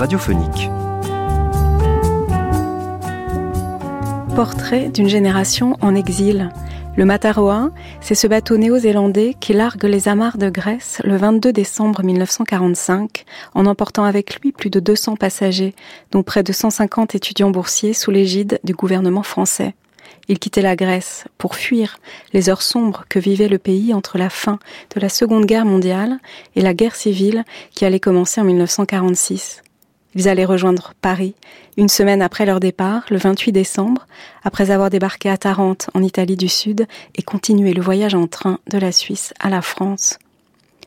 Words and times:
radiophonique. 0.00 0.70
Portrait 4.34 4.88
d'une 4.88 5.10
génération 5.10 5.76
en 5.82 5.94
exil. 5.94 6.48
Le 6.96 7.04
Mataroa, 7.04 7.70
c'est 8.00 8.14
ce 8.14 8.26
bateau 8.26 8.56
néo-zélandais 8.56 9.36
qui 9.38 9.52
largue 9.52 9.84
les 9.84 10.08
amarres 10.08 10.38
de 10.38 10.48
Grèce 10.48 11.02
le 11.04 11.18
22 11.18 11.52
décembre 11.52 12.02
1945, 12.02 13.26
en 13.54 13.66
emportant 13.66 14.04
avec 14.04 14.40
lui 14.40 14.52
plus 14.52 14.70
de 14.70 14.80
200 14.80 15.16
passagers, 15.16 15.74
dont 16.12 16.22
près 16.22 16.42
de 16.42 16.52
150 16.54 17.14
étudiants 17.14 17.50
boursiers 17.50 17.92
sous 17.92 18.10
l'égide 18.10 18.58
du 18.64 18.72
gouvernement 18.72 19.22
français. 19.22 19.74
Il 20.28 20.38
quittait 20.38 20.62
la 20.62 20.76
Grèce 20.76 21.26
pour 21.36 21.56
fuir 21.56 21.98
les 22.32 22.48
heures 22.48 22.62
sombres 22.62 23.04
que 23.10 23.18
vivait 23.18 23.48
le 23.48 23.58
pays 23.58 23.92
entre 23.92 24.16
la 24.16 24.30
fin 24.30 24.58
de 24.94 25.00
la 25.00 25.10
Seconde 25.10 25.44
Guerre 25.44 25.66
mondiale 25.66 26.20
et 26.56 26.62
la 26.62 26.72
guerre 26.72 26.96
civile 26.96 27.44
qui 27.72 27.84
allait 27.84 28.00
commencer 28.00 28.40
en 28.40 28.44
1946. 28.44 29.62
Ils 30.14 30.28
allaient 30.28 30.44
rejoindre 30.44 30.94
Paris 31.00 31.34
une 31.76 31.88
semaine 31.88 32.20
après 32.20 32.46
leur 32.46 32.60
départ, 32.60 33.04
le 33.10 33.16
28 33.16 33.52
décembre, 33.52 34.06
après 34.42 34.70
avoir 34.70 34.90
débarqué 34.90 35.30
à 35.30 35.36
Tarente, 35.36 35.88
en 35.94 36.02
Italie 36.02 36.36
du 36.36 36.48
Sud, 36.48 36.86
et 37.14 37.22
continuer 37.22 37.72
le 37.72 37.82
voyage 37.82 38.14
en 38.14 38.26
train 38.26 38.58
de 38.68 38.78
la 38.78 38.92
Suisse 38.92 39.32
à 39.38 39.48
la 39.48 39.62
France. 39.62 40.18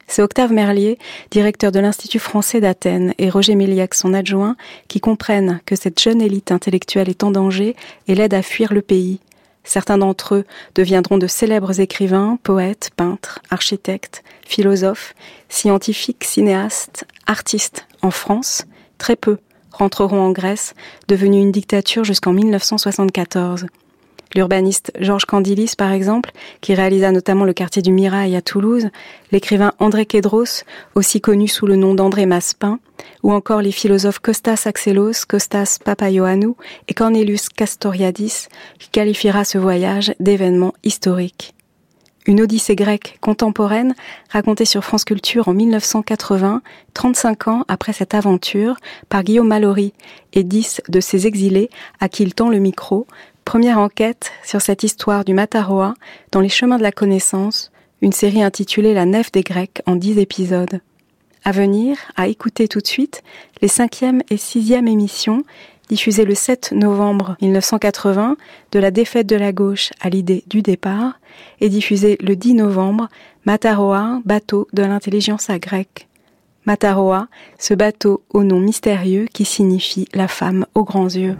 C'est 0.08 0.22
Octave 0.22 0.52
Merlier, 0.52 1.00
directeur 1.32 1.72
de 1.72 1.80
l'Institut 1.80 2.20
français 2.20 2.60
d'Athènes, 2.60 3.14
et 3.18 3.30
Roger 3.30 3.56
Méliac, 3.56 3.94
son 3.94 4.14
adjoint, 4.14 4.56
qui 4.88 5.00
comprennent 5.00 5.62
que 5.66 5.76
cette 5.76 6.00
jeune 6.00 6.22
élite 6.22 6.52
intellectuelle 6.52 7.10
est 7.10 7.24
en 7.24 7.32
danger 7.32 7.76
et 8.08 8.16
l'aide 8.16 8.34
à 8.34 8.42
fuir 8.42 8.74
le 8.74 8.82
pays. 8.82 9.20
Certains 9.64 9.98
d'entre 9.98 10.36
eux 10.36 10.46
deviendront 10.76 11.18
de 11.18 11.28
célèbres 11.28 11.80
écrivains, 11.80 12.38
poètes, 12.44 12.92
peintres, 12.96 13.40
architectes, 13.50 14.24
philosophes, 14.46 15.16
scientifiques, 15.48 16.26
cinéastes, 16.26 17.06
artistes 17.26 17.88
en 18.02 18.12
France. 18.12 18.66
Très 19.04 19.18
peu 19.18 19.36
rentreront 19.74 20.22
en 20.22 20.32
Grèce, 20.32 20.76
devenue 21.10 21.42
une 21.42 21.52
dictature 21.52 22.06
jusqu'en 22.06 22.32
1974. 22.32 23.66
L'urbaniste 24.34 24.94
Georges 24.98 25.26
Candilis, 25.26 25.74
par 25.78 25.92
exemple, 25.92 26.32
qui 26.62 26.74
réalisa 26.74 27.12
notamment 27.12 27.44
le 27.44 27.52
quartier 27.52 27.82
du 27.82 27.92
Mirail 27.92 28.34
à 28.34 28.42
Toulouse, 28.42 28.88
l'écrivain 29.34 29.74
André 29.80 30.06
Kédros, 30.06 30.64
aussi 30.96 31.20
connu 31.20 31.50
sous 31.50 31.68
le 31.68 31.76
nom 31.76 31.96
d'André 31.96 32.26
Maspin, 32.26 32.80
ou 33.24 33.34
encore 33.34 33.62
les 33.62 33.74
philosophes 33.74 34.20
Kostas 34.20 34.64
Axelos, 34.68 35.26
Kostas 35.28 35.80
Papaioannou 35.84 36.56
et 36.88 36.94
Cornelius 36.94 37.50
Castoriadis, 37.50 38.48
qui 38.80 38.88
qualifiera 38.88 39.44
ce 39.44 39.58
voyage 39.58 40.14
d'événement 40.22 40.74
historique. 40.86 41.54
Une 42.26 42.42
odyssée 42.42 42.76
grecque 42.76 43.18
contemporaine 43.20 43.96
racontée 44.30 44.66
sur 44.66 44.84
France 44.84 45.04
Culture 45.04 45.50
en 45.50 45.54
1980, 45.54 46.62
35 46.94 47.48
ans 47.50 47.66
après 47.68 47.92
cette 47.92 48.14
aventure, 48.14 48.78
par 49.10 49.24
Guillaume 49.24 49.48
Mallory 49.48 49.94
et 50.32 50.44
10 50.44 50.84
de 50.88 51.00
ses 51.02 51.28
exilés 51.28 51.70
à 52.00 52.08
qui 52.08 52.24
il 52.24 52.34
tend 52.34 52.50
le 52.50 52.60
micro 52.60 53.08
Première 53.46 53.78
enquête 53.78 54.32
sur 54.46 54.62
cette 54.62 54.84
histoire 54.84 55.26
du 55.26 55.34
Mataroa 55.34 55.96
dans 56.32 56.40
les 56.40 56.48
chemins 56.48 56.78
de 56.78 56.84
la 56.84 56.94
connaissance, 56.94 57.72
une 58.02 58.14
série 58.14 58.42
intitulée 58.42 58.94
La 58.94 59.06
nef 59.06 59.34
des 59.34 59.44
Grecs 59.44 59.82
en 59.86 59.98
dix 59.98 60.18
épisodes. 60.18 60.80
À 61.44 61.52
venir, 61.52 61.98
à 62.16 62.28
écouter 62.30 62.70
tout 62.70 62.80
de 62.80 62.88
suite, 62.88 63.22
les 63.62 63.68
cinquième 63.68 64.22
et 64.30 64.38
sixième 64.38 64.88
émissions 64.88 65.44
diffusées 65.90 66.26
le 66.26 66.36
7 66.36 66.72
novembre 66.74 67.36
1980 67.42 68.38
de 68.72 68.80
la 68.80 68.92
défaite 68.92 69.28
de 69.28 69.36
la 69.36 69.52
gauche 69.52 69.92
à 70.02 70.10
l'idée 70.10 70.44
du 70.48 70.62
départ 70.62 71.20
et 71.60 71.70
diffusées 71.70 72.18
le 72.22 72.36
10 72.36 72.56
novembre 72.56 73.10
Mataroa, 73.46 74.22
bateau 74.26 74.68
de 74.74 74.84
l'intelligence 74.84 75.50
à 75.50 75.60
grec. 75.60 76.08
Mataroa, 76.66 77.28
ce 77.60 77.74
bateau 77.74 78.24
au 78.30 78.44
nom 78.44 78.60
mystérieux 78.60 79.28
qui 79.34 79.44
signifie 79.44 80.08
la 80.14 80.28
femme 80.28 80.66
aux 80.76 80.86
grands 80.86 81.10
yeux. 81.10 81.36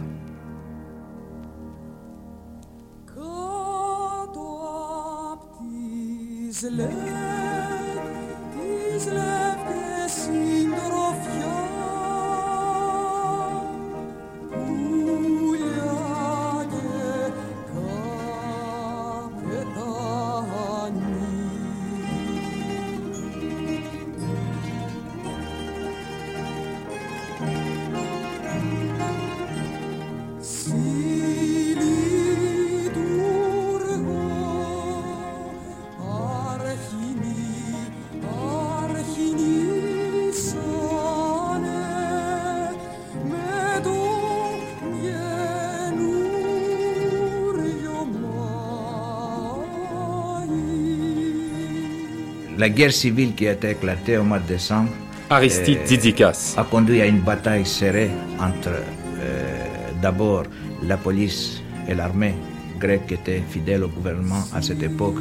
La 52.64 52.70
guerre 52.70 52.94
civile 52.94 53.34
qui 53.34 53.46
a 53.46 53.52
été 53.52 53.72
éclatée 53.72 54.16
au 54.16 54.24
mois 54.24 54.38
de 54.38 54.46
décembre 54.46 54.88
Aristide 55.28 55.80
euh, 56.20 56.32
a 56.56 56.64
conduit 56.64 57.02
à 57.02 57.06
une 57.06 57.20
bataille 57.20 57.66
serrée 57.66 58.08
entre 58.40 58.70
euh, 58.70 59.66
d'abord 60.00 60.44
la 60.82 60.96
police 60.96 61.60
et 61.86 61.94
l'armée 61.94 62.34
grecque 62.78 63.06
qui 63.06 63.14
était 63.20 63.42
fidèle 63.50 63.84
au 63.84 63.88
gouvernement 63.88 64.42
à 64.54 64.62
cette 64.62 64.82
époque 64.82 65.16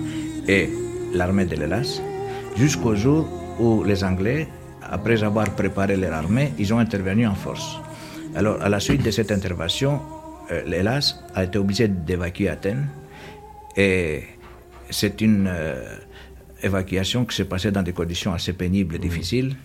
et 0.48 0.70
l'armée 1.14 1.44
de 1.44 1.58
l'Hélas, 1.58 2.00
jusqu'au 2.56 2.96
jour 2.96 3.28
où 3.60 3.84
les 3.84 4.06
Anglais, 4.06 4.48
après 4.82 5.22
avoir 5.22 5.54
préparé 5.54 5.98
leur 5.98 6.14
armée, 6.14 6.54
ils 6.58 6.74
ont 6.74 6.80
intervenu 6.80 7.28
en 7.28 7.36
force. 7.36 7.78
Alors, 8.36 8.62
à 8.62 8.70
la 8.70 8.80
suite 8.80 9.04
de 9.04 9.12
cette 9.12 9.34
intervention, 9.34 10.00
euh, 10.50 10.64
l'Hélas 10.66 11.16
a 11.36 11.44
été 11.44 11.58
obligé 11.58 11.90
d'évacuer 11.90 12.48
Athènes 12.48 12.88
et 13.76 14.24
c'est 14.90 15.20
une 15.20 15.52
évacuation 16.64 17.26
qui 17.26 17.36
s'est 17.36 17.46
passée 17.46 17.72
dans 17.72 17.84
des 17.84 17.94
conditions 17.94 18.34
assez 18.34 18.54
pénibles 18.54 18.96
et 18.96 19.00
difficiles. 19.00 19.56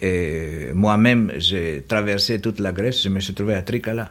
Et 0.00 0.70
moi-même, 0.74 1.32
j'ai 1.36 1.84
traversé 1.86 2.40
toute 2.40 2.58
la 2.60 2.72
Grèce, 2.72 3.02
je 3.02 3.08
me 3.08 3.20
suis 3.20 3.34
trouvé 3.34 3.54
à 3.54 3.62
Tricala 3.62 4.10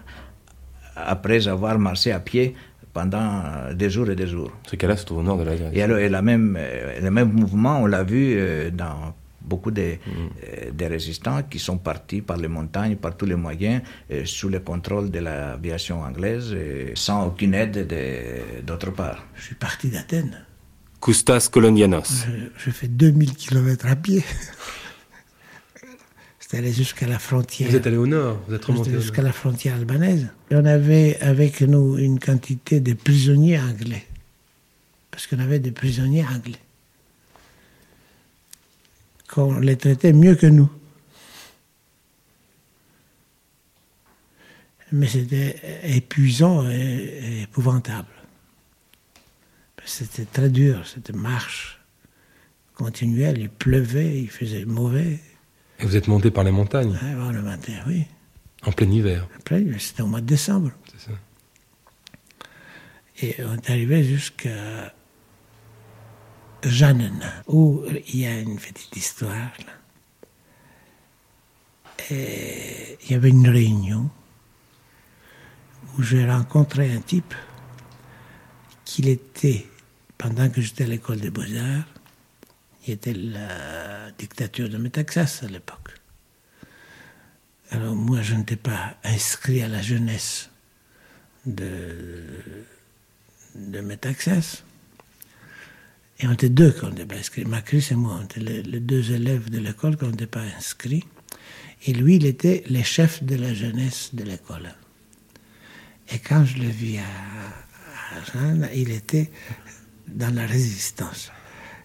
après 0.96 1.48
avoir 1.48 1.80
marché 1.80 2.12
à 2.12 2.20
pied 2.20 2.56
pendant 2.94 3.44
des 3.74 3.90
jours 3.90 4.10
et 4.10 4.16
des 4.16 4.28
jours. 4.28 4.52
Tricala, 4.64 4.98
c'est 4.98 5.12
au 5.12 5.24
nord 5.24 5.38
de 5.38 5.44
la 5.44 5.56
Grèce. 5.56 5.72
Et, 5.74 5.82
alors, 5.82 5.98
et 5.98 6.10
la 6.10 6.22
même, 6.22 6.58
euh, 6.60 7.00
le 7.02 7.12
même 7.12 7.32
mouvement, 7.32 7.82
on 7.82 7.86
l'a 7.86 8.04
vu 8.04 8.34
euh, 8.36 8.70
dans 8.70 9.16
beaucoup 9.42 9.72
de, 9.72 9.82
mm. 9.82 10.10
euh, 10.18 10.72
des 10.72 10.88
résistants 10.88 11.42
qui 11.44 11.58
sont 11.58 11.78
partis 11.78 12.22
par 12.22 12.38
les 12.38 12.48
montagnes, 12.48 12.96
par 12.96 13.18
tous 13.18 13.26
les 13.26 13.36
moyens, 13.36 13.82
sous 14.26 14.50
le 14.50 14.60
contrôle 14.60 15.10
de 15.10 15.20
l'aviation 15.20 16.02
anglaise, 16.02 16.56
sans 16.94 17.28
aucune 17.28 17.56
aide 17.56 17.88
d'autre 18.66 18.92
part. 18.92 19.26
Je 19.36 19.44
suis 19.44 19.56
parti 19.56 19.90
d'Athènes 19.90 20.46
Koustas 21.00 21.50
Kolonianos. 21.52 22.26
Je, 22.58 22.72
fais 22.72 22.88
2000 22.88 23.36
km 23.36 23.88
à 23.88 23.96
pied. 23.96 24.24
C'est 26.40 26.58
allé 26.58 26.74
jusqu'à 26.74 27.08
la 27.08 27.20
frontière. 27.20 27.70
Vous 27.70 27.76
êtes 27.76 27.86
allé 27.88 27.98
au 27.98 28.08
nord, 28.08 28.42
vous 28.48 28.56
êtes 28.56 28.66
remonté 28.66 28.92
jusqu'à 28.92 29.22
la 29.22 29.32
frontière 29.32 29.76
albanaise. 29.76 30.30
Et 30.50 30.56
on 30.56 30.66
avait 30.66 31.18
avec 31.22 31.62
nous 31.62 31.98
une 31.98 32.20
quantité 32.20 32.80
de 32.80 32.94
prisonniers 32.94 33.60
anglais. 33.60 34.06
Parce 35.12 35.28
qu'on 35.28 35.40
avait 35.40 35.60
des 35.60 35.72
prisonniers 35.72 36.26
anglais. 36.26 36.60
Qu'on 39.28 39.60
les 39.60 39.78
traitait 39.78 40.12
mieux 40.12 40.36
que 40.36 40.48
nous. 40.48 40.70
Mais 44.92 45.08
c'était 45.08 45.56
épuisant 45.84 46.68
et 46.68 47.44
épouvantable. 47.44 48.08
C'était 49.90 50.26
très 50.26 50.50
dur, 50.50 50.86
cette 50.86 51.16
marche 51.16 51.82
continuelle. 52.76 53.40
Il 53.40 53.50
pleuvait, 53.50 54.22
il 54.22 54.30
faisait 54.30 54.64
mauvais. 54.64 55.20
Et 55.80 55.86
vous 55.86 55.96
êtes 55.96 56.08
monté 56.08 56.30
par 56.30 56.44
les 56.44 56.52
montagnes 56.52 56.98
Oui, 57.02 57.34
le 57.34 57.42
matin, 57.42 57.74
oui. 57.88 58.06
En 58.64 58.72
plein 58.72 58.88
hiver 58.88 59.28
En 59.36 59.42
plein 59.42 59.58
hiver, 59.58 59.82
c'était 59.82 60.04
au 60.04 60.08
mois 60.08 60.22
de 60.22 60.28
décembre. 60.28 60.72
C'est 60.92 61.10
ça. 61.10 61.18
Et 63.22 63.36
on 63.44 63.56
est 63.56 63.70
arrivé 63.72 64.04
jusqu'à 64.04 64.94
Jeannen, 66.62 67.24
où 67.48 67.84
il 68.14 68.20
y 68.20 68.28
a 68.28 68.40
une 68.40 68.58
petite 68.58 68.96
histoire. 68.96 69.52
Et 72.12 72.98
il 73.04 73.12
y 73.12 73.16
avait 73.16 73.30
une 73.30 73.50
réunion 73.50 74.12
où 75.98 76.04
j'ai 76.04 76.30
rencontré 76.30 76.94
un 76.94 77.02
type 77.02 77.34
qu'il 78.86 79.10
était, 79.10 79.66
pendant 80.20 80.50
que 80.50 80.62
j'étais 80.62 80.84
à 80.84 80.88
l'école 80.88 81.20
des 81.20 81.32
beaux-arts, 81.32 81.88
il 82.86 82.94
était 82.94 83.14
la 83.14 84.12
dictature 84.12 84.70
de 84.70 84.78
Métaxas 84.78 85.40
à 85.42 85.48
l'époque. 85.48 85.96
Alors 87.72 87.96
moi, 87.96 88.22
je 88.22 88.36
n'étais 88.36 88.56
pas 88.56 88.96
inscrit 89.04 89.64
à 89.64 89.68
la 89.68 89.82
jeunesse 89.82 90.50
de, 91.46 92.66
de 93.56 93.80
Metaxas. 93.82 94.64
Et 96.20 96.28
on 96.28 96.34
était 96.34 96.50
deux 96.50 96.72
qu'on 96.72 96.90
n'était 96.90 97.06
pas 97.06 97.16
inscrits. 97.16 97.46
Macris 97.46 97.88
et 97.92 97.96
moi, 97.96 98.20
on 98.20 98.26
était 98.26 98.42
les, 98.42 98.80
deux 98.80 99.12
élèves 99.12 99.50
de 99.50 99.60
l'école 99.60 99.98
qu'on 99.98 100.10
n'était 100.10 100.28
pas 100.28 100.44
inscrits. 100.58 101.06
Et 101.86 101.94
lui, 101.94 102.18
il 102.18 102.26
était 102.26 102.64
le 102.70 102.84
chef 102.84 103.24
de 103.24 103.36
la 103.36 103.54
jeunesse 103.54 104.10
de 104.14 104.24
l'école. 104.24 104.74
Et 106.12 106.20
quand 106.20 106.44
je 106.44 106.58
le 106.58 106.68
vis 106.68 106.98
à, 106.98 107.04
Jeanne, 108.34 108.68
il 108.74 108.92
était 108.92 109.32
dans 110.14 110.34
la 110.34 110.46
résistance. 110.46 111.32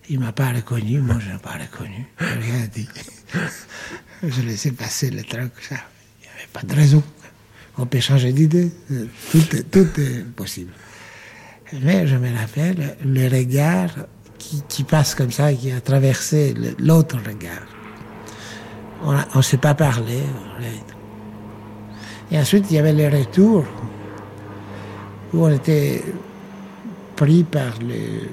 Il 0.08 0.20
m'a 0.20 0.32
pas 0.32 0.50
reconnu, 0.52 1.00
moi 1.00 1.16
je 1.18 1.30
l'ai 1.30 1.38
pas 1.38 1.52
reconnu, 1.52 2.06
n'ai 2.20 2.26
rien 2.26 2.68
dit. 2.72 2.88
je 4.22 4.42
laissais 4.42 4.72
passer 4.72 5.10
le 5.10 5.22
truc, 5.22 5.52
ça. 5.66 5.76
Il 6.20 6.24
n'y 6.24 6.28
avait 6.36 6.48
pas 6.52 6.62
de 6.62 6.74
raison. 6.74 7.02
On 7.78 7.86
peut 7.86 8.00
changer 8.00 8.32
d'idée, 8.32 8.70
tout, 9.32 9.56
est- 9.56 10.24
possible. 10.36 10.72
Mais 11.82 12.06
je 12.06 12.16
me 12.16 12.36
rappelle 12.36 12.96
le 13.04 13.28
regard 13.28 13.90
qui, 14.68 14.84
passe 14.84 15.14
comme 15.14 15.32
ça, 15.32 15.52
qui 15.52 15.72
a 15.72 15.80
traversé 15.80 16.54
l'autre 16.78 17.16
regard. 17.16 17.66
On 19.02 19.38
ne 19.38 19.42
s'est 19.42 19.56
pas 19.58 19.74
parlé. 19.74 20.20
Et 22.30 22.38
ensuite, 22.38 22.66
il 22.70 22.76
y 22.76 22.78
avait 22.78 22.92
le 22.92 23.08
retour 23.08 23.64
où 25.32 25.44
on 25.44 25.50
était 25.50 26.02
pris 27.16 27.44
par 27.44 27.78
les, 27.80 28.28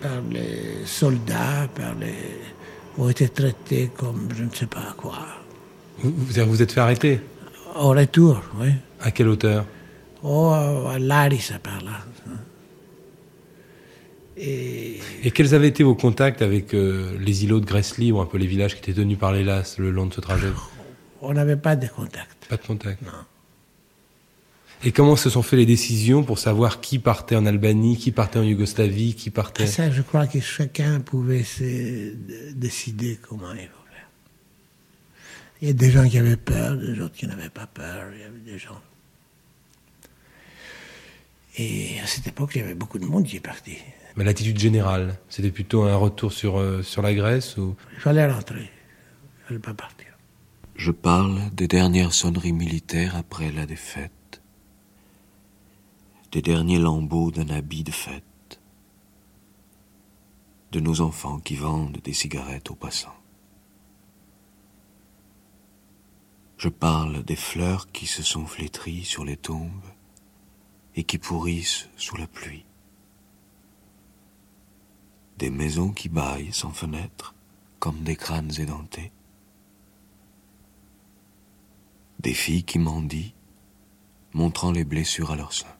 par 0.00 0.20
les 0.30 0.84
soldats, 0.86 1.68
par 1.74 1.94
les, 2.00 2.14
on 2.98 3.08
était 3.08 3.28
traités 3.28 3.90
comme 3.96 4.28
je 4.36 4.44
ne 4.44 4.50
sais 4.50 4.66
pas 4.66 4.94
quoi. 4.96 5.18
Vous 6.02 6.12
vous, 6.16 6.62
êtes 6.62 6.72
fait 6.72 6.80
arrêter 6.80 7.20
Au 7.76 7.90
retour, 7.90 8.40
oui. 8.58 8.70
À 9.00 9.10
quelle 9.10 9.28
hauteur 9.28 9.64
Oh, 10.22 10.52
à 10.52 10.98
Larissa 10.98 11.58
par 11.58 11.80
là. 11.82 12.04
Et 14.36 14.98
Et 15.22 15.30
quels 15.30 15.54
avaient 15.54 15.68
été 15.68 15.82
vos 15.82 15.94
contacts 15.94 16.40
avec 16.40 16.74
euh, 16.74 17.16
les 17.18 17.44
îlots 17.44 17.60
de 17.60 17.66
Grèce 17.66 17.98
libre, 17.98 18.22
un 18.22 18.26
peu 18.26 18.38
les 18.38 18.46
villages 18.46 18.74
qui 18.74 18.80
étaient 18.80 18.98
tenus 18.98 19.18
par 19.18 19.32
les 19.32 19.44
LAS 19.44 19.76
le 19.78 19.90
long 19.90 20.06
de 20.06 20.14
ce 20.14 20.20
trajet? 20.20 20.48
On 21.20 21.34
n'avait 21.34 21.56
pas 21.56 21.76
de 21.76 21.86
contact. 21.86 22.46
Pas 22.48 22.56
de 22.56 22.66
contact 22.66 23.02
Et 24.82 24.92
comment 24.92 25.16
se 25.16 25.28
sont 25.28 25.42
fait 25.42 25.56
les 25.56 25.66
décisions 25.66 26.22
pour 26.22 26.38
savoir 26.38 26.80
qui 26.80 26.98
partait 26.98 27.36
en 27.36 27.44
Albanie, 27.44 27.98
qui 27.98 28.12
partait 28.12 28.38
en 28.38 28.42
Yougoslavie, 28.42 29.14
qui 29.14 29.28
partait... 29.28 29.66
Ça, 29.66 29.90
je 29.90 30.00
crois 30.00 30.26
que 30.26 30.40
chacun 30.40 31.00
pouvait 31.00 31.44
se 31.44 32.14
décider 32.54 33.18
comment 33.20 33.52
il 33.52 33.68
faut 33.68 33.84
faire. 33.92 34.08
Il 35.60 35.68
y 35.68 35.70
a 35.70 35.74
des 35.74 35.90
gens 35.90 36.08
qui 36.08 36.16
avaient 36.16 36.36
peur, 36.38 36.78
des 36.78 36.98
autres 37.00 37.14
qui 37.14 37.26
n'avaient 37.26 37.50
pas 37.50 37.66
peur. 37.66 38.06
Il 38.14 38.20
y 38.20 38.24
avait 38.24 38.38
des 38.38 38.58
gens. 38.58 38.80
Et 41.58 42.00
à 42.02 42.06
cette 42.06 42.26
époque, 42.26 42.52
il 42.54 42.62
y 42.62 42.64
avait 42.64 42.74
beaucoup 42.74 42.98
de 42.98 43.04
monde 43.04 43.26
qui 43.26 43.36
est 43.36 43.40
parti. 43.40 43.76
Mais 44.16 44.24
l'attitude 44.24 44.58
générale, 44.58 45.18
c'était 45.28 45.50
plutôt 45.50 45.82
un 45.82 45.96
retour 45.96 46.32
sur, 46.32 46.58
euh, 46.58 46.82
sur 46.82 47.02
la 47.02 47.12
Grèce 47.12 47.58
ou... 47.58 47.76
Il 47.92 48.00
fallait 48.00 48.26
rentrer. 48.26 48.62
Il 49.42 49.46
fallait 49.46 49.60
pas 49.60 49.74
partir. 49.74 50.06
Je 50.74 50.90
parle 50.90 51.50
des 51.52 51.68
dernières 51.68 52.14
sonneries 52.14 52.54
militaires 52.54 53.14
après 53.14 53.52
la 53.52 53.66
défaite, 53.66 54.12
des 56.32 56.42
derniers 56.42 56.78
lambeaux 56.78 57.32
d'un 57.32 57.48
habit 57.48 57.82
de 57.82 57.90
fête, 57.90 58.60
de 60.70 60.78
nos 60.78 61.00
enfants 61.00 61.40
qui 61.40 61.56
vendent 61.56 61.98
des 62.04 62.12
cigarettes 62.12 62.70
aux 62.70 62.76
passants. 62.76 63.16
Je 66.56 66.68
parle 66.68 67.24
des 67.24 67.36
fleurs 67.36 67.90
qui 67.90 68.06
se 68.06 68.22
sont 68.22 68.46
flétries 68.46 69.04
sur 69.04 69.24
les 69.24 69.36
tombes 69.36 69.82
et 70.94 71.02
qui 71.02 71.18
pourrissent 71.18 71.88
sous 71.96 72.16
la 72.16 72.28
pluie, 72.28 72.64
des 75.38 75.50
maisons 75.50 75.90
qui 75.90 76.08
bâillent 76.08 76.52
sans 76.52 76.70
fenêtres 76.70 77.34
comme 77.80 78.02
des 78.02 78.14
crânes 78.14 78.52
édentés, 78.60 79.10
des 82.20 82.34
filles 82.34 82.64
qui 82.64 82.78
mendient, 82.78 83.34
montrant 84.32 84.70
les 84.70 84.84
blessures 84.84 85.32
à 85.32 85.36
leurs 85.36 85.54
seins. 85.54 85.79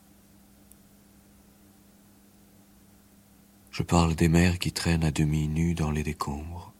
Je 3.71 3.83
parle 3.83 4.15
des 4.15 4.27
mères 4.27 4.59
qui 4.59 4.73
traînent 4.73 5.05
à 5.05 5.11
demi 5.11 5.47
nues 5.47 5.75
dans 5.75 5.91
les 5.91 6.03
décombres, 6.03 6.73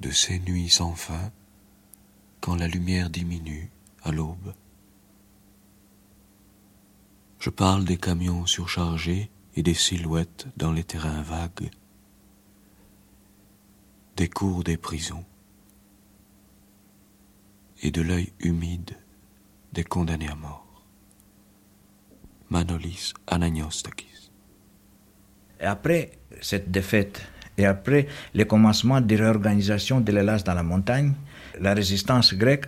de 0.00 0.10
ces 0.10 0.38
nuits 0.38 0.70
sans 0.70 0.94
fin 0.94 1.30
quand 2.40 2.54
la 2.54 2.66
lumière 2.66 3.10
diminue 3.10 3.70
à 4.02 4.10
l'aube. 4.10 4.54
Je 7.38 7.50
parle 7.50 7.84
des 7.84 7.98
camions 7.98 8.46
surchargés 8.46 9.30
et 9.54 9.62
des 9.62 9.74
silhouettes 9.74 10.48
dans 10.56 10.72
les 10.72 10.84
terrains 10.84 11.22
vagues, 11.22 11.70
des 14.16 14.28
cours 14.28 14.64
des 14.64 14.78
prisons 14.78 15.24
et 17.82 17.90
de 17.90 18.00
l'œil 18.00 18.32
humide 18.40 18.96
des 19.72 19.84
condamnés 19.84 20.28
à 20.28 20.34
mort. 20.34 20.84
Manolis 22.48 23.12
Ananiostakis. 23.26 24.09
Et 25.60 25.66
après 25.66 26.10
cette 26.40 26.70
défaite 26.70 27.20
et 27.58 27.66
après 27.66 28.06
le 28.34 28.44
commencement 28.44 29.00
des 29.00 29.16
réorganisations 29.16 30.00
de 30.00 30.12
l'Hélas 30.12 30.42
dans 30.44 30.54
la 30.54 30.62
montagne, 30.62 31.12
la 31.60 31.74
résistance 31.74 32.34
grecque 32.34 32.66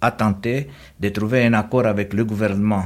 a 0.00 0.10
tenté 0.10 0.68
de 0.98 1.08
trouver 1.10 1.44
un 1.44 1.52
accord 1.54 1.86
avec 1.86 2.12
le 2.14 2.24
gouvernement 2.24 2.84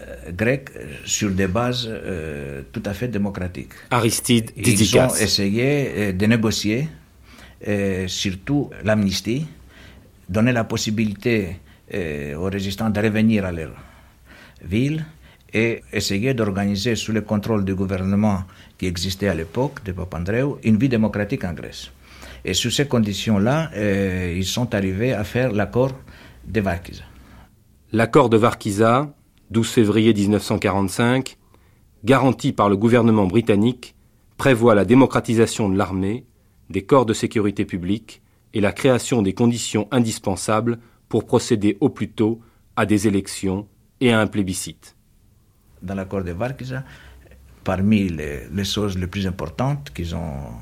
euh, 0.00 0.32
grec 0.32 0.70
sur 1.04 1.30
des 1.30 1.46
bases 1.46 1.88
euh, 1.88 2.62
tout 2.72 2.82
à 2.84 2.92
fait 2.92 3.08
démocratiques. 3.08 3.72
Aristide 3.90 4.50
Ils 4.56 4.60
ont 4.60 4.64
Didikas. 4.64 5.16
essayé 5.20 5.92
euh, 5.96 6.12
de 6.12 6.26
négocier, 6.26 6.88
surtout 8.06 8.70
l'amnistie, 8.84 9.46
donner 10.28 10.52
la 10.52 10.64
possibilité 10.64 11.56
aux 12.36 12.44
résistants 12.44 12.90
de 12.90 13.00
revenir 13.00 13.44
à 13.46 13.50
leur 13.50 13.70
ville 14.62 15.04
et 15.52 15.82
essayer 15.92 16.34
d'organiser 16.34 16.94
sous 16.96 17.12
le 17.12 17.22
contrôle 17.22 17.64
du 17.64 17.74
gouvernement 17.74 18.44
qui 18.76 18.86
existait 18.86 19.28
à 19.28 19.34
l'époque 19.34 19.82
de 19.84 19.92
Papandreou 19.92 20.58
une 20.62 20.76
vie 20.76 20.88
démocratique 20.88 21.44
en 21.44 21.52
Grèce. 21.52 21.90
Et 22.44 22.54
sous 22.54 22.70
ces 22.70 22.86
conditions-là, 22.86 23.70
euh, 23.74 24.34
ils 24.36 24.44
sont 24.44 24.74
arrivés 24.74 25.12
à 25.12 25.24
faire 25.24 25.52
l'accord 25.52 25.92
de 26.46 26.60
Varkiza. 26.60 27.04
L'accord 27.92 28.28
de 28.28 28.36
Varkiza, 28.36 29.14
12 29.50 29.68
février 29.68 30.14
1945, 30.14 31.36
garanti 32.04 32.52
par 32.52 32.68
le 32.68 32.76
gouvernement 32.76 33.26
britannique, 33.26 33.94
prévoit 34.36 34.74
la 34.74 34.84
démocratisation 34.84 35.68
de 35.68 35.76
l'armée, 35.76 36.26
des 36.70 36.82
corps 36.82 37.06
de 37.06 37.14
sécurité 37.14 37.64
publique 37.64 38.22
et 38.54 38.60
la 38.60 38.72
création 38.72 39.22
des 39.22 39.34
conditions 39.34 39.88
indispensables 39.90 40.78
pour 41.08 41.26
procéder 41.26 41.76
au 41.80 41.88
plus 41.88 42.10
tôt 42.10 42.40
à 42.76 42.86
des 42.86 43.08
élections 43.08 43.66
et 44.00 44.12
à 44.12 44.20
un 44.20 44.26
plébiscite. 44.26 44.97
Dans 45.82 45.94
l'accord 45.94 46.22
de 46.24 46.32
Varkiza, 46.32 46.82
parmi 47.64 48.08
les, 48.08 48.64
choses 48.64 48.96
les 48.98 49.06
plus 49.06 49.26
importantes 49.26 49.90
qu'ils 49.94 50.14
ont 50.14 50.52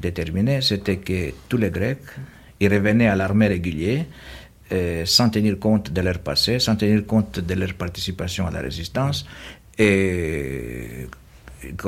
déterminées, 0.00 0.60
c'était 0.60 0.98
que 0.98 1.32
tous 1.48 1.56
les 1.56 1.70
Grecs, 1.70 1.98
ils 2.60 2.72
revenaient 2.72 3.08
à 3.08 3.16
l'armée 3.16 3.48
régulière 3.48 4.04
euh, 4.72 5.04
sans 5.06 5.30
tenir 5.30 5.58
compte 5.58 5.92
de 5.92 6.00
leur 6.00 6.18
passé, 6.18 6.58
sans 6.58 6.76
tenir 6.76 7.06
compte 7.06 7.40
de 7.40 7.54
leur 7.54 7.74
participation 7.74 8.46
à 8.46 8.50
la 8.50 8.60
résistance, 8.60 9.26
et 9.78 11.06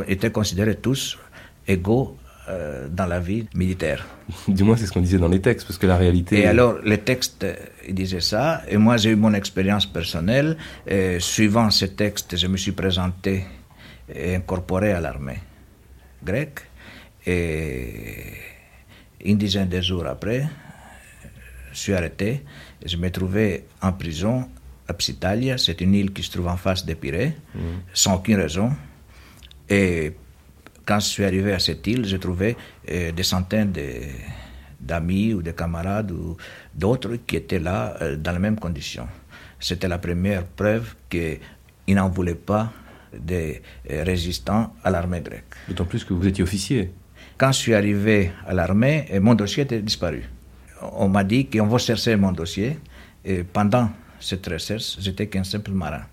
étaient 0.07 0.31
considérés 0.31 0.77
tous 0.77 1.19
égaux 1.67 2.17
euh, 2.49 2.88
dans 2.88 3.07
la 3.07 3.21
vie 3.21 3.47
militaire. 3.55 4.07
Du 4.49 4.64
moins, 4.64 4.76
c'est 4.76 4.87
ce 4.87 4.93
qu'on 4.93 5.00
disait 5.00 5.19
dans 5.19 5.28
les 5.28 5.40
textes, 5.40 5.67
parce 5.67 5.78
que 5.78 5.87
la 5.87 5.97
réalité. 5.97 6.40
Et 6.40 6.47
alors, 6.47 6.78
le 6.83 6.97
texte, 6.99 7.45
euh, 7.45 7.55
il 7.87 7.95
disait 7.95 8.21
ça, 8.21 8.62
et 8.69 8.78
moi 8.78 8.97
j'ai 8.97 9.11
eu 9.11 9.17
mon 9.17 9.35
expérience 9.35 9.85
personnelle. 9.85 10.57
Et 10.87 11.21
suivant 11.21 11.71
ce 11.71 11.85
texte, 11.85 12.37
je 12.37 12.47
me 12.47 12.57
suis 12.57 12.73
présenté 12.73 13.45
et 14.14 14.35
incorporé 14.37 14.93
à 14.93 15.00
l'armée 15.00 15.40
grecque. 16.25 16.61
Et 17.26 18.33
une 19.25 19.37
dizaine 19.37 19.69
de 19.69 19.81
jours 19.81 20.07
après, 20.07 20.49
je 21.73 21.78
suis 21.78 21.93
arrêté. 21.93 22.45
Et 22.83 22.88
je 22.88 22.97
me 22.97 23.11
trouvais 23.11 23.64
en 23.83 23.93
prison 23.93 24.49
à 24.88 24.95
Psytalia, 24.95 25.59
c'est 25.59 25.83
une 25.83 25.95
île 25.95 26.12
qui 26.12 26.23
se 26.23 26.31
trouve 26.31 26.49
en 26.49 26.57
face 26.57 26.87
de 26.87 26.95
Pirée, 26.95 27.35
sans 27.93 28.14
aucune 28.14 28.37
raison. 28.37 28.71
Et 29.69 30.14
quand 30.88 31.00
je 31.00 31.07
suis 31.07 31.25
arrivé 31.25 31.52
à 31.52 31.59
cette 31.59 31.87
île, 31.87 32.07
j'ai 32.07 32.18
trouvé 32.18 32.57
euh, 32.90 33.12
des 33.12 33.23
centaines 33.23 33.73
de- 33.73 34.09
d'amis 34.80 35.35
ou 35.35 35.42
de 35.42 35.50
camarades 35.50 36.11
ou 36.12 36.37
d'autres 36.75 37.16
qui 37.26 37.37
étaient 37.37 37.59
là 37.59 37.95
euh, 38.00 38.16
dans 38.16 38.33
les 38.33 38.38
mêmes 38.38 38.59
conditions. 38.59 39.07
C'était 39.61 39.88
la 39.88 39.99
première 39.99 40.45
preuve 40.47 40.95
qu'ils 41.11 41.40
n'en 41.95 42.09
voulaient 42.09 42.35
pas 42.52 42.73
des 43.12 43.61
euh, 43.90 44.02
résistants 44.02 44.73
à 44.83 44.90
l'armée 44.90 45.21
grecque. 45.21 45.52
D'autant 45.68 45.85
plus 45.85 46.04
que 46.04 46.14
vous 46.14 46.26
étiez 46.26 46.42
officier. 46.42 46.90
Quand 47.37 47.52
je 47.52 47.59
suis 47.59 47.75
arrivé 47.75 48.33
à 48.47 48.54
l'armée, 48.54 49.07
mon 49.21 49.35
dossier 49.35 49.64
était 49.64 49.83
disparu. 49.83 50.25
on 50.92 51.09
m'a 51.09 51.23
dit 51.25 51.47
qu'on 51.50 51.66
va 51.66 51.78
chercher 51.78 52.16
mon 52.16 52.33
dossier. 52.33 52.78
Et 53.25 53.42
pendant 53.45 53.90
cette 54.21 54.47
recherche, 54.47 54.97
j'étais 55.00 55.26
qu'un 55.26 55.45
simple 55.45 55.73
marin. 55.73 56.04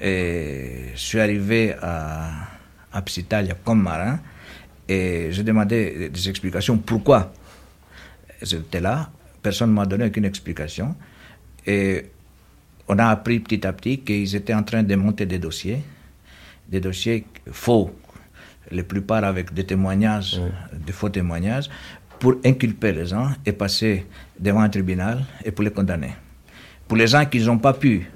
Et 0.00 0.90
je 0.94 1.00
suis 1.00 1.20
arrivé 1.20 1.74
à, 1.80 2.57
à 2.92 3.02
Psytalia 3.02 3.54
comme 3.64 3.82
marin 3.82 4.18
et 4.88 5.28
j'ai 5.30 5.42
demandé 5.42 6.08
des 6.08 6.28
explications 6.28 6.78
pourquoi 6.78 7.32
j'étais 8.40 8.80
là. 8.80 9.10
Personne 9.42 9.70
ne 9.70 9.74
m'a 9.74 9.86
donné 9.86 10.06
aucune 10.06 10.24
explication. 10.24 10.96
Et 11.66 12.06
on 12.88 12.98
a 12.98 13.08
appris 13.08 13.40
petit 13.40 13.66
à 13.66 13.72
petit 13.72 13.98
qu'ils 14.00 14.34
étaient 14.34 14.54
en 14.54 14.62
train 14.62 14.82
de 14.82 14.94
monter 14.94 15.26
des 15.26 15.38
dossiers, 15.38 15.82
des 16.68 16.80
dossiers 16.80 17.26
faux, 17.52 17.94
la 18.70 18.82
plupart 18.82 19.24
avec 19.24 19.52
des 19.52 19.64
témoignages, 19.64 20.40
des 20.72 20.92
faux 20.92 21.10
témoignages, 21.10 21.68
pour 22.18 22.36
inculper 22.44 22.92
les 22.92 23.06
gens 23.06 23.30
et 23.44 23.52
passer 23.52 24.06
devant 24.38 24.60
un 24.60 24.68
tribunal 24.70 25.24
et 25.44 25.52
pour 25.52 25.64
les 25.64 25.70
condamner. 25.70 26.12
Pour 26.88 26.96
les 26.96 27.06
gens 27.06 27.26
qui 27.26 27.40
n'ont 27.40 27.58
pas 27.58 27.74
pu 27.74 28.10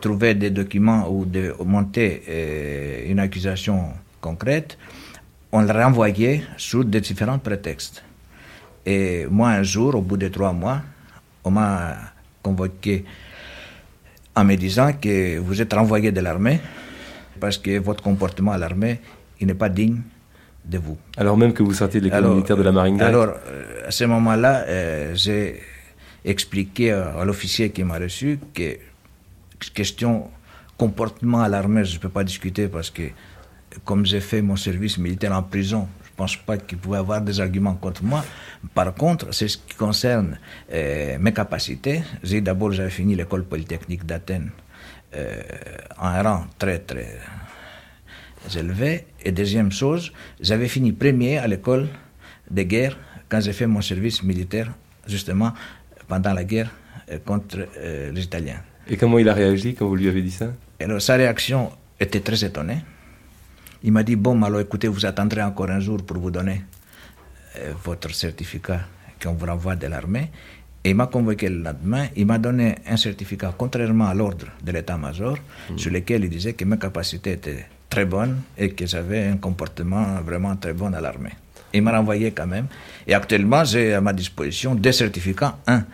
trouver 0.00 0.34
des 0.34 0.50
documents 0.50 1.08
ou 1.10 1.24
de 1.24 1.54
monter 1.64 2.22
euh, 2.28 3.10
une 3.10 3.18
accusation 3.18 3.90
concrète, 4.20 4.78
on 5.52 5.60
les 5.62 5.72
renvoyait 5.72 6.42
sous 6.56 6.84
des 6.84 7.00
différents 7.00 7.38
prétextes. 7.38 8.02
Et 8.86 9.26
moi, 9.30 9.50
un 9.50 9.62
jour, 9.62 9.94
au 9.94 10.00
bout 10.02 10.16
de 10.16 10.28
trois 10.28 10.52
mois, 10.52 10.80
on 11.44 11.50
m'a 11.50 11.96
convoqué 12.42 13.04
en 14.34 14.44
me 14.44 14.54
disant 14.56 14.92
que 15.00 15.38
vous 15.38 15.60
êtes 15.60 15.72
renvoyé 15.72 16.12
de 16.12 16.20
l'armée 16.20 16.60
parce 17.38 17.58
que 17.58 17.78
votre 17.78 18.02
comportement 18.02 18.52
à 18.52 18.58
l'armée, 18.58 19.00
il 19.40 19.46
n'est 19.46 19.54
pas 19.54 19.68
digne 19.68 20.00
de 20.64 20.78
vous. 20.78 20.96
Alors 21.16 21.36
même 21.36 21.52
que 21.52 21.62
vous 21.62 21.72
sortiez 21.74 22.00
de 22.00 22.06
l'école 22.06 22.28
militaire 22.28 22.56
de 22.56 22.62
la 22.62 22.72
marine 22.72 23.00
Alors, 23.00 23.28
euh, 23.28 23.88
à 23.88 23.90
ce 23.90 24.04
moment-là, 24.04 24.64
euh, 24.68 25.12
j'ai 25.14 25.60
expliqué 26.24 26.92
à 26.92 27.24
l'officier 27.24 27.70
qui 27.70 27.82
m'a 27.82 27.98
reçu 27.98 28.38
que 28.54 28.76
question 29.74 30.30
comportement 30.80 31.42
à 31.42 31.48
l'armée, 31.48 31.84
je 31.84 31.96
ne 31.96 32.00
peux 32.00 32.08
pas 32.08 32.24
discuter 32.24 32.66
parce 32.68 32.88
que 32.88 33.02
comme 33.84 34.06
j'ai 34.06 34.20
fait 34.20 34.42
mon 34.42 34.56
service 34.56 34.96
militaire 34.98 35.32
en 35.32 35.42
prison, 35.42 35.88
je 36.04 36.10
ne 36.10 36.16
pense 36.16 36.36
pas 36.36 36.56
qu'il 36.56 36.78
pouvait 36.78 36.98
avoir 36.98 37.20
des 37.20 37.38
arguments 37.40 37.74
contre 37.74 38.02
moi. 38.02 38.24
Par 38.74 38.94
contre, 38.94 39.32
c'est 39.32 39.48
ce 39.48 39.58
qui 39.58 39.74
concerne 39.74 40.38
euh, 40.72 41.18
mes 41.20 41.32
capacités. 41.32 42.02
J'ai 42.22 42.40
d'abord 42.40 42.72
j'avais 42.72 42.90
fini 42.90 43.14
l'école 43.14 43.44
polytechnique 43.44 44.04
d'Athènes 44.06 44.50
euh, 45.14 45.42
en 45.98 46.22
rang 46.22 46.46
très 46.58 46.78
très 46.78 47.18
élevé. 48.56 49.06
Et 49.22 49.32
deuxième 49.32 49.70
chose, 49.70 50.12
j'avais 50.40 50.68
fini 50.68 50.92
premier 50.92 51.38
à 51.38 51.46
l'école 51.46 51.88
de 52.50 52.62
guerre 52.62 52.96
quand 53.28 53.40
j'ai 53.40 53.52
fait 53.52 53.66
mon 53.66 53.82
service 53.82 54.22
militaire 54.22 54.72
justement 55.06 55.52
pendant 56.08 56.32
la 56.32 56.44
guerre 56.44 56.70
euh, 57.10 57.18
contre 57.24 57.58
les 58.12 58.22
Italiens. 58.22 58.62
Et 58.90 58.96
comment 58.96 59.20
il 59.20 59.28
a 59.28 59.34
réagi 59.34 59.74
quand 59.74 59.86
vous 59.86 59.94
lui 59.94 60.08
avez 60.08 60.20
dit 60.20 60.32
ça 60.32 60.52
Alors, 60.80 61.00
sa 61.00 61.14
réaction 61.14 61.70
était 62.00 62.20
très 62.20 62.44
étonnée. 62.44 62.78
Il 63.84 63.92
m'a 63.92 64.02
dit, 64.02 64.16
bon, 64.16 64.42
alors 64.42 64.60
écoutez, 64.60 64.88
vous 64.88 65.06
attendrez 65.06 65.42
encore 65.42 65.70
un 65.70 65.78
jour 65.78 65.98
pour 66.04 66.18
vous 66.18 66.32
donner 66.32 66.62
euh, 67.58 67.72
votre 67.84 68.12
certificat 68.12 68.80
qu'on 69.22 69.34
vous 69.34 69.46
renvoie 69.46 69.76
de 69.76 69.86
l'armée. 69.86 70.30
Et 70.82 70.90
il 70.90 70.96
m'a 70.96 71.06
convoqué 71.06 71.48
le 71.48 71.62
lendemain, 71.62 72.06
il 72.16 72.26
m'a 72.26 72.38
donné 72.38 72.74
un 72.86 72.96
certificat 72.96 73.54
contrairement 73.56 74.08
à 74.08 74.14
l'ordre 74.14 74.46
de 74.64 74.72
l'état-major, 74.72 75.36
hmm. 75.70 75.78
sur 75.78 75.92
lequel 75.92 76.24
il 76.24 76.30
disait 76.30 76.54
que 76.54 76.64
mes 76.64 76.78
capacités 76.78 77.32
étaient 77.32 77.66
très 77.88 78.06
bonnes 78.06 78.40
et 78.58 78.70
que 78.70 78.86
j'avais 78.86 79.24
un 79.24 79.36
comportement 79.36 80.20
vraiment 80.22 80.56
très 80.56 80.72
bon 80.72 80.92
à 80.94 81.00
l'armée. 81.00 81.32
Il 81.72 81.82
m'a 81.82 81.92
renvoyé 81.92 82.32
quand 82.32 82.46
même. 82.46 82.66
Et 83.06 83.14
actuellement, 83.14 83.62
j'ai 83.64 83.94
à 83.94 84.00
ma 84.00 84.12
disposition 84.12 84.74
deux 84.74 84.92
certificats. 84.92 85.58
Un 85.66 85.84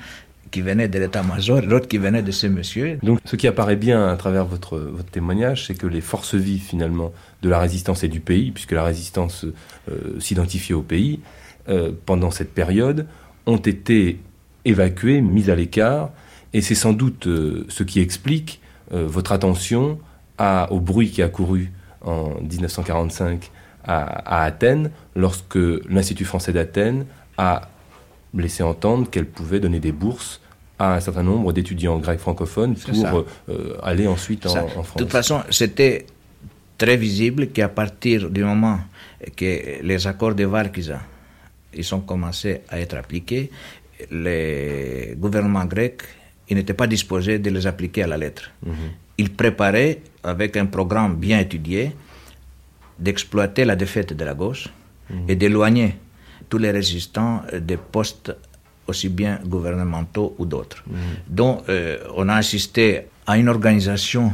qui 0.57 0.63
venait 0.63 0.89
de 0.89 0.99
l'état-major 0.99 1.61
l'autre 1.61 1.87
qui 1.87 1.99
venait 1.99 2.23
de 2.23 2.31
ces 2.31 2.49
messieurs. 2.49 2.99
Donc 3.03 3.19
ce 3.27 3.37
qui 3.37 3.47
apparaît 3.47 3.77
bien 3.77 4.09
à 4.09 4.17
travers 4.17 4.47
votre, 4.47 4.79
votre 4.79 5.11
témoignage, 5.11 5.67
c'est 5.67 5.75
que 5.75 5.87
les 5.87 6.01
forces 6.01 6.35
vives 6.35 6.63
finalement 6.63 7.13
de 7.43 7.51
la 7.51 7.59
résistance 7.59 8.05
et 8.05 8.09
du 8.09 8.21
pays, 8.21 8.53
puisque 8.53 8.73
la 8.73 8.83
résistance 8.83 9.45
euh, 9.45 10.19
s'identifiait 10.19 10.75
au 10.75 10.81
pays, 10.81 11.21
euh, 11.69 11.93
pendant 12.07 12.31
cette 12.31 12.55
période, 12.55 13.07
ont 13.45 13.59
été 13.59 14.19
évacuées, 14.65 15.21
mises 15.21 15.51
à 15.51 15.55
l'écart, 15.55 16.09
et 16.55 16.63
c'est 16.63 16.75
sans 16.75 16.95
doute 16.95 17.27
euh, 17.27 17.67
ce 17.69 17.83
qui 17.83 18.01
explique 18.01 18.63
votre 18.91 19.33
attention 19.33 19.99
au 20.71 20.81
bruit 20.81 21.11
qui 21.11 21.21
a 21.21 21.29
couru 21.29 21.73
en 22.03 22.41
1945 22.41 23.51
à, 23.85 23.99
à 24.01 24.45
Athènes, 24.45 24.91
lorsque 25.17 25.59
l'Institut 25.89 26.25
français 26.25 26.53
d'Athènes 26.53 27.05
a 27.37 27.69
laissé 28.33 28.63
entendre 28.63 29.11
qu'elle 29.11 29.27
pouvait 29.27 29.59
donner 29.59 29.81
des 29.81 29.91
bourses 29.91 30.41
à 30.79 30.95
un 30.95 31.01
certain 31.01 31.23
nombre 31.23 31.53
d'étudiants 31.53 31.99
grecs 31.99 32.21
francophones 32.21 32.75
pour 32.75 33.25
euh, 33.49 33.77
aller 33.83 34.07
ensuite 34.07 34.47
en, 34.47 34.67
France. 34.69 34.95
De 34.97 35.03
toute 35.03 35.13
façon, 35.13 35.43
c'était 35.51 36.07
très 36.77 36.97
visible 36.97 37.49
qu'à 37.49 37.69
partir 37.69 38.31
du 38.31 38.45
moment 38.45 38.79
que 39.35 39.83
les 39.83 40.07
accords 40.07 40.35
de 40.35 40.45
Varkiza 40.45 41.01
ils 41.77 41.95
ont 41.95 42.01
commencé 42.01 42.63
à 42.69 42.81
être 42.81 42.97
appliqués, 42.97 43.51
les 44.11 45.15
gouvernements 45.17 45.65
grecs 45.65 46.03
n'étaient 46.51 46.75
pas 46.75 46.87
disposés 46.87 47.39
de 47.39 47.51
les 47.51 47.67
appliquer 47.67 48.03
à 48.05 48.07
la 48.07 48.17
lettre. 48.17 48.51
Mhm. 48.65 48.75
Ils 49.19 49.33
préparaient, 49.33 50.01
avec 50.23 50.57
un 50.57 50.67
programme 50.67 51.17
bien 51.17 51.39
étudié, 51.41 51.93
d'exploiter 52.99 53.65
la 53.65 53.77
défaite 53.77 54.13
de 54.13 54.25
la 54.25 54.35
gauche 54.35 54.69
mhm. 55.11 55.25
et 55.29 55.37
d'éloigner 55.37 55.97
tous 56.49 56.59
les 56.59 56.71
résistants 56.71 57.43
des 57.53 57.77
postes 57.77 58.35
aussi 58.87 59.09
bien 59.09 59.41
gouvernementaux 59.45 60.35
ou 60.39 60.47
d'autres. 60.47 60.85
Donc, 61.27 61.63
euh, 61.69 61.99
on 62.17 62.29
a 62.29 62.35
assisté 62.35 63.03
à 63.27 63.37
une 63.37 63.49
organisation 63.49 64.33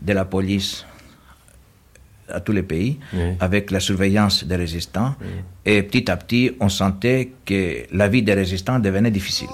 de 0.00 0.12
la 0.12 0.24
police 0.24 0.84
à 2.28 2.40
tous 2.40 2.52
les 2.52 2.62
pays, 2.64 2.98
avec 3.38 3.70
la 3.70 3.78
surveillance 3.78 4.44
des 4.44 4.56
résistants, 4.56 5.14
et 5.64 5.82
petit 5.82 6.10
à 6.10 6.16
petit, 6.16 6.50
on 6.58 6.68
sentait 6.68 7.30
que 7.44 7.86
la 7.92 8.08
vie 8.08 8.22
des 8.22 8.34
résistants 8.34 8.80
devenait 8.80 9.12
difficile. 9.12 9.48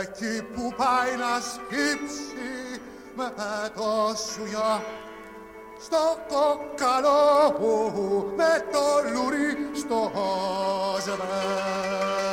Εκεί 0.00 0.42
που 0.42 0.74
πάει 0.76 1.16
να 1.16 1.40
σκύψει 1.40 2.80
με 3.16 3.32
το 3.74 4.14
σουγιά 4.16 4.84
στο 5.80 6.18
κοκκαλό 6.28 7.22
με 8.36 8.52
το 8.72 8.84
λουρί 9.12 9.52
στο 9.74 10.10
ζεμπέρκο 11.04 12.24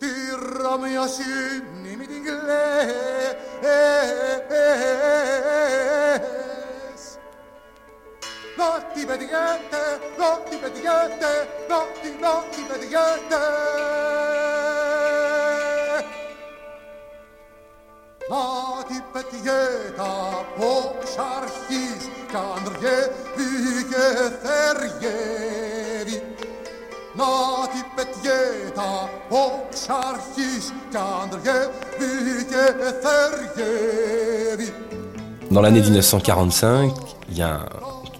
τη 0.00 0.06
ας 1.02 1.18
με 1.98 2.04
την 2.06 2.22
κλαις 2.24 3.36
Να 8.56 8.70
τη 8.94 9.00
πετυχαίνετε, 9.06 9.82
να 10.18 10.30
τη 10.48 10.56
πετυχαίνετε, 10.56 11.30
να 11.68 11.78
την, 12.02 12.14
να 12.20 12.32
τη 12.50 12.60
πετυχαίνετε 12.68 13.40
Να 18.30 18.44
την 18.88 19.02
πετυχαίνετε 19.12 20.02
από 20.40 20.70
ξ' 21.04 21.18
αρχής 21.36 22.02
κι 22.28 22.36
αν 22.36 22.64
και 22.80 24.06
θεργεύει 24.42 26.18
Dans 35.50 35.60
l'année 35.60 35.80
1945, 35.80 36.92
il 37.30 37.38
y 37.38 37.42
a 37.42 37.66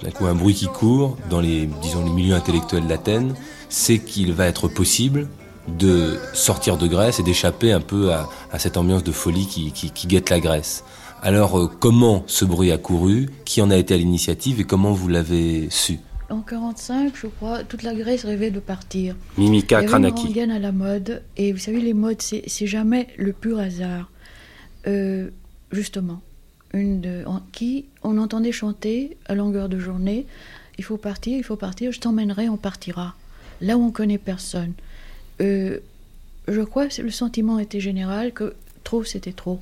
un, 0.05 0.11
coup 0.11 0.27
un 0.27 0.35
bruit 0.35 0.55
qui 0.55 0.67
court 0.67 1.17
dans 1.29 1.41
les, 1.41 1.69
milieux 2.15 2.35
intellectuels 2.35 2.89
d'Athènes, 2.89 3.35
c'est 3.69 4.01
qu'il 4.01 4.33
va 4.33 4.47
être 4.47 4.67
possible 4.67 5.29
de 5.69 6.19
sortir 6.33 6.77
de 6.77 6.89
Grèce 6.89 7.21
et 7.21 7.23
d'échapper 7.23 7.71
un 7.71 7.81
peu 7.81 8.13
à, 8.13 8.29
cette 8.59 8.77
ambiance 8.77 9.05
de 9.05 9.13
folie 9.13 9.47
qui, 9.47 9.71
qui, 9.71 10.07
guette 10.09 10.31
la 10.31 10.41
Grèce. 10.41 10.83
Alors, 11.23 11.61
euh, 11.61 11.71
comment 11.79 12.25
ce 12.27 12.45
bruit 12.45 12.73
a 12.73 12.79
couru? 12.79 13.29
Qui 13.45 13.63
en 13.63 13.71
a 13.71 13.77
été 13.77 13.95
à 13.95 13.99
l'initiative? 13.99 14.59
Et 14.59 14.65
comment 14.65 14.93
vous 14.93 15.07
l'avez 15.07 15.69
su? 15.71 16.01
En 16.31 16.41
45, 16.41 17.15
je 17.17 17.27
crois, 17.27 17.65
toute 17.65 17.83
la 17.83 17.95
Grèce 17.95 18.25
rêvait 18.25 18.51
de 18.51 18.61
partir. 18.61 19.17
Mimika 19.37 19.81
Il 19.83 19.85
y 19.91 19.93
avait 19.95 20.09
une 20.09 20.13
Kranaki. 20.15 20.41
à 20.41 20.59
la 20.59 20.73
mode, 20.73 21.23
et 21.37 21.53
vous 21.53 21.59
savez, 21.59 21.81
les 21.81 21.95
modes, 21.95 22.21
c'est 22.23 22.43
c'est 22.47 22.67
jamais 22.67 23.09
le 23.19 23.33
pur 23.33 23.59
hasard. 23.59 24.11
Euh, 24.87 25.29
justement, 25.73 26.21
une 26.73 27.01
de, 27.01 27.23
en- 27.27 27.43
qui 27.53 27.87
on 28.03 28.17
entendait 28.19 28.53
chanter 28.53 29.17
à 29.27 29.35
longueur 29.35 29.69
de 29.69 29.79
journée 29.79 30.27
il 30.79 30.85
faut 30.85 30.97
partir, 30.97 31.37
il 31.37 31.45
faut 31.45 31.57
partir, 31.57 31.93
je 31.93 32.01
t'emmènerai, 32.01 32.49
on 32.49 32.57
partira. 32.57 33.15
Là 33.61 33.77
où 33.77 33.83
on 33.85 33.91
connaît 33.91 34.17
personne. 34.17 34.73
Euh, 35.43 35.79
je 36.49 36.63
crois 36.63 36.87
que 36.87 37.03
le 37.03 37.11
sentiment 37.11 37.59
était 37.59 37.81
général 37.81 38.33
que 38.33 38.55
trop 38.83 39.05
c'était 39.05 39.33
trop. 39.35 39.61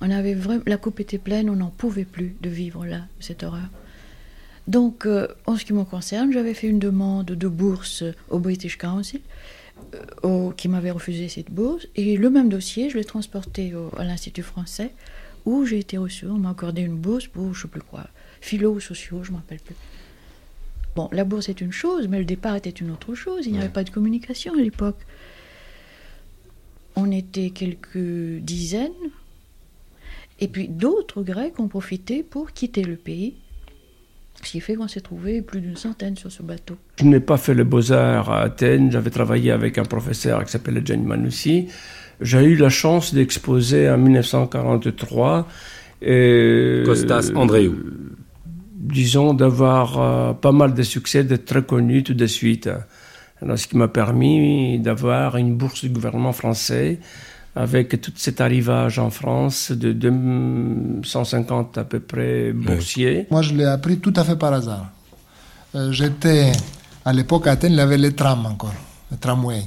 On 0.00 0.10
avait 0.10 0.34
vraiment, 0.34 0.64
la 0.66 0.76
coupe 0.76 0.98
était 0.98 1.18
pleine, 1.18 1.48
on 1.50 1.54
n'en 1.56 1.70
pouvait 1.70 2.04
plus 2.04 2.34
de 2.42 2.50
vivre 2.50 2.84
là, 2.84 3.02
cette 3.20 3.44
horreur. 3.44 3.68
Donc, 4.66 5.06
euh, 5.06 5.28
en 5.46 5.56
ce 5.56 5.64
qui 5.64 5.72
me 5.72 5.84
concerne, 5.84 6.32
j'avais 6.32 6.54
fait 6.54 6.66
une 6.66 6.78
demande 6.80 7.26
de 7.26 7.48
bourse 7.48 8.02
au 8.30 8.38
British 8.40 8.76
Council, 8.78 9.20
euh, 9.94 10.02
au- 10.22 10.50
qui 10.50 10.68
m'avait 10.68 10.90
refusé 10.90 11.28
cette 11.28 11.50
bourse, 11.52 11.86
et 11.94 12.16
le 12.16 12.30
même 12.30 12.48
dossier, 12.48 12.90
je 12.90 12.96
l'ai 12.98 13.04
transporté 13.04 13.74
au- 13.74 13.92
à 13.96 14.04
l'Institut 14.04 14.42
français, 14.42 14.90
où 15.44 15.64
j'ai 15.64 15.78
été 15.78 15.98
reçue. 15.98 16.26
On 16.26 16.38
m'a 16.38 16.50
accordé 16.50 16.82
une 16.82 16.96
bourse 16.96 17.28
pour, 17.28 17.54
je 17.54 17.62
sais 17.62 17.68
plus 17.68 17.80
quoi, 17.82 18.08
philo 18.40 18.72
ou 18.72 18.80
sociaux, 18.80 19.22
je 19.22 19.30
ne 19.30 19.36
me 19.36 19.40
rappelle 19.40 19.60
plus. 19.60 19.76
Bon, 20.96 21.08
la 21.12 21.24
bourse 21.24 21.48
est 21.48 21.60
une 21.60 21.72
chose, 21.72 22.08
mais 22.08 22.18
le 22.18 22.24
départ 22.24 22.56
était 22.56 22.70
une 22.70 22.90
autre 22.90 23.14
chose. 23.14 23.46
Il 23.46 23.52
n'y 23.52 23.58
avait 23.58 23.68
pas 23.68 23.84
de 23.84 23.90
communication 23.90 24.54
à 24.54 24.56
l'époque. 24.60 24.98
On 26.96 27.10
était 27.12 27.50
quelques 27.50 28.40
dizaines, 28.40 28.90
et 30.40 30.48
puis 30.48 30.66
d'autres 30.68 31.22
Grecs 31.22 31.60
ont 31.60 31.68
profité 31.68 32.22
pour 32.24 32.50
quitter 32.52 32.82
le 32.82 32.96
pays. 32.96 33.34
Ce 34.42 34.50
qui 34.50 34.60
fait 34.60 34.74
qu'on 34.74 34.88
s'est 34.88 35.00
trouvé 35.00 35.42
plus 35.42 35.60
d'une 35.60 35.76
centaine 35.76 36.16
sur 36.16 36.30
ce 36.30 36.42
bateau. 36.42 36.76
Je 36.98 37.04
n'ai 37.04 37.20
pas 37.20 37.36
fait 37.36 37.54
les 37.54 37.64
beaux-arts 37.64 38.30
à 38.30 38.42
Athènes. 38.42 38.92
J'avais 38.92 39.10
travaillé 39.10 39.50
avec 39.50 39.78
un 39.78 39.84
professeur 39.84 40.44
qui 40.44 40.52
s'appelait 40.52 40.82
Gianni 40.84 41.04
Manussi. 41.04 41.68
J'ai 42.20 42.44
eu 42.44 42.56
la 42.56 42.68
chance 42.68 43.14
d'exposer 43.14 43.90
en 43.90 43.98
1943. 43.98 45.48
Et, 46.02 46.82
Costas 46.84 47.30
Andréou. 47.34 47.74
disons, 48.74 49.34
d'avoir 49.34 50.00
euh, 50.00 50.32
pas 50.32 50.52
mal 50.52 50.74
de 50.74 50.82
succès, 50.82 51.24
d'être 51.24 51.46
très 51.46 51.62
connu 51.62 52.02
tout 52.02 52.14
de 52.14 52.26
suite. 52.26 52.68
Alors, 53.42 53.58
ce 53.58 53.66
qui 53.66 53.76
m'a 53.76 53.88
permis 53.88 54.78
d'avoir 54.78 55.36
une 55.36 55.56
bourse 55.56 55.84
du 55.84 55.90
gouvernement 55.90 56.32
français 56.32 57.00
avec 57.56 58.00
tout 58.02 58.12
cet 58.16 58.42
arrivage 58.42 58.98
en 58.98 59.08
France 59.08 59.72
de 59.72 59.92
250 59.92 61.78
à 61.78 61.84
peu 61.84 62.00
près 62.00 62.52
boursiers. 62.52 63.26
Moi, 63.30 63.40
je 63.40 63.54
l'ai 63.54 63.64
appris 63.64 63.98
tout 63.98 64.12
à 64.14 64.24
fait 64.24 64.36
par 64.36 64.52
hasard. 64.52 64.90
Euh, 65.74 65.90
J'étais, 65.90 66.52
à 67.04 67.14
l'époque, 67.14 67.46
à 67.46 67.52
Athènes, 67.52 67.72
il 67.72 67.78
y 67.78 67.80
avait 67.80 67.96
les 67.96 68.12
trams 68.12 68.44
encore, 68.44 68.74
le 69.10 69.16
tramway. 69.16 69.62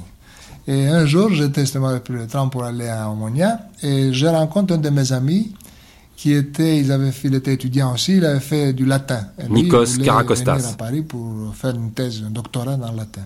Et 0.68 0.86
un 0.86 1.04
jour, 1.04 1.30
j'étais 1.32 1.62
justement 1.62 1.88
avec 1.88 2.08
le 2.08 2.28
tram 2.28 2.48
pour 2.48 2.62
aller 2.62 2.88
à 2.88 3.10
Omonia, 3.10 3.58
et 3.82 4.12
je 4.12 4.26
rencontre 4.26 4.74
un 4.74 4.78
de 4.78 4.90
mes 4.90 5.12
amis 5.12 5.52
qui 6.16 6.32
était, 6.32 6.78
ils 6.78 6.92
avaient 6.92 7.10
fait, 7.10 7.26
il 7.26 7.34
était 7.34 7.54
étudiant 7.54 7.94
aussi, 7.94 8.18
il 8.18 8.24
avait 8.24 8.38
fait 8.38 8.72
du 8.72 8.84
latin. 8.84 9.26
Et 9.38 9.48
lui, 9.48 9.60
il 9.60 9.64
Nikos 9.64 9.98
Karakostas. 10.04 10.56
venir 10.56 10.68
à 10.68 10.72
Paris 10.74 11.02
pour 11.02 11.52
faire 11.56 11.74
une 11.74 11.90
thèse, 11.90 12.22
un 12.24 12.30
doctorat 12.30 12.76
dans 12.76 12.92
le 12.92 12.98
latin. 12.98 13.22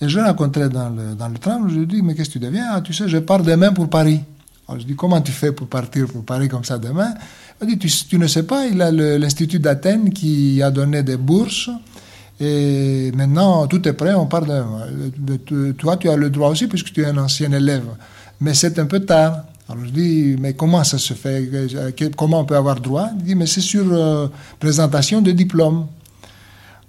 Et 0.00 0.08
je 0.08 0.18
l'ai 0.18 0.24
rencontré 0.24 0.68
dans 0.68 0.90
le, 0.90 1.14
dans 1.16 1.28
le 1.28 1.38
tram, 1.38 1.68
je 1.68 1.80
lui 1.80 1.86
dis, 1.86 2.02
mais 2.02 2.14
qu'est-ce 2.14 2.28
que 2.28 2.34
tu 2.34 2.38
deviens? 2.38 2.66
Ah, 2.72 2.80
Tu 2.80 2.92
sais, 2.92 3.08
je 3.08 3.18
pars 3.18 3.42
demain 3.42 3.72
pour 3.72 3.88
Paris. 3.88 4.20
Alors 4.68 4.80
je 4.80 4.86
dis, 4.86 4.94
comment 4.94 5.20
tu 5.20 5.32
fais 5.32 5.50
pour 5.50 5.66
partir 5.66 6.06
pour 6.06 6.24
Paris 6.24 6.48
comme 6.48 6.62
ça 6.64 6.78
demain? 6.78 7.14
Il 7.62 7.76
dit, 7.76 7.90
tu, 8.08 8.18
ne 8.18 8.26
sais 8.28 8.44
pas, 8.44 8.66
il 8.66 8.80
a 8.80 8.90
l'Institut 8.92 9.58
d'Athènes 9.58 10.10
qui 10.12 10.62
a 10.62 10.70
donné 10.70 11.02
des 11.02 11.16
bourses. 11.16 11.70
Et 12.40 13.10
maintenant, 13.16 13.66
tout 13.66 13.86
est 13.88 13.92
prêt, 13.94 14.14
on 14.14 14.26
part 14.26 14.42
demain. 14.42 14.82
Euh, 15.50 15.72
Toi, 15.72 15.96
tu 15.96 16.08
as 16.08 16.16
le 16.16 16.30
droit 16.30 16.50
aussi 16.50 16.68
puisque 16.68 16.92
tu 16.92 17.02
es 17.02 17.06
un 17.06 17.18
ancien 17.18 17.50
élève. 17.50 17.82
Mais 18.40 18.54
c'est 18.54 18.78
un 18.78 18.86
peu 18.86 19.00
tard. 19.00 19.42
Alors 19.68 19.84
je 19.84 19.90
dis, 19.90 20.36
mais 20.38 20.52
comment 20.54 20.84
ça 20.84 20.98
se 20.98 21.12
fait? 21.14 21.50
Que- 21.96 22.14
Comment 22.14 22.40
on 22.40 22.44
peut 22.44 22.56
avoir 22.56 22.80
droit? 22.80 23.08
Il 23.18 23.24
dit, 23.24 23.34
mais 23.34 23.46
c'est 23.46 23.60
sur 23.60 23.84
euh, 23.92 24.28
présentation 24.60 25.20
de 25.20 25.32
diplôme. 25.32 25.86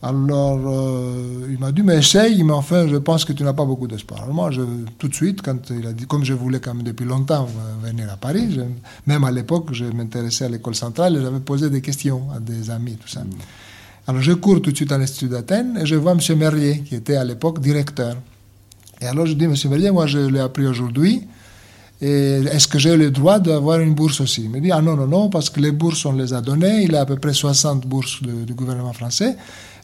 Alors, 0.02 0.60
euh, 0.66 1.48
il 1.50 1.60
m'a 1.60 1.74
dit, 1.74 1.84
mais 1.84 1.98
essaye, 1.98 2.42
mais 2.44 2.54
enfin, 2.54 2.88
je 2.88 2.96
pense 2.96 3.26
que 3.26 3.34
tu 3.34 3.44
n'as 3.44 3.52
pas 3.52 3.66
beaucoup 3.66 3.88
d'espoir. 3.88 4.22
Alors 4.24 4.34
moi, 4.34 4.50
tout 4.98 5.10
de 5.10 5.14
suite, 5.14 5.42
quand 5.42 5.58
comme 6.08 6.24
je 6.24 6.34
voulais 6.34 6.62
quand 6.62 6.74
même 6.74 6.84
depuis 6.84 7.06
longtemps 7.06 7.48
euh, 7.48 7.88
venir 7.88 8.10
à 8.10 8.16
Paris, 8.16 8.60
même 9.08 9.24
à 9.26 9.32
l'époque, 9.32 9.74
je 9.74 9.84
m'intéressais 9.84 10.46
à 10.46 10.50
l'école 10.50 10.76
centrale 10.76 11.18
et 11.18 11.22
j'avais 11.22 11.42
posé 11.42 11.70
des 11.70 11.82
questions 11.82 12.24
à 12.34 12.40
des 12.40 12.70
amis, 12.70 12.96
tout 12.96 13.10
ça. 13.10 13.24
Alors, 14.08 14.22
je 14.22 14.32
cours 14.32 14.62
tout 14.62 14.72
de 14.72 14.76
suite 14.76 14.92
à 14.94 14.98
l'Institut 14.98 15.28
d'Athènes 15.28 15.78
et 15.82 15.86
je 15.86 15.96
vois 15.96 16.14
M. 16.14 16.38
Merlier, 16.38 16.82
qui 16.86 16.96
était 16.96 17.18
à 17.18 17.26
l'époque 17.26 17.60
directeur. 17.60 18.16
Et 19.02 19.06
alors, 19.06 19.26
je 19.26 19.34
dis, 19.34 19.46
M. 19.46 19.54
Merlier, 19.66 19.92
moi, 19.92 20.08
je 20.08 20.20
l'ai 20.20 20.40
appris 20.40 20.66
aujourd'hui. 20.66 21.28
Et 22.02 22.42
est-ce 22.54 22.70
que 22.70 22.80
j'ai 22.80 22.96
le 22.96 23.12
droit 23.12 23.40
d'avoir 23.40 23.82
une 23.82 23.94
bourse 23.94 24.22
aussi? 24.22 24.44
Il 24.46 24.50
me 24.50 24.62
dit, 24.62 24.72
ah 24.72 24.82
non, 24.82 24.96
non, 24.96 25.08
non, 25.08 25.30
parce 25.30 25.50
que 25.50 25.60
les 25.60 25.74
bourses, 25.74 26.06
on 26.06 26.14
les 26.14 26.34
a 26.34 26.40
données. 26.40 26.84
Il 26.84 26.96
a 26.96 27.02
à 27.02 27.06
peu 27.06 27.18
près 27.18 27.34
60 27.34 27.86
bourses 27.86 28.24
du 28.24 28.54
gouvernement 28.54 28.94
français. 28.94 29.36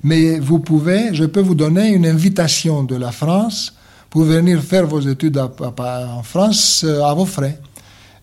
Mais 0.10 0.40
vous 0.40 0.60
pouvez, 0.60 1.02
je 1.20 1.26
peux 1.34 1.42
vous 1.50 1.56
donner 1.56 1.88
une 1.98 2.06
invitation 2.06 2.84
de 2.84 2.96
la 3.06 3.12
France 3.12 3.74
pour 4.12 4.24
venir 4.24 4.62
faire 4.62 4.86
vos 4.86 5.00
études 5.14 5.38
à- 5.38 5.52
à- 5.80 6.08
en 6.20 6.24
France 6.24 6.84
euh, 6.86 7.02
à 7.04 7.14
vos 7.20 7.26
frais. 7.26 7.58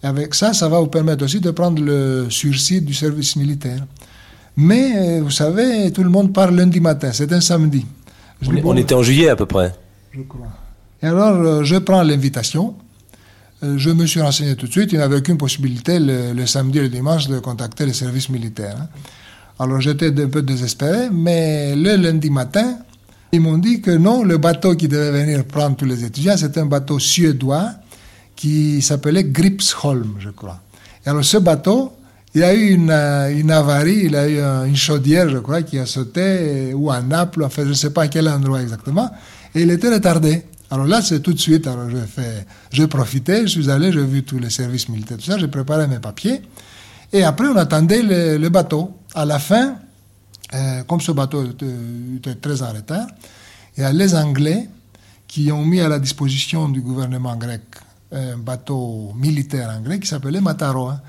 Et 0.03 0.07
avec 0.07 0.35
ça, 0.40 0.53
ça 0.61 0.68
va 0.68 0.79
vous 0.79 0.87
permettre 0.99 1.25
aussi 1.25 1.40
de 1.40 1.51
prendre 1.51 1.83
le 1.83 2.29
sursis 2.31 2.81
du 2.81 2.95
service 2.95 3.35
militaire. 3.42 3.83
Mais, 4.57 4.85
euh, 4.97 5.21
vous 5.23 5.31
savez, 5.42 5.90
tout 5.92 6.05
le 6.05 6.11
monde 6.16 6.33
part 6.33 6.51
lundi 6.53 6.79
matin, 6.81 7.11
c'est 7.12 7.33
un 7.33 7.40
samedi. 7.40 7.85
Je 8.40 8.49
On, 8.49 8.53
dis, 8.53 8.59
est- 8.59 8.62
bon, 8.62 8.73
on 8.75 8.77
était 8.77 8.95
en 8.95 9.03
juillet 9.03 9.29
à 9.29 9.37
peu 9.37 9.47
près. 9.47 9.75
je 10.12 10.23
crois. 10.23 10.49
Et 11.03 11.07
alors, 11.07 11.35
euh, 11.40 11.64
je 11.64 11.77
prends 11.77 12.03
l'invitation. 12.05 12.75
Je 13.64 13.90
me 13.90 14.07
suis 14.07 14.21
renseigné 14.21 14.57
tout 14.57 14.66
de 14.66 14.73
suite. 14.73 14.90
Il 14.92 14.99
n'y 14.99 15.05
avait 15.05 15.16
aucune 15.23 15.37
possibilité 15.38 15.99
le, 16.01 16.33
le 16.33 16.47
samedi 16.47 16.79
et 16.79 16.83
le 16.83 16.88
dimanche 16.88 17.29
de 17.29 17.38
contacter 17.38 17.87
les 17.87 17.92
services 17.92 18.29
militaires. 18.29 18.88
Alors, 19.62 19.81
j'étais 19.81 20.09
un 20.20 20.27
peu 20.29 20.42
désespéré, 20.42 21.09
mais 21.12 21.77
le 21.77 21.94
lundi 21.94 22.31
matin, 22.31 22.79
ils 23.31 23.40
m'ont 23.40 23.59
dit 23.59 23.81
que 23.81 23.92
non, 23.92 24.25
le 24.25 24.37
bateau 24.37 24.75
qui 24.75 24.88
devait 24.88 25.12
venir 25.25 25.44
prendre 25.44 25.77
tous 25.77 25.85
les 25.85 26.03
étudiants, 26.05 26.37
c'était 26.37 26.59
un 26.59 26.66
bateau 26.66 26.98
suédois 26.98 27.70
qui 28.35 28.83
s'appelait 28.83 29.22
Gripsholm, 29.22 30.16
je 30.18 30.31
crois. 30.31 30.61
Alors, 31.07 31.25
ce 31.25 31.37
bateau, 31.37 31.92
il 32.35 32.42
a 32.42 32.53
eu 32.55 32.70
une, 32.70 32.90
euh, 32.90 33.38
une 33.38 33.53
avarie, 33.53 34.01
il 34.07 34.16
a 34.16 34.29
eu 34.29 34.40
un- 34.40 34.64
une 34.64 34.75
chaudière, 34.75 35.29
je 35.29 35.38
crois, 35.38 35.62
qui 35.62 35.79
a 35.79 35.87
sauté, 35.87 36.75
ou 36.75 36.90
à 36.90 37.01
Naples, 37.01 37.44
enfin, 37.44 37.62
je 37.62 37.68
ne 37.68 37.75
sais 37.75 37.90
pas 37.90 38.03
à 38.03 38.09
quel 38.09 38.29
endroit 38.29 38.61
exactement, 38.62 39.11
et 39.55 39.62
il 39.62 39.70
était 39.70 39.94
retardé. 39.94 40.42
Alors 40.72 40.87
là, 40.87 41.03
c'est 41.03 41.20
tout 41.20 41.35
de 41.35 41.38
suite, 41.38 41.68
alors 41.68 41.88
j'ai 41.88 41.98
fait, 41.98 42.46
j'ai 42.72 42.88
profité, 42.88 43.42
je 43.42 43.46
suis 43.46 43.70
allé, 43.70 43.92
j'ai 43.92 44.05
vu 44.05 44.25
tous 44.25 44.40
les 44.40 44.51
services 44.51 44.88
militaires, 44.88 45.18
tout 45.18 45.31
ça, 45.31 45.38
j'ai 45.38 45.46
préparé 45.48 45.87
mes 45.87 46.01
papiers, 46.01 46.42
et 47.12 47.22
après, 47.22 47.46
on 47.46 47.57
attendait 47.57 48.03
le 48.03 48.48
bateau. 48.48 48.90
À 49.14 49.25
la 49.25 49.38
fin, 49.38 49.77
euh, 50.55 50.83
comme 50.85 51.01
ce 51.01 51.12
bateau 51.12 51.44
était, 51.44 52.35
très 52.37 52.62
en 52.62 52.72
retard, 52.72 53.07
il 53.77 53.83
y 53.83 53.85
a 53.85 53.92
les 53.92 54.14
Anglais 54.14 54.68
qui 55.27 55.51
ont 55.53 55.64
mis 55.64 55.81
à 55.81 55.88
la 55.88 55.98
disposition 55.98 56.68
du 56.68 56.81
gouvernement 56.81 57.37
grec 57.37 57.62
un 58.12 58.37
bateau 58.37 59.12
militaire 59.16 59.70
anglais 59.70 59.98
qui 59.98 60.07
s'appelait 60.07 60.40
Mataroa. 60.40 61.01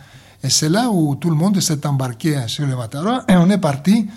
Et 0.44 0.50
c'est 0.50 0.70
là 0.70 0.90
où 0.90 1.16
tout 1.16 1.30
le 1.30 1.36
monde 1.36 1.60
s'est 1.60 1.86
embarqué 1.86 2.38
sur 2.48 2.66
le 2.66 2.76
Mataroa 2.76 3.26
et 3.28 3.36
on 3.36 3.50
est 3.50 3.58
parti 3.58 4.08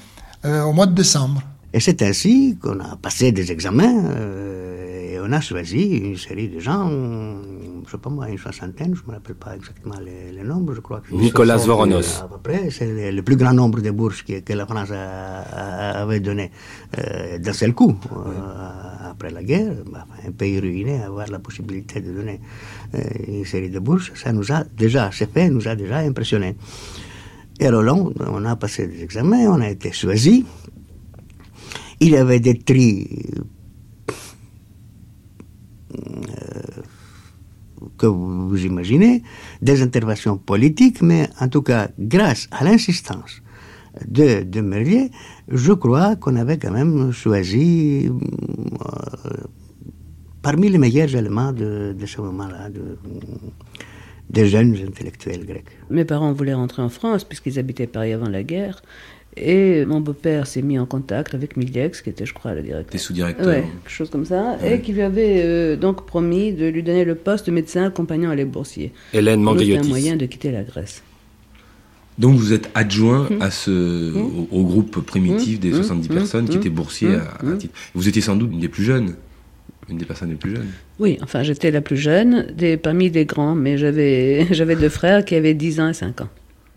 euh, 0.44 0.62
au 0.62 0.72
mois 0.72 0.86
de 0.86 0.94
décembre. 0.94 1.42
Et 1.72 1.80
c'est 1.80 2.00
ainsi 2.02 2.56
qu'on 2.60 2.78
a 2.80 2.96
passé 2.96 3.32
des 3.32 3.50
examens 3.50 4.04
euh, 4.04 4.55
on 5.28 5.32
a 5.32 5.40
choisi 5.40 5.82
une 5.96 6.16
série 6.16 6.48
de 6.48 6.60
gens, 6.60 6.88
je 7.84 7.90
sais 7.90 7.98
pas 7.98 8.10
moi, 8.10 8.28
une 8.28 8.38
soixantaine, 8.38 8.94
je 8.94 9.02
ne 9.02 9.06
me 9.08 9.12
rappelle 9.14 9.34
pas 9.36 9.56
exactement 9.56 9.96
les, 10.04 10.30
les 10.36 10.42
nombres, 10.44 10.74
je 10.74 10.80
crois 10.80 11.00
que 11.00 11.12
Nicolas 11.14 11.58
60, 11.58 11.66
Voronos. 11.68 12.22
À 12.22 12.28
peu 12.28 12.38
près, 12.42 12.70
c'est 12.70 12.86
le, 12.86 13.10
le 13.16 13.22
plus 13.22 13.36
grand 13.36 13.52
nombre 13.52 13.80
de 13.80 13.90
bourses 13.90 14.22
que, 14.22 14.40
que 14.40 14.52
la 14.52 14.66
France 14.66 14.90
a- 14.92 15.42
a- 15.42 16.02
avait 16.02 16.20
donné 16.20 16.50
euh, 16.98 17.38
d'un 17.38 17.52
seul 17.52 17.72
coup. 17.74 17.96
euh, 18.12 19.10
après 19.10 19.30
la 19.30 19.42
guerre, 19.42 19.72
bah, 19.90 20.06
un 20.26 20.32
pays 20.32 20.60
ruiné, 20.60 21.02
avoir 21.02 21.26
la 21.28 21.38
possibilité 21.38 22.00
de 22.00 22.12
donner 22.12 22.40
euh, 22.94 23.00
une 23.28 23.44
série 23.44 23.70
de 23.70 23.78
bourses, 23.78 24.12
ça 24.14 24.32
nous 24.32 24.52
a 24.52 24.62
déjà, 24.76 25.10
c'est 25.12 25.32
fait, 25.32 25.48
nous 25.50 25.66
a 25.66 25.74
déjà 25.74 25.98
impressionnés. 25.98 26.56
Et 27.58 27.66
alors 27.66 27.82
là, 27.82 27.94
on- 27.94 28.44
a 28.44 28.56
passé 28.56 28.86
des 28.86 29.02
examens, 29.02 29.46
on 29.48 29.60
a 29.60 29.70
été 29.70 29.90
choisis. 29.92 30.44
Il 32.00 32.10
y 32.10 32.16
avait 32.16 32.40
des 32.40 32.58
tris 32.58 33.08
euh, 33.38 33.40
que 37.98 38.06
vous, 38.06 38.64
imaginez, 38.64 39.22
des 39.62 39.82
interventions 39.82 40.36
politiques, 40.38 41.02
mais 41.02 41.28
en 41.40 41.48
tout 41.48 41.62
cas, 41.62 41.88
grâce 41.98 42.48
à 42.50 42.64
l'insistance 42.64 43.42
de, 44.06 44.42
de 44.42 44.60
Merlier, 44.60 45.10
je 45.48 45.72
crois 45.72 46.16
qu'on 46.16 46.36
avait 46.36 46.58
quand 46.58 46.72
même 46.72 47.12
choisi 47.12 48.08
euh, 48.08 49.30
parmi 50.42 50.68
les 50.68 50.78
meilleurs 50.78 51.14
éléments 51.14 51.52
de, 51.52 51.94
de 51.98 52.06
ce 52.06 52.20
moment-là, 52.20 52.70
de, 52.70 52.98
des 54.30 54.46
jeunes 54.48 54.76
intellectuels 54.86 55.46
grecs. 55.46 55.70
Mes 55.90 56.04
parents 56.04 56.32
voulaient 56.32 56.54
rentrer 56.54 56.82
en 56.82 56.88
France 56.88 57.24
puisqu'ils 57.24 57.58
habitaient 57.58 57.86
Paris 57.86 58.12
avant 58.12 58.28
la 58.28 58.42
guerre. 58.42 58.82
Et 59.38 59.84
mon 59.84 60.00
beau-père 60.00 60.46
s'est 60.46 60.62
mis 60.62 60.78
en 60.78 60.86
contact 60.86 61.34
avec 61.34 61.56
Miliex, 61.58 62.00
qui 62.00 62.08
était, 62.10 62.24
je 62.24 62.32
crois, 62.32 62.54
le 62.54 62.62
directeur. 62.62 62.90
T'es 62.90 62.98
sous-directeur. 62.98 63.46
Ouais, 63.46 63.64
quelque 63.82 63.90
chose 63.90 64.08
comme 64.08 64.24
ça. 64.24 64.56
Et 64.64 64.80
qui 64.80 64.92
lui 64.94 65.02
avait 65.02 65.42
euh, 65.44 65.76
donc 65.76 66.06
promis 66.06 66.52
de 66.52 66.66
lui 66.66 66.82
donner 66.82 67.04
le 67.04 67.14
poste 67.14 67.46
de 67.46 67.50
médecin 67.52 67.84
accompagnant 67.84 68.32
les 68.32 68.46
boursiers. 68.46 68.92
Hélène 69.12 69.44
Donc, 69.44 69.58
C'était 69.60 69.76
un 69.76 69.82
moyen 69.82 70.16
de 70.16 70.24
quitter 70.26 70.52
la 70.52 70.62
Grèce. 70.62 71.02
Donc 72.18 72.36
vous 72.36 72.54
êtes 72.54 72.70
adjoint 72.74 73.28
Mhm. 73.30 73.42
à 73.42 73.50
ce, 73.50 74.14
au, 74.16 74.48
au 74.50 74.64
groupe 74.64 75.00
primitif 75.04 75.60
des 75.60 75.68
Mhm. 75.68 75.76
70 75.82 76.08
Mhm. 76.08 76.14
personnes 76.16 76.48
qui 76.48 76.56
étaient 76.56 76.70
boursiers 76.70 77.14
à, 77.16 77.34
à 77.46 77.56
titre. 77.56 77.74
Vous 77.94 78.08
étiez 78.08 78.22
sans 78.22 78.36
doute 78.36 78.50
une 78.52 78.60
des 78.60 78.68
plus 78.68 78.84
jeunes, 78.84 79.16
une 79.90 79.98
des 79.98 80.06
personnes 80.06 80.30
les 80.30 80.36
plus 80.36 80.52
jeunes. 80.56 80.68
Oui, 80.98 81.18
enfin, 81.22 81.42
j'étais 81.42 81.70
la 81.70 81.82
plus 81.82 81.98
jeune 81.98 82.46
des, 82.56 82.78
parmi 82.78 83.10
les 83.10 83.26
grands, 83.26 83.54
mais 83.54 83.76
j'avais, 83.76 84.46
j'avais 84.50 84.76
deux 84.76 84.88
frères 84.88 85.26
qui 85.26 85.34
avaient 85.34 85.52
10 85.52 85.78
ans 85.78 85.90
et 85.90 85.92
5 85.92 86.22
ans. 86.22 86.28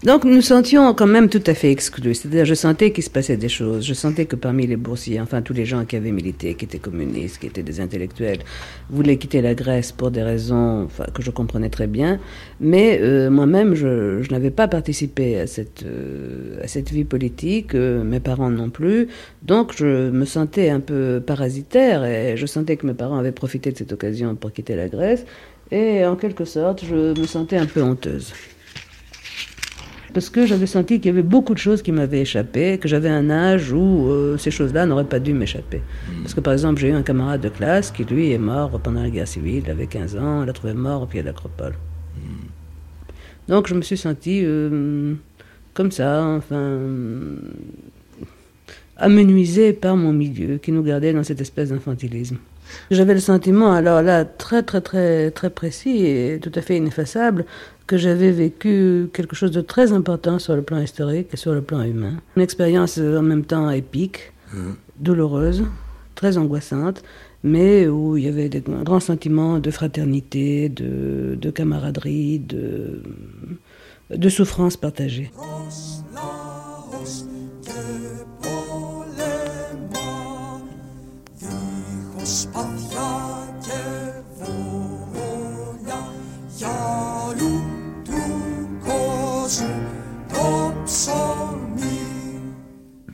Donc 0.01 0.23
nous 0.23 0.41
sentions 0.41 0.93
quand 0.93 1.07
même 1.07 1.27
tout 1.27 1.43
à 1.45 1.53
fait 1.53 1.71
exclus. 1.71 2.15
C'est-à-dire, 2.15 2.45
je 2.45 2.53
sentais 2.53 2.91
qu'il 2.93 3.03
se 3.03 3.09
passait 3.09 3.35
des 3.35 3.49
choses. 3.49 3.85
Je 3.85 3.93
sentais 3.93 4.25
que 4.25 4.37
parmi 4.37 4.65
les 4.65 4.77
boursiers, 4.77 5.19
enfin 5.19 5.41
tous 5.41 5.51
les 5.51 5.65
gens 5.65 5.83
qui 5.83 5.97
avaient 5.97 6.13
milité, 6.13 6.53
qui 6.53 6.63
étaient 6.63 6.79
communistes, 6.79 7.39
qui 7.39 7.47
étaient 7.47 7.63
des 7.63 7.81
intellectuels, 7.81 8.39
voulaient 8.89 9.17
quitter 9.17 9.41
la 9.41 9.55
Grèce 9.55 9.91
pour 9.91 10.09
des 10.09 10.23
raisons 10.23 10.83
enfin, 10.85 11.03
que 11.13 11.21
je 11.21 11.31
comprenais 11.31 11.67
très 11.69 11.87
bien. 11.87 12.17
Mais 12.61 12.97
euh, 13.01 13.29
moi-même, 13.29 13.75
je, 13.75 14.21
je 14.21 14.31
n'avais 14.31 14.51
pas 14.51 14.69
participé 14.69 15.37
à 15.37 15.47
cette, 15.47 15.83
euh, 15.83 16.63
à 16.63 16.67
cette 16.69 16.91
vie 16.91 17.03
politique, 17.03 17.75
euh, 17.75 18.01
mes 18.01 18.21
parents 18.21 18.49
non 18.49 18.69
plus. 18.69 19.09
Donc 19.41 19.73
je 19.75 20.09
me 20.11 20.23
sentais 20.23 20.69
un 20.69 20.79
peu 20.79 21.21
parasitaire 21.25 22.05
et 22.05 22.37
je 22.37 22.45
sentais 22.45 22.77
que 22.77 22.87
mes 22.87 22.93
parents 22.93 23.17
avaient 23.17 23.33
profité 23.33 23.73
de 23.73 23.77
cette 23.77 23.91
occasion 23.91 24.33
pour 24.35 24.53
quitter 24.53 24.77
la 24.77 24.87
Grèce. 24.87 25.25
Et 25.71 26.05
en 26.05 26.15
quelque 26.15 26.45
sorte, 26.45 26.85
je 26.85 27.19
me 27.19 27.27
sentais 27.27 27.57
un 27.57 27.65
peu 27.65 27.83
honteuse. 27.83 28.31
Parce 30.13 30.29
que 30.29 30.45
j'avais 30.45 30.65
senti 30.65 30.99
qu'il 30.99 31.07
y 31.07 31.09
avait 31.09 31.21
beaucoup 31.21 31.53
de 31.53 31.59
choses 31.59 31.81
qui 31.81 31.91
m'avaient 31.91 32.21
échappé, 32.21 32.77
que 32.79 32.87
j'avais 32.87 33.09
un 33.09 33.29
âge 33.29 33.71
où 33.71 34.07
euh, 34.09 34.37
ces 34.37 34.51
choses-là 34.51 34.85
n'auraient 34.85 35.03
pas 35.03 35.19
dû 35.19 35.33
m'échapper. 35.33 35.81
Parce 36.21 36.33
que 36.33 36.39
par 36.39 36.53
exemple, 36.53 36.81
j'ai 36.81 36.89
eu 36.89 36.93
un 36.93 37.03
camarade 37.03 37.41
de 37.41 37.49
classe 37.49 37.91
qui, 37.91 38.03
lui, 38.03 38.31
est 38.31 38.37
mort 38.39 38.71
pendant 38.79 39.03
la 39.03 39.09
guerre 39.09 39.27
civile, 39.27 39.63
il 39.65 39.71
avait 39.71 39.87
15 39.87 40.15
ans, 40.17 40.41
on 40.41 40.45
l'a 40.45 40.53
trouvé 40.53 40.73
mort 40.73 41.03
au 41.03 41.05
pied 41.05 41.21
de 41.21 41.27
l'acropole. 41.27 41.73
Donc 43.47 43.67
je 43.67 43.73
me 43.73 43.81
suis 43.81 43.97
sentie 43.97 44.41
euh, 44.43 45.15
comme 45.73 45.91
ça, 45.91 46.23
enfin, 46.23 46.77
amenuisée 48.95 49.73
par 49.73 49.95
mon 49.95 50.13
milieu 50.13 50.57
qui 50.57 50.71
nous 50.71 50.83
gardait 50.83 51.13
dans 51.13 51.23
cette 51.23 51.41
espèce 51.41 51.69
d'infantilisme. 51.69 52.37
J'avais 52.91 53.15
le 53.15 53.19
sentiment, 53.19 53.73
alors 53.73 54.03
là, 54.03 54.23
très 54.25 54.61
très 54.61 54.81
très 54.81 55.31
très 55.31 55.49
précis 55.49 56.05
et 56.05 56.39
tout 56.39 56.51
à 56.53 56.61
fait 56.61 56.77
ineffaçable, 56.77 57.45
que 57.89 57.97
j'avais 57.97 58.31
vécu 58.31 59.09
quelque 59.13 59.35
chose 59.35 59.49
de 59.49 59.61
très 59.61 59.91
important 59.93 60.37
sur 60.37 60.55
le 60.55 60.61
plan 60.61 60.79
historique 60.79 61.29
et 61.33 61.37
sur 61.37 61.53
le 61.55 61.63
plan 61.63 61.81
humain. 61.81 62.21
Une 62.35 62.43
expérience 62.43 62.99
euh, 62.99 63.17
en 63.17 63.23
même 63.23 63.43
temps 63.43 63.67
épique, 63.71 64.31
douloureuse, 64.99 65.63
très 66.13 66.37
angoissante, 66.37 67.01
mais 67.43 67.87
où 67.87 68.15
il 68.15 68.25
y 68.25 68.27
avait 68.27 68.47
des 68.47 68.61
grands 68.61 68.99
sentiments 68.99 69.57
de 69.57 69.71
fraternité, 69.71 70.69
de, 70.69 71.35
de 71.41 71.49
camaraderie, 71.49 72.37
de, 72.37 73.01
de 74.11 74.29
souffrance 74.29 74.77
partagée. 74.77 75.31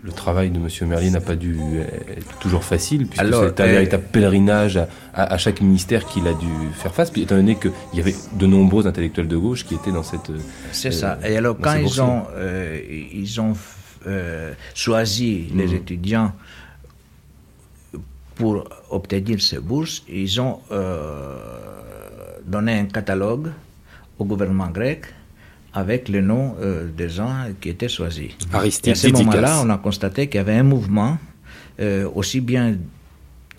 Le 0.03 0.11
travail 0.11 0.49
de 0.51 0.57
M. 0.57 0.67
Merlier 0.89 1.09
n'a 1.09 1.21
pas 1.21 1.35
dû 1.35 1.57
être 2.17 2.37
toujours 2.39 2.63
facile, 2.63 3.07
puisque 3.07 3.25
c'est 3.25 3.61
un 3.61 3.65
euh, 3.65 3.71
véritable 3.71 4.03
pèlerinage 4.11 4.77
à, 4.77 4.87
à- 5.13 5.33
à 5.33 5.37
chaque 5.37 5.61
ministère 5.61 6.05
qu'il 6.05 6.27
a 6.27 6.33
dû 6.33 6.47
faire 6.73 6.93
face, 6.93 7.09
puis 7.09 7.21
étant 7.23 7.35
donné 7.35 7.55
qu'il 7.55 7.71
y 7.93 7.99
avait 7.99 8.15
de 8.33 8.45
nombreux 8.45 8.85
intellectuels 8.85 9.27
de 9.27 9.37
gauche 9.37 9.65
qui 9.65 9.75
étaient 9.75 9.91
dans 9.91 10.03
cette... 10.03 10.29
euh, 10.29 10.37
C'est 10.71 10.89
euh, 10.89 10.91
ça. 10.91 11.19
Et 11.25 11.37
alors, 11.37 11.57
quand 11.59 11.73
ces 11.73 11.81
ils 11.83 12.01
ont, 12.01 12.23
euh, 12.35 12.79
ils 13.13 13.41
ont 13.41 13.53
euh, 14.07 14.53
choisi 14.73 15.47
les 15.55 15.67
Mhm. 15.67 15.73
étudiants 15.75 16.31
pour 18.35 18.67
obtenir 18.89 19.41
ces 19.41 19.59
bourses, 19.59 20.03
ils 20.09 20.39
ont 20.41 20.59
euh, 20.71 21.37
donné 22.45 22.77
un 22.79 22.85
catalogue 22.85 23.47
au 24.19 24.25
gouvernement 24.25 24.67
grec 24.67 25.05
avec 25.75 26.07
le 26.09 26.21
nom 26.21 26.55
euh, 26.61 26.87
des 26.89 27.09
gens 27.09 27.35
qui 27.59 27.69
étaient 27.69 27.89
choisis. 27.89 28.31
Aristide 28.53 28.87
Et 28.87 28.91
à 28.91 28.95
ce 28.95 29.07
moment-là, 29.09 29.61
on 29.63 29.69
a 29.69 29.77
constaté 29.77 30.27
qu'il 30.27 30.37
y 30.37 30.41
avait 30.41 30.55
un 30.55 30.63
mouvement, 30.63 31.17
euh, 31.81 32.09
aussi 32.15 32.39
bien 32.39 32.77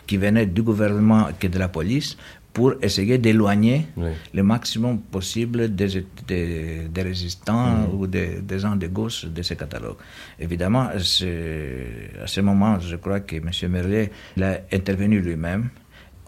qui 0.07 0.17
venait 0.17 0.47
du 0.47 0.63
gouvernement 0.63 1.29
que 1.39 1.47
de 1.47 1.59
la 1.59 1.69
police, 1.69 2.17
pour 2.55 2.73
essayer 2.81 3.19
d'éloigner 3.19 3.85
Oui. 3.99 4.13
le 4.33 4.43
maximum 4.43 4.99
possible 5.01 5.75
des, 5.75 6.07
des, 6.27 6.89
des 6.89 7.03
résistants 7.03 7.85
Mhm. 7.85 7.95
ou 8.01 8.07
des, 8.07 8.41
des 8.41 8.59
gens 8.61 8.77
de 8.77 8.87
gauche 8.87 9.27
de 9.27 9.43
ce 9.43 9.53
catalogue. 9.53 9.97
Évidemment, 10.41 10.89
à 10.89 10.99
ce 10.99 12.41
moment, 12.41 12.81
je 12.81 12.97
crois 12.97 13.21
que 13.21 13.37
M. 13.37 13.51
Merlet 13.71 14.11
il 14.39 14.43
a 14.43 14.61
intervenu 14.73 15.21
lui-même. 15.21 15.69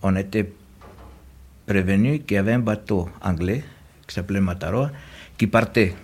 On 0.02 0.14
était 0.16 0.52
prévenu 1.66 2.18
qu'il 2.20 2.34
y 2.34 2.38
avait 2.38 2.52
un 2.52 2.58
bateau 2.60 3.08
anglais 3.22 3.62
qui 4.06 4.14
s'appelait 4.14 4.40
Mataroa 4.40 4.90
qui 5.38 5.46
partait 5.46 5.94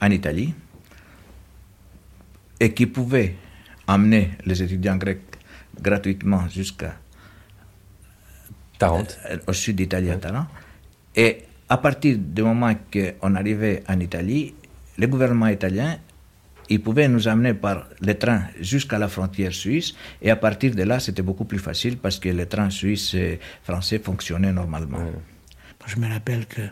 en 0.00 0.10
Italie 0.10 0.54
et 2.60 2.72
qui 2.72 2.86
pouvait 2.86 3.34
amener 3.88 4.30
les 4.46 4.62
étudiants 4.62 4.96
grecs 4.96 5.20
gratuitement 5.80 6.48
jusqu'à 6.48 6.94
Tarente. 8.78 9.18
euh, 9.30 9.38
au 9.48 9.52
sud 9.52 9.76
d'Italie, 9.76 10.10
à 10.10 10.16
Tarente. 10.16 10.48
Et 11.14 11.38
à 11.68 11.76
partir 11.76 12.16
du 12.18 12.42
moment 12.42 12.72
qu'on 12.92 13.34
arrivait 13.34 13.82
en 13.88 13.98
Italie, 14.00 14.54
le 14.96 15.06
gouvernement 15.06 15.48
italien, 15.48 15.98
il 16.68 16.80
pouvait 16.80 17.08
nous 17.08 17.26
amener 17.28 17.54
par 17.54 17.88
le 18.00 18.14
train 18.14 18.44
jusqu'à 18.60 18.98
la 18.98 19.08
frontière 19.08 19.52
suisse. 19.52 19.94
Et 20.20 20.30
à 20.30 20.36
partir 20.36 20.74
de 20.74 20.84
là, 20.84 21.00
c'était 21.00 21.22
beaucoup 21.22 21.44
plus 21.44 21.58
facile 21.58 21.98
parce 21.98 22.18
que 22.18 22.28
les 22.28 22.46
trains 22.46 22.70
suisses 22.70 23.14
et 23.14 23.40
français 23.62 23.98
fonctionnaient 23.98 24.52
normalement. 24.52 24.98
Je 25.86 25.96
me 25.96 26.08
rappelle 26.08 26.46
que 26.46 26.62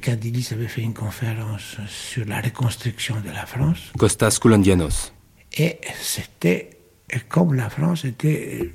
Cadilis 0.00 0.48
avait 0.52 0.68
fait 0.68 0.82
une 0.82 0.94
conférence 0.94 1.76
sur 1.88 2.24
la 2.26 2.40
reconstruction 2.40 3.16
de 3.20 3.28
la 3.30 3.46
France. 3.46 3.92
Costas 3.98 4.38
Koulandianos. 4.40 5.12
Et 5.56 5.78
c'était 6.00 6.70
comme 7.28 7.54
la 7.54 7.68
France 7.70 8.04
était 8.04 8.72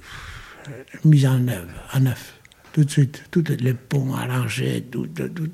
euh, 0.69 0.71
mise 1.03 1.25
en 1.25 1.45
œuvre, 1.47 1.71
en 1.93 1.99
neuf, 2.01 2.39
tout 2.71 2.83
de 2.83 2.89
suite. 2.91 3.23
Tous 3.31 3.43
les 3.59 3.73
ponts 3.73 4.13
arrangés, 4.13 4.85
tout, 4.89 5.07
tout- 5.07 5.29
tout- 5.29 5.49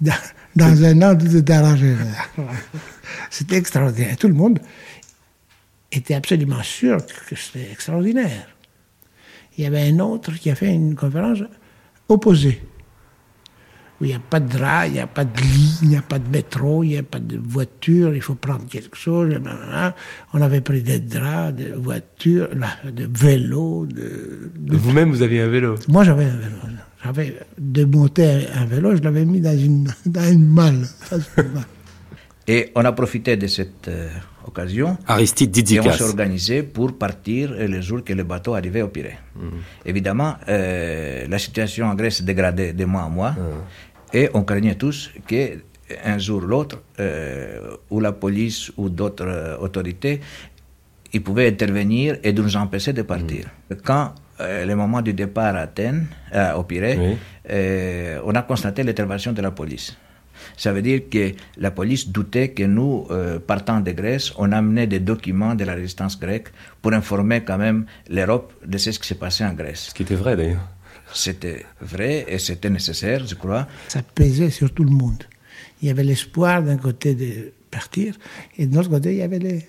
dans, 0.00 0.14
dans 0.56 0.84
un 0.84 1.02
an, 1.02 1.16
tout 1.16 1.36
était 1.36 1.52
arrangé. 1.52 1.94
C'était 3.30 3.56
extraordinaire. 3.56 4.16
Tout 4.16 4.28
le 4.28 4.34
monde 4.34 4.58
était 5.92 6.14
absolument 6.14 6.62
sûr 6.62 6.98
que 7.28 7.36
c'était 7.36 7.70
extraordinaire. 7.70 8.48
Il 9.56 9.64
y 9.64 9.66
avait 9.66 9.82
un 9.88 9.98
autre 10.00 10.32
qui 10.34 10.50
a 10.50 10.54
fait 10.54 10.72
une 10.74 10.94
conférence 10.96 11.38
opposée 12.08 12.60
où 14.00 14.04
il 14.04 14.08
n'y 14.08 14.14
a 14.14 14.18
pas 14.18 14.40
de 14.40 14.48
drap, 14.48 14.86
il 14.86 14.92
n'y 14.94 15.00
a 15.00 15.06
pas 15.06 15.24
de 15.24 15.40
lit, 15.40 15.78
il 15.82 15.88
n'y 15.88 15.96
a 15.96 16.02
pas 16.02 16.18
de 16.18 16.28
métro, 16.28 16.84
il 16.84 16.88
n'y 16.88 16.96
a 16.98 17.02
pas 17.02 17.18
de 17.18 17.38
voiture, 17.42 18.14
il 18.14 18.20
faut 18.20 18.34
prendre 18.34 18.66
quelque 18.68 18.96
chose. 18.96 19.40
On 20.34 20.42
avait 20.42 20.60
pris 20.60 20.82
des 20.82 20.98
draps, 21.00 21.54
des 21.56 21.70
voitures, 21.72 22.48
là, 22.54 22.68
de 22.90 23.08
vélos. 23.12 23.86
De, 23.86 24.50
de- 24.54 24.76
Vous-même, 24.76 25.10
vous 25.10 25.22
aviez 25.22 25.40
un 25.40 25.48
vélo? 25.48 25.76
Moi, 25.88 26.04
j'avais 26.04 26.24
un 26.26 26.36
vélo. 26.36 26.56
J'avais 27.04 27.36
démonté 27.58 28.46
un 28.54 28.64
vélo, 28.66 28.96
je 28.96 29.02
l'avais 29.02 29.24
mis 29.24 29.40
dans 29.40 29.56
une, 29.56 29.88
dans 30.06 30.30
une 30.30 30.46
malle. 30.46 30.82
Et 32.48 32.70
on 32.76 32.84
a 32.84 32.92
profité 32.92 33.36
de 33.36 33.48
cette 33.48 33.88
euh, 33.88 34.08
occasion 34.46 34.96
Aristide 35.08 35.48
et 35.48 35.60
on 35.60 35.64
Didikas. 35.82 35.92
s'est 35.94 36.04
organisé 36.04 36.62
pour 36.62 36.96
partir 36.96 37.50
le 37.58 37.80
jour 37.80 38.04
que 38.04 38.12
le 38.12 38.22
bateau 38.22 38.54
arrivait 38.54 38.82
au 38.82 38.88
Pirée. 38.88 39.18
Mhm. 39.34 39.50
Évidemment, 39.84 40.36
euh, 40.48 41.26
la 41.28 41.38
situation 41.40 41.86
en 41.86 41.94
Grèce 41.96 42.18
se 42.18 42.22
dégradait 42.22 42.72
de 42.72 42.84
mois 42.84 43.02
en 43.02 43.10
mois 43.10 43.34
et 44.12 44.28
on 44.34 44.42
craignait 44.42 44.74
tous 44.76 45.10
que 45.26 45.58
un 46.04 46.18
jour 46.18 46.42
ou 46.42 46.46
l'autre, 46.46 46.82
euh, 46.98 47.76
ou 47.90 48.00
la 48.00 48.12
police 48.12 48.72
ou 48.76 48.88
d'autres 48.88 49.24
euh, 49.26 49.56
autorités, 49.58 50.20
ils 51.12 51.22
pouvaient 51.22 51.48
intervenir 51.48 52.16
et 52.24 52.32
nous 52.32 52.56
empêcher 52.56 52.92
de 52.92 53.02
partir. 53.02 53.44
Quand 53.84 54.12
euh, 54.40 54.66
le 54.66 54.74
moment 54.74 55.00
du 55.00 55.12
départ 55.14 55.54
à 55.54 55.60
Athènes, 55.60 56.06
euh, 56.34 56.54
au 56.54 56.64
Pirée, 56.64 56.98
Oui. 56.98 57.16
euh, 57.50 58.20
on 58.24 58.34
a 58.34 58.42
constaté 58.42 58.82
l'intervention 58.82 59.32
de 59.32 59.40
la 59.40 59.50
police. 59.52 59.96
Ça 60.56 60.72
veut 60.72 60.82
dire 60.82 61.02
que 61.10 61.32
la 61.56 61.70
police 61.70 62.08
doutait 62.08 62.50
que 62.50 62.64
nous, 62.64 63.08
partant 63.46 63.80
de 63.80 63.90
Grèce, 63.92 64.32
on 64.36 64.52
amenait 64.52 64.86
des 64.86 65.00
documents 65.00 65.54
de 65.54 65.64
la 65.64 65.72
résistance 65.72 66.20
grecque 66.20 66.48
pour 66.82 66.92
informer 66.92 67.40
quand 67.42 67.56
même 67.56 67.86
l'Europe 68.10 68.52
de 68.64 68.76
ce 68.76 68.90
qui 68.90 69.08
s'est 69.08 69.14
passé 69.14 69.44
en 69.46 69.54
Grèce. 69.54 69.86
Ce 69.88 69.94
qui 69.94 70.02
était 70.02 70.14
vrai, 70.14 70.36
d'ailleurs. 70.36 70.68
C'était 71.16 71.64
vrai 71.80 72.26
et 72.28 72.38
c'était 72.38 72.68
nécessaire, 72.68 73.26
je 73.26 73.34
crois. 73.34 73.66
Ça 73.88 74.02
pesait 74.02 74.50
sur 74.50 74.72
tout 74.72 74.84
le 74.84 74.90
monde. 74.90 75.24
Il 75.80 75.88
y 75.88 75.90
avait 75.90 76.04
l'espoir 76.04 76.62
d'un 76.62 76.76
côté 76.76 77.14
de 77.14 77.54
partir 77.70 78.18
et 78.58 78.66
de 78.66 78.76
l'autre 78.76 78.90
côté, 78.90 79.12
il 79.12 79.18
y 79.18 79.22
avait 79.22 79.38
les, 79.38 79.66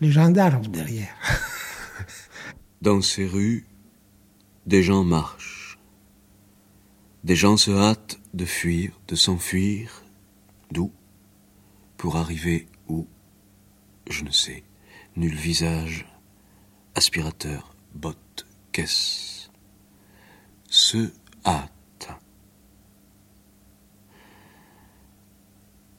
les 0.00 0.10
gendarmes 0.10 0.66
derrière. 0.68 1.14
Dans 2.82 3.02
ces 3.02 3.26
rues, 3.26 3.66
des 4.64 4.82
gens 4.82 5.04
marchent. 5.04 5.78
Des 7.24 7.36
gens 7.36 7.58
se 7.58 7.70
hâtent 7.70 8.18
de 8.32 8.46
fuir, 8.46 8.98
de 9.08 9.14
s'enfuir. 9.14 10.02
D'où? 10.70 10.90
Pour 11.98 12.16
arriver 12.16 12.68
où? 12.88 13.06
Je 14.08 14.24
ne 14.24 14.30
sais. 14.30 14.64
Nul 15.14 15.34
visage. 15.34 16.06
Aspirateur, 16.94 17.76
bottes, 17.94 18.46
caisse. 18.72 19.31
Se 20.74 21.12
hâte. 21.44 22.08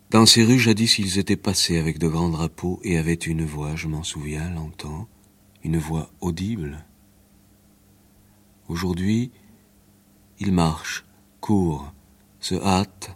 Dans 0.10 0.26
ces 0.26 0.44
rues, 0.44 0.58
jadis, 0.58 0.98
ils 0.98 1.20
étaient 1.20 1.38
passés 1.38 1.78
avec 1.78 2.00
de 2.00 2.08
grands 2.08 2.30
drapeaux 2.30 2.80
et 2.84 2.98
avaient 2.98 3.14
une 3.14 3.46
voix, 3.46 3.76
je 3.76 3.88
m'en 3.88 4.02
souviens, 4.02 4.50
longtemps, 4.50 5.08
une 5.64 5.78
voix 5.78 6.10
audible. 6.22 6.88
Aujourd'hui, 8.68 9.30
ils 10.40 10.52
marchent, 10.52 11.06
courent, 11.40 11.94
se 12.40 12.56
hâtent. 12.56 13.16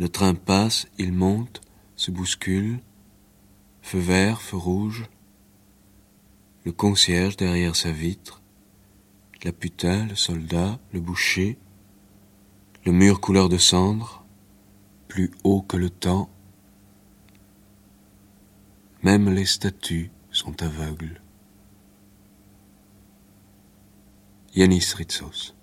Le 0.00 0.08
train 0.08 0.34
passe, 0.34 0.88
ils 0.98 1.12
montent, 1.12 1.60
se 1.94 2.10
bousculent. 2.10 2.80
Feu 3.80 4.00
vert, 4.00 4.42
feu 4.42 4.56
rouge. 4.56 5.06
Le 6.64 6.72
concierge 6.72 7.36
derrière 7.36 7.76
sa 7.76 7.92
vitre. 7.92 8.42
La 9.44 9.52
putain, 9.52 10.06
le 10.06 10.16
soldat, 10.16 10.80
le 10.92 11.00
boucher. 11.00 11.58
Le 12.84 12.90
mur 12.92 13.20
couleur 13.20 13.48
de 13.48 13.58
cendre, 13.58 14.24
plus 15.06 15.30
haut 15.44 15.62
que 15.62 15.76
le 15.76 15.90
temps. 15.90 16.28
Même 19.02 19.30
les 19.30 19.46
statues 19.46 20.10
sont 20.32 20.60
aveugles. 20.62 21.20
Yanis 24.54 24.94
Ritsos. 24.96 25.54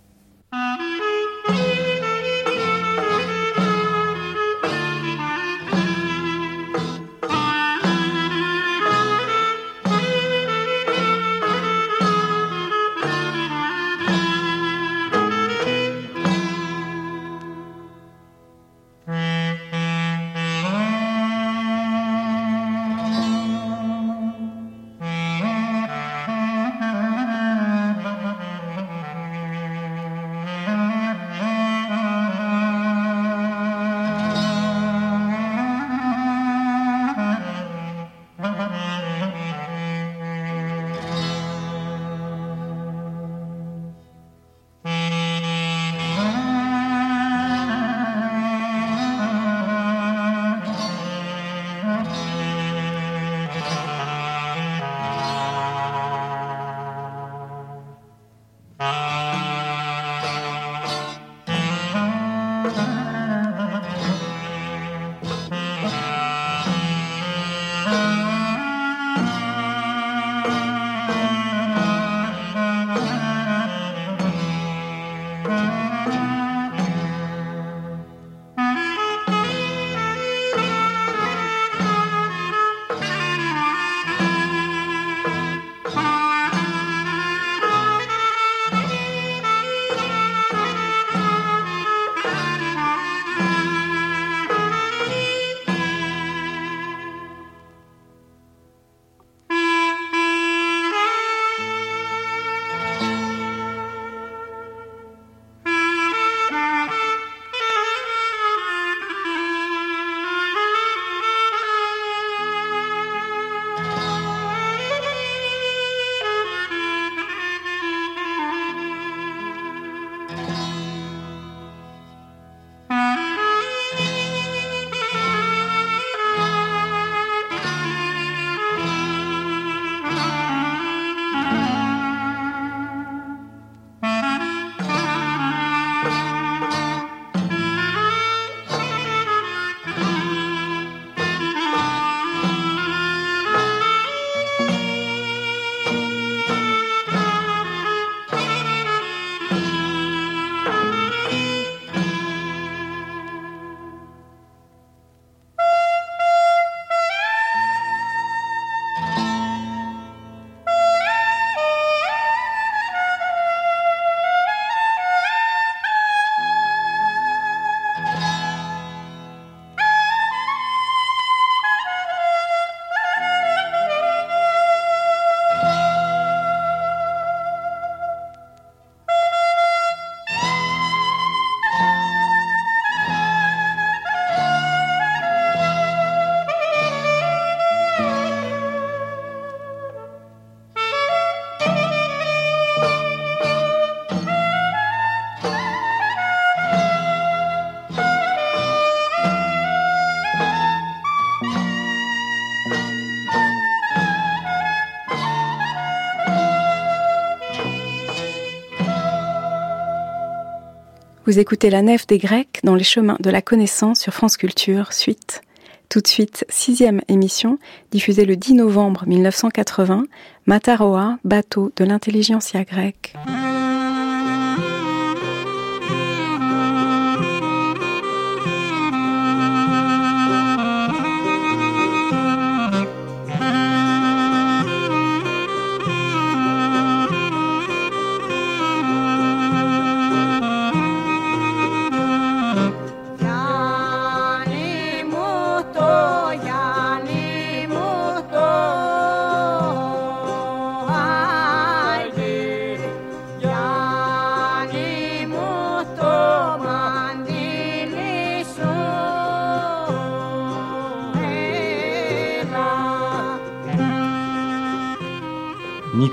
Vous 211.25 211.39
écoutez 211.39 211.71
La 211.71 211.81
Nef 211.81 212.05
des 212.05 212.19
Grecs 212.19 212.59
dans 212.63 212.75
les 212.75 212.83
chemins 212.83 213.17
de 213.19 213.31
la 213.31 213.41
connaissance 213.41 213.99
sur 213.99 214.13
France 214.13 214.37
Culture, 214.37 214.93
suite. 214.93 215.41
Tout 215.89 215.99
de 215.99 216.07
suite, 216.07 216.45
sixième 216.49 217.01
émission, 217.07 217.57
diffusée 217.89 218.25
le 218.25 218.35
10 218.35 218.53
novembre 218.53 219.05
1980, 219.07 220.05
Mataroa, 220.45 221.17
bateau 221.23 221.71
de 221.77 221.83
l'intelligentsia 221.83 222.63
grecque. 222.63 223.15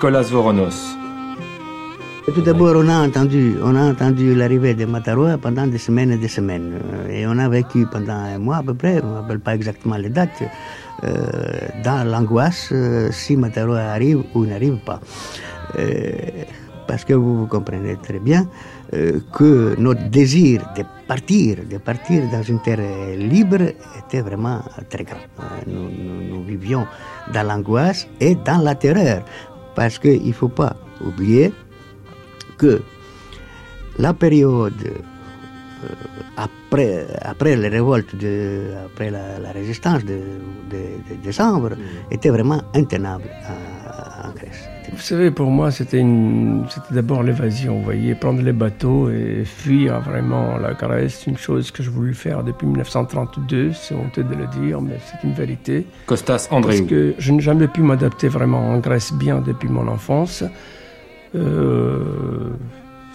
Nicolas 0.02 0.32
Voronos. 0.32 0.98
Tout 2.34 2.40
d'abord, 2.40 2.74
on 2.74 2.88
a 2.88 3.06
entendu, 3.06 3.54
on 3.62 3.76
a 3.76 3.92
entendu 3.92 4.34
l'arrivée 4.34 4.74
des 4.74 4.84
Matarois 4.84 5.38
pendant 5.38 5.64
des 5.68 5.78
semaines 5.78 6.10
et 6.10 6.16
des 6.16 6.26
semaines. 6.26 6.72
Euh, 6.92 7.08
Et 7.08 7.24
on 7.24 7.38
a 7.38 7.48
vécu 7.48 7.86
pendant 7.86 8.14
un 8.14 8.38
mois 8.38 8.56
à 8.56 8.62
peu 8.64 8.74
près, 8.74 9.00
on 9.00 9.10
ne 9.10 9.14
rappelle 9.20 9.38
pas 9.38 9.54
exactement 9.54 9.96
les 9.96 10.08
dates, 10.08 10.42
euh, 11.04 11.12
dans 11.84 12.02
l'angoisse 12.02 12.70
euh, 12.72 13.12
si 13.12 13.36
Matarois 13.36 13.78
arrive 13.78 14.24
ou 14.34 14.44
n'arrive 14.44 14.78
pas. 14.84 14.98
Parce 16.88 17.04
que 17.04 17.14
vous, 17.14 17.46
comprenez 17.46 17.96
très 18.02 18.18
bien 18.18 18.48
que 18.90 19.76
notre 19.78 20.10
désir 20.10 20.62
de 20.76 20.82
partir, 21.06 21.58
de 21.70 21.78
partir 21.78 22.24
dans 22.30 22.42
une 22.42 22.60
terre 22.60 22.80
libre 23.16 23.62
était 24.00 24.20
vraiment 24.20 24.62
très 24.90 25.04
grand. 25.04 25.24
Nous 25.68 26.42
vivions 26.42 26.86
dans 27.32 27.46
l'angoisse 27.46 28.08
et 28.20 28.34
dans 28.34 28.58
la 28.58 28.74
terreur. 28.74 29.22
Parce 29.74 29.98
qu'il 29.98 30.26
ne 30.26 30.32
faut 30.32 30.48
pas 30.48 30.76
oublier 31.04 31.52
que 32.58 32.82
la 33.98 34.12
période 34.14 34.72
euh, 34.84 35.88
après, 36.36 37.06
après 37.22 37.56
les 37.56 37.68
révoltes, 37.68 38.14
de, 38.16 38.70
après 38.86 39.10
la, 39.10 39.38
la 39.38 39.52
résistance 39.52 40.04
de, 40.04 40.18
de- 40.70 40.98
de 41.10 41.14
décembre, 41.22 41.70
était 42.10 42.30
vraiment 42.30 42.62
intenable 42.74 43.24
à- 43.44 43.52
Grèce. 43.52 43.71
Vous 44.92 45.00
savez, 45.00 45.30
pour 45.30 45.50
moi, 45.50 45.70
c'était 45.70 45.98
une... 45.98 46.64
c'était 46.68 46.94
d'abord 46.94 47.22
l'évasion. 47.22 47.78
Vous 47.78 47.82
voyez, 47.84 48.14
prendre 48.14 48.42
les 48.42 48.52
bateaux 48.52 49.08
et 49.10 49.44
fuir 49.44 50.00
vraiment 50.00 50.58
la 50.58 50.74
Grèce, 50.74 51.26
une 51.26 51.38
chose 51.38 51.70
que 51.70 51.82
je 51.82 51.90
voulais 51.90 52.12
faire 52.12 52.44
depuis 52.44 52.66
1932. 52.66 53.72
C'est 53.72 53.94
honteux 53.94 54.22
de 54.22 54.34
le 54.34 54.46
dire, 54.60 54.80
mais 54.82 54.98
c'est 55.06 55.26
une 55.26 55.32
vérité. 55.34 55.86
Costas 56.06 56.32
Parce 56.48 56.52
Andréou. 56.52 56.86
que 56.86 57.14
je 57.18 57.32
n'ai 57.32 57.40
jamais 57.40 57.68
pu 57.68 57.80
m'adapter 57.82 58.28
vraiment 58.28 58.68
en 58.70 58.78
Grèce 58.78 59.12
bien 59.14 59.40
depuis 59.40 59.68
mon 59.68 59.88
enfance. 59.88 60.44
Euh, 61.34 62.50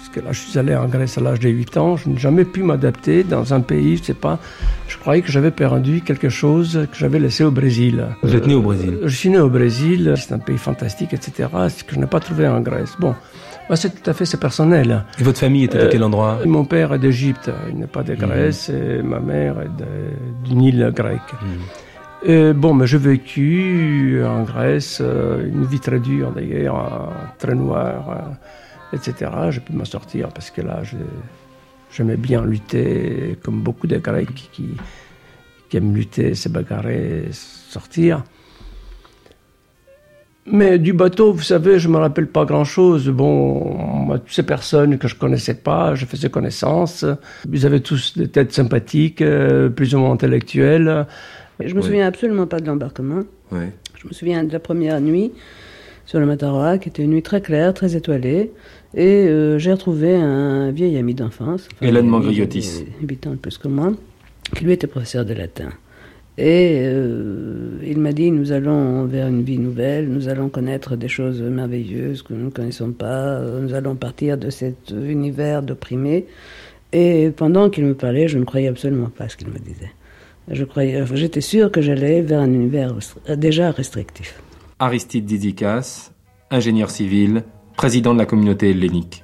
parce 0.07 0.19
que 0.19 0.25
là, 0.25 0.31
je 0.31 0.39
suis 0.39 0.57
allé 0.57 0.75
en 0.75 0.87
Grèce 0.87 1.17
à 1.17 1.21
l'âge 1.21 1.39
de 1.39 1.49
8 1.49 1.77
ans. 1.77 1.97
Je 1.97 2.07
n'ai 2.09 2.17
jamais 2.17 2.45
pu 2.45 2.63
m'adapter 2.63 3.23
dans 3.23 3.53
un 3.53 3.59
pays, 3.61 3.97
je 3.97 4.03
sais 4.03 4.13
pas. 4.13 4.39
Je 4.87 4.97
croyais 4.97 5.21
que 5.21 5.29
j'avais 5.31 5.51
perdu 5.51 6.01
quelque 6.01 6.29
chose 6.29 6.87
que 6.91 6.97
j'avais 6.97 7.19
laissé 7.19 7.43
au 7.43 7.51
Brésil. 7.51 8.05
Vous 8.23 8.35
êtes 8.35 8.47
né 8.47 8.53
au 8.55 8.61
Brésil 8.61 8.99
Euh, 9.03 9.07
Je 9.07 9.15
suis 9.15 9.29
né 9.29 9.39
au 9.39 9.49
Brésil. 9.49 10.13
C'est 10.15 10.33
un 10.33 10.39
pays 10.39 10.57
fantastique, 10.57 11.13
etc. 11.13 11.49
Ce 11.69 11.83
que 11.83 11.95
je 11.95 11.99
n'ai 11.99 12.05
pas 12.05 12.19
trouvé 12.21 12.47
en 12.47 12.61
Grèce. 12.61 12.95
Bon. 12.99 13.15
Bah, 13.69 13.75
c'est 13.75 14.01
tout 14.01 14.09
à 14.09 14.13
fait 14.13 14.23
c'est 14.25 14.39
personnel. 14.39 15.03
Et 15.19 15.23
votre 15.23 15.39
famille 15.39 15.65
était 15.65 15.77
de 15.77 15.83
Euh, 15.83 15.89
quel 15.91 16.03
endroit? 16.03 16.39
Mon 16.45 16.63
père 16.63 16.93
est 16.93 16.99
d'Égypte, 16.99 17.51
il 17.69 17.77
n'est 17.77 17.87
pas 17.87 18.03
de 18.03 18.15
Grèce, 18.15 18.69
et 18.69 19.01
ma 19.03 19.19
mère 19.19 19.55
est 19.59 20.47
d'une 20.47 20.61
île 20.61 20.93
grecque. 20.95 21.33
Euh, 22.29 22.53
bon, 22.53 22.73
mais 22.73 22.87
j'ai 22.87 22.97
vécu 22.97 24.21
en 24.25 24.43
Grèce 24.43 25.01
une 25.01 25.65
vie 25.65 25.81
très 25.81 25.99
dure 25.99 26.31
d'ailleurs, 26.31 27.11
très 27.39 27.55
noire, 27.55 28.05
etc. 28.93 29.31
J'ai 29.51 29.59
pu 29.59 29.73
m'en 29.73 29.85
sortir 29.85 30.29
parce 30.29 30.49
que 30.51 30.61
là, 30.61 30.81
j'ai- 30.83 30.97
j'aimais 31.91 32.17
bien 32.17 32.43
lutter, 32.45 33.37
comme 33.43 33.61
beaucoup 33.61 33.87
de 33.87 33.97
Grecs 33.97 34.33
qui, 34.51 34.69
qui 35.69 35.77
aiment 35.77 35.93
lutter, 35.95 36.35
se 36.35 36.49
bagarrer, 36.49 37.25
sortir. 37.31 38.23
Mais 40.49 40.79
du 40.79 40.93
bateau, 40.93 41.33
vous 41.33 41.41
savez, 41.43 41.77
je 41.77 41.89
me 41.89 41.97
rappelle 41.97 42.27
pas 42.27 42.45
grand-chose. 42.45 43.09
Bon, 43.09 43.75
moi, 44.05 44.17
toutes 44.19 44.31
ces 44.31 44.43
personnes 44.43 44.97
que 44.97 45.09
je 45.09 45.15
connaissais 45.15 45.55
pas, 45.55 45.93
je 45.95 46.05
faisais 46.05 46.29
connaissance. 46.29 47.03
Ils 47.51 47.65
avaient 47.65 47.81
tous 47.81 48.17
des 48.17 48.29
têtes 48.29 48.53
sympathiques, 48.53 49.21
euh, 49.21 49.67
plus 49.67 49.93
ou 49.93 49.99
moins 49.99 50.11
intellectuelles. 50.13 51.05
Je 51.59 51.73
me 51.75 51.81
souviens 51.81 52.07
absolument 52.07 52.47
pas 52.47 52.61
de 52.61 52.65
l'embarquement. 52.67 53.23
Ouais. 53.51 53.73
Je 54.01 54.07
me 54.07 54.13
souviens 54.13 54.45
de 54.45 54.53
la 54.53 54.59
première 54.59 55.01
nuit 55.01 55.33
sur 56.05 56.19
le 56.21 56.25
Mataroa, 56.25 56.77
qui 56.77 56.87
était 56.87 57.03
une 57.03 57.11
nuit 57.11 57.23
très 57.23 57.41
claire, 57.41 57.73
très 57.73 57.97
étoilée. 57.97 58.53
Et 58.95 59.27
euh, 59.27 59.59
j'ai 59.59 59.71
retrouvé 59.71 60.15
un 60.15 60.71
vieil 60.71 60.97
ami 60.97 61.13
d'enfance. 61.13 61.67
Hélène 61.81 62.07
Mangriotis. 62.07 62.83
il 62.99 63.03
avait 63.03 63.07
8 63.13 63.27
ans 63.27 63.31
de 63.31 63.35
plus 63.35 63.57
que 63.57 63.67
moi, 63.67 63.93
qui 64.55 64.63
lui 64.63 64.73
était 64.73 64.87
professeur 64.87 65.25
de 65.25 65.33
latin. 65.33 65.69
Et 66.37 66.81
euh, 66.83 67.79
il 67.83 67.99
m'a 67.99 68.13
dit, 68.13 68.29
nous 68.29 68.51
allons 68.51 69.05
vers 69.05 69.27
une 69.27 69.41
vie 69.41 69.57
nouvelle, 69.57 70.07
nous 70.07 70.29
allons 70.29 70.49
connaître 70.49 70.95
des 70.95 71.07
choses 71.07 71.41
merveilleuses 71.41 72.21
que 72.21 72.33
nous 72.33 72.45
ne 72.45 72.49
connaissons 72.51 72.91
pas, 72.91 73.39
euh, 73.39 73.59
nous 73.59 73.73
allons 73.73 73.95
partir 73.95 74.37
de 74.37 74.51
cet 74.51 74.91
univers 74.91 75.63
d'opprimés. 75.63 76.27
Et 76.93 77.31
pendant 77.35 77.69
qu'il 77.69 77.85
me 77.85 77.95
parlait, 77.95 78.27
je 78.27 78.37
ne 78.37 78.45
croyais 78.45 78.67
absolument 78.67 79.09
pas 79.09 79.25
à 79.25 79.29
ce 79.29 79.37
qu'il 79.37 79.47
me 79.47 79.57
disait. 79.57 79.91
Je 80.49 80.63
croyais, 80.63 81.01
enfin, 81.01 81.15
j'étais 81.15 81.41
sûr 81.41 81.71
que 81.71 81.81
j'allais 81.81 82.21
vers 82.21 82.39
un 82.39 82.53
univers 82.53 82.93
déjà 83.35 83.71
restrictif. 83.71 84.39
Aristide 84.79 85.25
Didikas, 85.25 86.11
ingénieur 86.51 86.91
civil, 86.91 87.43
président 87.77 88.13
de 88.13 88.19
la 88.19 88.25
communauté 88.25 88.71
hellénique. 88.71 89.23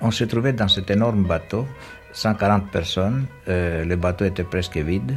On 0.00 0.10
se 0.10 0.24
trouvait 0.24 0.52
dans 0.52 0.68
cet 0.68 0.90
énorme 0.90 1.24
bateau, 1.24 1.66
140 2.12 2.70
personnes. 2.70 3.26
euh, 3.48 3.84
le 3.84 3.96
bateau 3.96 4.24
était 4.24 4.44
presque 4.44 4.76
vide. 4.76 5.16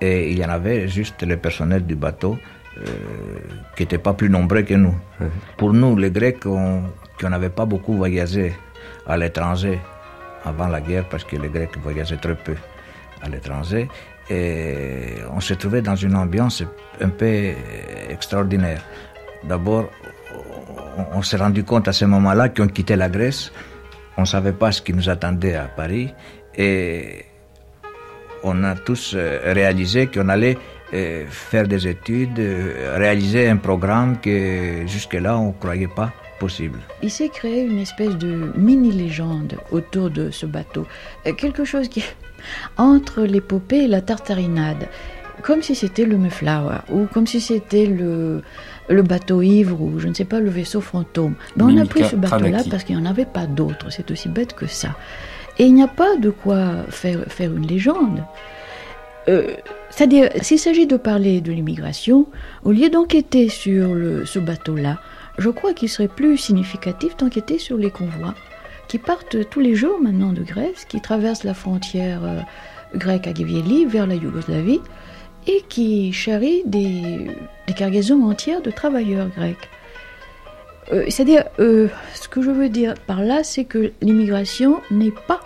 Et 0.00 0.30
il 0.30 0.38
y 0.38 0.44
en 0.44 0.50
avait 0.50 0.86
juste 0.86 1.22
le 1.22 1.36
personnel 1.36 1.84
du 1.84 1.96
bateau 1.96 2.36
euh, 2.78 2.82
qui 3.76 3.82
n'était 3.82 3.98
pas 3.98 4.12
plus 4.14 4.30
nombreux 4.30 4.62
que 4.62 4.74
nous. 4.74 4.94
Pour 5.56 5.72
nous, 5.72 5.96
les 5.96 6.10
Grecs, 6.10 6.46
on- 6.46 6.82
qui 7.18 7.26
n'avaient 7.26 7.50
pas 7.50 7.66
beaucoup 7.66 7.94
voyagé 7.96 8.52
à 9.06 9.16
l'étranger 9.16 9.80
avant 10.44 10.68
la 10.68 10.80
guerre, 10.80 11.08
parce 11.08 11.24
que 11.24 11.34
les 11.36 11.48
Grecs 11.48 11.76
voyageaient 11.82 12.18
très 12.18 12.36
peu 12.36 12.54
à 13.22 13.28
l'étranger, 13.28 13.88
et 14.30 15.14
on 15.32 15.40
se 15.40 15.54
trouvait 15.54 15.82
dans 15.82 15.96
une 15.96 16.14
ambiance 16.14 16.62
un 17.00 17.08
peu 17.08 17.54
extraordinaire. 18.08 18.82
D'abord, 19.44 19.90
on, 21.14 21.22
s'est 21.22 21.36
rendu 21.36 21.64
compte 21.64 21.88
à 21.88 21.92
ce 21.92 22.04
moment-là 22.04 22.48
qu'on 22.48 22.68
quittait 22.68 22.96
la 22.96 23.08
Grèce, 23.08 23.52
on 24.16 24.22
ne 24.22 24.26
savait 24.26 24.52
pas 24.52 24.72
ce 24.72 24.82
qui 24.82 24.92
nous 24.92 25.08
attendait 25.08 25.54
à 25.54 25.64
Paris, 25.64 26.12
et 26.56 27.24
on 28.42 28.64
a 28.64 28.74
tous 28.74 29.14
euh, 29.14 29.40
réalisé 29.44 30.06
qu'on 30.08 30.28
allait 30.28 30.58
euh, 30.92 31.24
faire 31.28 31.68
des 31.68 31.86
études, 31.86 32.38
euh, 32.38 32.96
réaliser 32.96 33.48
un 33.48 33.56
programme 33.56 34.18
que 34.20 34.86
jusque-là 34.86 35.38
on 35.38 35.48
ne 35.48 35.52
croyait 35.52 35.88
pas 35.88 36.12
possible. 36.38 36.78
Il 37.02 37.10
s'est 37.10 37.28
créé 37.28 37.62
une 37.62 37.78
espèce 37.78 38.16
de 38.16 38.52
mini-légende 38.56 39.54
autour 39.72 40.10
de 40.10 40.30
ce 40.30 40.46
bateau. 40.46 40.86
Quelque 41.36 41.64
chose 41.64 41.88
qui 41.88 42.04
entre 42.76 43.22
l'épopée 43.22 43.84
et 43.84 43.88
la 43.88 44.00
tartarinade. 44.00 44.88
Comme 45.42 45.62
si 45.62 45.74
c'était 45.74 46.04
le 46.04 46.18
Mayflower, 46.18 46.78
ou 46.90 47.06
comme 47.06 47.26
si 47.26 47.40
c'était 47.40 47.86
le, 47.86 48.42
le 48.88 49.02
bateau 49.02 49.42
ivre, 49.42 49.80
ou 49.80 49.98
je 49.98 50.08
ne 50.08 50.14
sais 50.14 50.24
pas, 50.24 50.40
le 50.40 50.50
vaisseau 50.50 50.80
fantôme. 50.80 51.34
Mais 51.56 51.62
on 51.64 51.76
a 51.78 51.84
pris 51.86 52.00
ce 52.04 52.16
bateau-là 52.16 52.58
parce 52.70 52.84
qu'il 52.84 52.96
n'y 52.96 53.02
en 53.02 53.10
avait 53.10 53.24
pas 53.26 53.46
d'autre. 53.46 53.90
C'est 53.90 54.10
aussi 54.10 54.28
bête 54.28 54.54
que 54.54 54.66
ça. 54.66 54.96
Et 55.58 55.64
il 55.64 55.74
n'y 55.74 55.82
a 55.82 55.88
pas 55.88 56.16
de 56.16 56.30
quoi 56.30 56.84
faire, 56.88 57.24
faire 57.28 57.54
une 57.54 57.66
légende. 57.66 58.22
Euh, 59.28 59.48
C'est-à-dire, 59.90 60.30
s'il 60.42 60.58
s'agit 60.58 60.86
de 60.86 60.96
parler 60.96 61.40
de 61.40 61.50
l'immigration, 61.52 62.26
au 62.64 62.72
lieu 62.72 62.88
d'enquêter 62.88 63.48
sur 63.48 63.94
le- 63.94 64.24
ce 64.24 64.38
bateau-là, 64.38 64.98
je 65.38 65.50
crois 65.50 65.72
qu'il 65.74 65.88
serait 65.88 66.08
plus 66.08 66.36
significatif 66.36 67.16
d'enquêter 67.16 67.58
sur 67.58 67.76
les 67.76 67.90
convois 67.90 68.34
qui 68.88 68.98
partent 68.98 69.48
tous 69.50 69.60
les 69.60 69.74
jours 69.74 69.98
maintenant 70.00 70.32
de 70.32 70.42
Grèce, 70.42 70.84
qui 70.88 71.00
traversent 71.00 71.44
la 71.44 71.54
frontière 71.54 72.20
euh, 72.24 72.40
grecque 72.94 73.26
à 73.26 73.34
Givieli 73.34 73.84
vers 73.86 74.06
la 74.06 74.14
Yougoslavie 74.14 74.80
et 75.46 75.62
qui 75.68 76.12
charrient 76.12 76.62
des, 76.66 77.26
des 77.66 77.74
cargaisons 77.74 78.22
entières 78.28 78.62
de 78.62 78.70
travailleurs 78.70 79.28
grecs. 79.28 79.68
Euh, 80.92 81.04
C'est-à-dire, 81.08 81.44
euh, 81.58 81.88
ce 82.14 82.28
que 82.28 82.42
je 82.42 82.50
veux 82.50 82.68
dire 82.68 82.94
par 83.06 83.22
là, 83.22 83.44
c'est 83.44 83.64
que 83.64 83.92
l'immigration 84.00 84.80
n'est 84.90 85.14
pas 85.26 85.40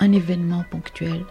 un 0.00 0.12
événement 0.12 0.64
ponctuel. 0.70 1.24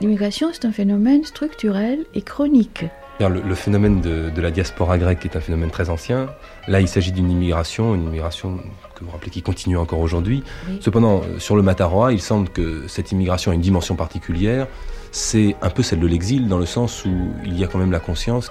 L'immigration, 0.00 0.48
c'est 0.52 0.64
un 0.64 0.72
phénomène 0.72 1.24
structurel 1.24 2.04
et 2.14 2.22
chronique. 2.22 2.84
Le, 3.20 3.40
le 3.40 3.54
phénomène 3.54 4.00
de, 4.00 4.30
de 4.30 4.40
la 4.40 4.50
diaspora 4.50 4.98
grecque 4.98 5.24
est 5.24 5.36
un 5.36 5.40
phénomène 5.40 5.70
très 5.70 5.90
ancien. 5.90 6.28
Là, 6.66 6.80
il 6.80 6.88
s'agit 6.88 7.12
d'une 7.12 7.30
immigration, 7.30 7.94
une 7.94 8.04
immigration 8.04 8.58
que 8.96 9.04
vous 9.04 9.10
rappelez 9.12 9.30
qui 9.30 9.42
continue 9.42 9.76
encore 9.76 10.00
aujourd'hui. 10.00 10.42
Oui. 10.68 10.78
Cependant, 10.80 11.20
euh, 11.20 11.38
sur 11.38 11.54
le 11.54 11.62
Mataroa, 11.62 12.12
il 12.12 12.20
semble 12.20 12.48
que 12.48 12.88
cette 12.88 13.12
immigration 13.12 13.52
a 13.52 13.54
une 13.54 13.60
dimension 13.60 13.94
particulière. 13.94 14.66
C'est 15.12 15.56
un 15.60 15.68
peu 15.68 15.82
celle 15.82 16.00
de 16.00 16.06
l'exil, 16.06 16.48
dans 16.48 16.58
le 16.58 16.66
sens 16.66 17.04
où 17.04 17.10
il 17.44 17.58
y 17.58 17.64
a 17.64 17.66
quand 17.66 17.78
même 17.78 17.92
la 17.92 18.00
conscience 18.00 18.50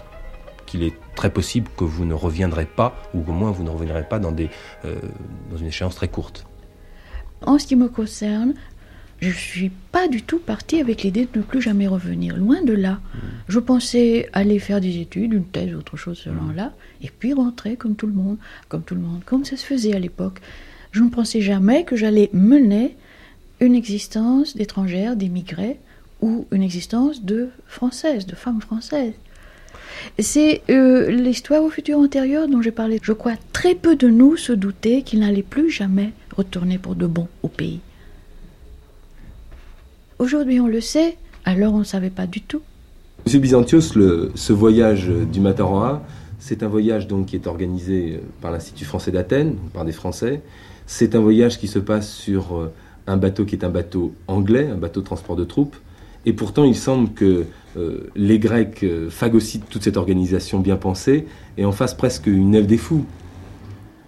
qu'il 0.67 0.83
est 0.83 0.93
très 1.15 1.31
possible 1.31 1.67
que 1.75 1.83
vous 1.83 2.05
ne 2.05 2.13
reviendrez 2.13 2.65
pas, 2.65 2.95
ou 3.13 3.23
au 3.27 3.33
moins 3.33 3.51
vous 3.51 3.63
ne 3.63 3.69
reviendrez 3.69 4.07
pas 4.07 4.19
dans, 4.19 4.31
des, 4.31 4.49
euh, 4.85 4.95
dans 5.49 5.57
une 5.57 5.65
échéance 5.65 5.95
très 5.95 6.07
courte. 6.07 6.45
En 7.41 7.57
ce 7.57 7.65
qui 7.65 7.75
me 7.75 7.89
concerne, 7.89 8.53
je 9.21 9.29
ne 9.29 9.33
suis 9.33 9.71
pas 9.91 10.07
du 10.07 10.21
tout 10.21 10.37
partie 10.37 10.79
avec 10.79 11.01
l'idée 11.01 11.27
de 11.31 11.39
ne 11.39 11.43
plus 11.43 11.61
jamais 11.61 11.87
revenir. 11.87 12.37
Loin 12.37 12.61
de 12.63 12.73
là. 12.73 12.99
Je 13.47 13.59
pensais 13.59 14.29
aller 14.33 14.59
faire 14.59 14.81
des 14.81 14.99
études, 14.99 15.33
une 15.33 15.45
thèse, 15.45 15.75
autre 15.75 15.97
chose 15.97 16.19
selon 16.19 16.49
là, 16.55 16.73
et 17.01 17.09
puis 17.09 17.33
rentrer 17.33 17.75
comme 17.75 17.95
tout 17.95 18.07
le 18.07 18.13
monde, 18.13 18.37
comme 18.69 18.83
tout 18.83 18.95
le 18.95 19.01
monde, 19.01 19.21
comme 19.25 19.45
ça 19.45 19.57
se 19.57 19.65
faisait 19.65 19.95
à 19.95 19.99
l'époque. 19.99 20.39
Je 20.91 21.01
ne 21.01 21.09
pensais 21.09 21.41
jamais 21.41 21.85
que 21.85 21.95
j'allais 21.95 22.29
mener 22.33 22.95
une 23.59 23.75
existence 23.75 24.55
d'étrangère, 24.55 25.15
d'émigrés, 25.15 25.79
ou 26.21 26.45
une 26.51 26.63
existence 26.63 27.23
de 27.23 27.49
française, 27.67 28.25
de 28.25 28.35
femme 28.35 28.61
française. 28.61 29.13
C'est 30.19 30.61
euh, 30.69 31.09
l'histoire 31.09 31.63
au 31.63 31.69
futur 31.69 31.99
antérieur 31.99 32.47
dont 32.47 32.61
j'ai 32.61 32.71
parlé. 32.71 32.99
Je 33.01 33.13
crois 33.13 33.33
très 33.53 33.75
peu 33.75 33.95
de 33.95 34.07
nous 34.07 34.37
se 34.37 34.53
doutaient 34.53 35.01
qu'il 35.01 35.19
n'allait 35.19 35.43
plus 35.43 35.69
jamais 35.69 36.11
retourner 36.35 36.77
pour 36.77 36.95
de 36.95 37.07
bon 37.07 37.27
au 37.43 37.47
pays. 37.47 37.79
Aujourd'hui, 40.19 40.59
on 40.59 40.67
le 40.67 40.81
sait, 40.81 41.17
alors 41.45 41.73
on 41.73 41.79
ne 41.79 41.83
savait 41.83 42.09
pas 42.09 42.27
du 42.27 42.41
tout. 42.41 42.61
Monsieur 43.25 43.39
Byzantios, 43.39 43.81
ce 43.81 44.53
voyage 44.53 45.07
du 45.07 45.39
Mataroa, 45.39 46.03
c'est 46.41 46.63
un 46.63 46.67
voyage 46.67 47.07
donc 47.07 47.27
qui 47.27 47.35
est 47.35 47.45
organisé 47.45 48.19
par 48.41 48.51
l'Institut 48.51 48.83
français 48.83 49.11
d'Athènes, 49.11 49.55
par 49.73 49.85
des 49.85 49.91
Français. 49.91 50.41
C'est 50.87 51.15
un 51.15 51.19
voyage 51.19 51.59
qui 51.59 51.67
se 51.67 51.77
passe 51.77 52.11
sur 52.11 52.57
euh, 52.57 52.73
un 53.05 53.17
bateau 53.17 53.45
qui 53.45 53.55
est 53.55 53.63
un 53.63 53.69
bateau 53.69 54.13
anglais, 54.27 54.67
un 54.67 54.77
bateau 54.77 55.01
de 55.01 55.05
transport 55.05 55.35
de 55.35 55.43
troupes. 55.43 55.75
Et 56.25 56.33
pourtant, 56.33 56.63
il 56.63 56.75
semble 56.75 57.13
que 57.13 57.45
euh, 57.77 58.09
les 58.15 58.37
Grecs 58.37 58.83
euh, 58.83 59.09
phagocytent 59.09 59.67
toute 59.69 59.83
cette 59.83 59.97
organisation 59.97 60.59
bien 60.59 60.75
pensée 60.75 61.25
et 61.57 61.65
en 61.65 61.71
fassent 61.71 61.95
presque 61.95 62.27
une 62.27 62.55
œuvre 62.55 62.67
des 62.67 62.77
fous. 62.77 63.05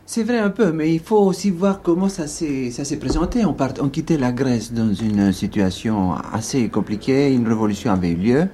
C'est 0.05 0.23
vrai 0.23 0.37
un 0.37 0.49
peu, 0.49 0.71
mais 0.71 0.93
il 0.93 0.99
faut 0.99 1.19
aussi 1.19 1.49
voir 1.49 1.81
comment 1.81 2.09
ça 2.09 2.27
s'est, 2.27 2.71
présenté. 2.99 3.45
On, 3.45 3.53
part, 3.53 3.73
on 3.81 3.87
quittait 3.87 4.17
la 4.17 4.31
Grèce 4.31 4.73
dans 4.73 4.93
une 4.93 5.31
situation 5.31 6.13
assez 6.33 6.67
compliquée, 6.67 7.33
une 7.33 7.47
révolution 7.47 7.91
avait 7.91 8.11
eu 8.11 8.15
lieu, 8.15 8.47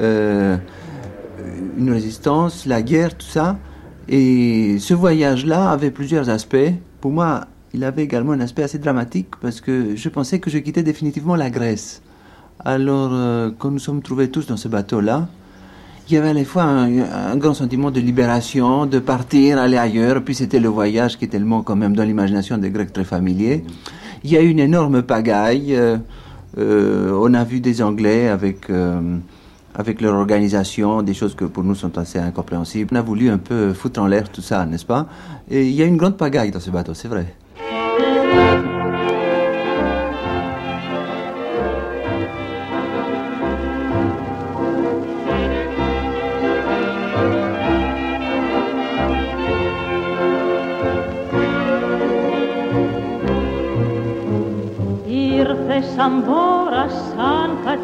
euh, 0.00 0.56
une 1.76 1.90
résistance, 1.90 2.66
la 2.66 2.82
guerre, 2.82 3.16
tout 3.16 3.26
ça. 3.26 3.58
Et 4.08 4.78
ce 4.80 4.94
voyage-là 4.94 5.70
avait 5.70 5.90
plusieurs 5.90 6.30
aspects. 6.30 6.72
Pour 7.02 7.12
moi, 7.12 7.46
il 7.74 7.84
avait 7.84 8.02
également 8.02 8.32
un 8.32 8.40
aspect 8.40 8.62
assez 8.62 8.78
dramatique 8.78 9.28
parce 9.42 9.60
que 9.60 9.94
je 9.94 10.08
pensais 10.08 10.40
que 10.40 10.50
je 10.50 10.58
quittais 10.58 10.82
définitivement 10.82 11.36
la 11.36 11.50
Grèce. 11.50 12.02
Alors, 12.64 13.10
euh, 13.12 13.50
quand 13.56 13.70
nous 13.70 13.78
sommes 13.78 14.02
trouvés 14.02 14.30
tous 14.30 14.46
dans 14.46 14.56
ce 14.56 14.68
bateau-là, 14.68 15.28
il 16.08 16.14
y 16.14 16.16
avait 16.16 16.30
à 16.30 16.32
la 16.32 16.44
fois 16.44 16.64
un, 16.64 17.36
grand 17.36 17.54
sentiment 17.54 17.90
de 17.90 18.00
libération, 18.00 18.86
de 18.86 18.98
partir, 18.98 19.58
aller 19.58 19.76
ailleurs. 19.76 20.22
Puis 20.22 20.34
c'était 20.34 20.58
le 20.58 20.68
voyage 20.68 21.18
qui 21.18 21.26
est 21.26 21.28
tellement 21.28 21.62
quand 21.62 21.76
même 21.76 21.94
dans 21.94 22.04
l'imagination 22.04 22.58
des 22.58 22.70
Grecs 22.70 22.92
très 22.92 23.04
familier. 23.04 23.64
Il 24.24 24.30
y 24.30 24.36
a 24.36 24.42
eu 24.42 24.48
une 24.48 24.58
énorme 24.58 25.02
pagaille. 25.02 25.74
Euh, 25.76 25.98
euh, 26.58 27.12
on 27.20 27.34
a 27.34 27.44
vu 27.44 27.60
des 27.60 27.82
Anglais 27.82 28.28
avec 28.28 28.70
avec 29.74 30.00
leur 30.00 30.14
organisation, 30.14 31.02
des 31.02 31.14
choses 31.14 31.36
que 31.36 31.44
pour 31.44 31.62
nous 31.62 31.76
sont 31.76 31.96
assez 31.98 32.18
incompréhensibles. 32.18 32.90
On 32.92 32.96
a 32.96 33.02
voulu 33.02 33.30
un 33.30 33.38
peu 33.38 33.72
foutre 33.72 34.00
en 34.00 34.08
l'air 34.08 34.28
tout 34.28 34.42
ça, 34.42 34.66
n'est-ce 34.66 34.84
pas? 34.84 35.06
Et 35.48 35.68
il 35.68 35.74
y 35.74 35.82
a 35.82 35.84
une 35.86 35.96
grande 35.96 36.16
pagaille 36.16 36.50
dans 36.50 36.58
ce 36.58 36.70
bateau, 36.70 36.94
c'est 36.94 37.06
vrai. 37.06 37.32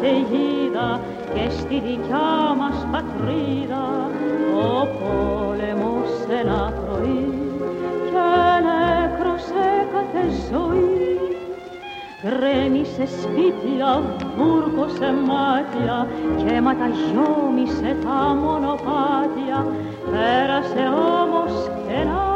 Καταιγίδα 0.05 0.99
και 1.33 1.49
στη 1.49 1.79
δικιά 1.79 2.55
μας 2.57 2.87
πατρίδα 2.91 4.09
ο 4.55 4.87
πόλεμος 4.99 6.09
ένα 6.39 6.73
πρωί 6.85 7.33
και 8.09 8.27
νέκρωσε 8.65 9.87
κάθε 9.93 10.23
ζωή. 10.51 10.93
Γκρέμισε 12.21 13.05
σπίτια, 13.21 14.01
βούρκωσε 14.37 15.13
μάτια 15.27 16.07
και 16.37 16.61
ματαγιόμισε 16.61 17.97
τα 18.03 18.37
μονοπάτια. 18.41 19.65
Πέρασε 20.11 20.83
όμως 21.21 21.69
κενά 21.87 22.33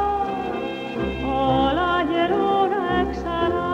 όλα 1.58 1.92
γερούν 2.10 2.72
ξανά 3.12 3.68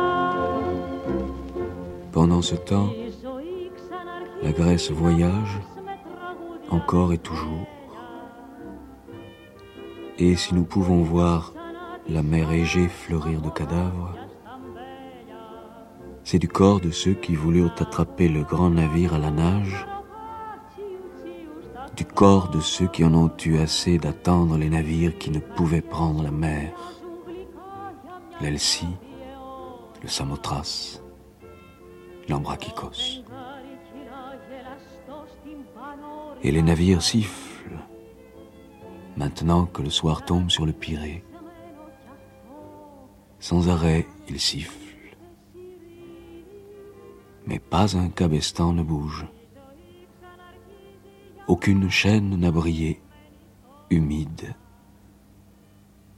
Pendant 2.13 2.41
ce 2.49 2.55
temps, 2.69 3.04
la 4.43 4.51
Grèce 4.51 4.91
voyage 4.91 5.59
encore 6.69 7.13
et 7.13 7.17
toujours. 7.17 7.67
Et 10.17 10.35
si 10.35 10.53
nous 10.53 10.65
pouvons 10.65 11.03
voir 11.03 11.53
la 12.07 12.23
mer 12.23 12.51
Égée 12.51 12.87
fleurir 12.87 13.41
de 13.41 13.49
cadavres, 13.49 14.15
c'est 16.23 16.39
du 16.39 16.47
corps 16.47 16.79
de 16.79 16.91
ceux 16.91 17.13
qui 17.13 17.35
voulurent 17.35 17.75
attraper 17.77 18.27
le 18.27 18.43
grand 18.43 18.69
navire 18.69 19.13
à 19.13 19.19
la 19.19 19.31
nage, 19.31 19.85
du 21.95 22.05
corps 22.05 22.49
de 22.49 22.59
ceux 22.59 22.87
qui 22.87 23.03
en 23.03 23.13
ont 23.13 23.31
eu 23.45 23.57
assez 23.57 23.97
d'attendre 23.97 24.57
les 24.57 24.69
navires 24.69 25.17
qui 25.17 25.31
ne 25.31 25.39
pouvaient 25.39 25.81
prendre 25.81 26.23
la 26.23 26.31
mer, 26.31 26.73
l'Elsie, 28.41 28.97
le 30.01 30.07
Samothrace, 30.07 31.01
l'Ambrakikos. 32.27 33.24
Et 36.43 36.51
les 36.51 36.61
navires 36.61 37.01
sifflent, 37.01 37.79
maintenant 39.17 39.65
que 39.65 39.81
le 39.81 39.89
soir 39.89 40.25
tombe 40.25 40.49
sur 40.49 40.65
le 40.65 40.73
Pirée. 40.73 41.23
Sans 43.39 43.69
arrêt, 43.69 44.07
ils 44.27 44.39
sifflent. 44.39 45.17
Mais 47.47 47.59
pas 47.59 47.97
un 47.97 48.09
cabestan 48.09 48.73
ne 48.73 48.83
bouge. 48.83 49.25
Aucune 51.47 51.89
chaîne 51.89 52.35
n'a 52.37 52.49
brillé, 52.49 53.01
humide, 53.91 54.55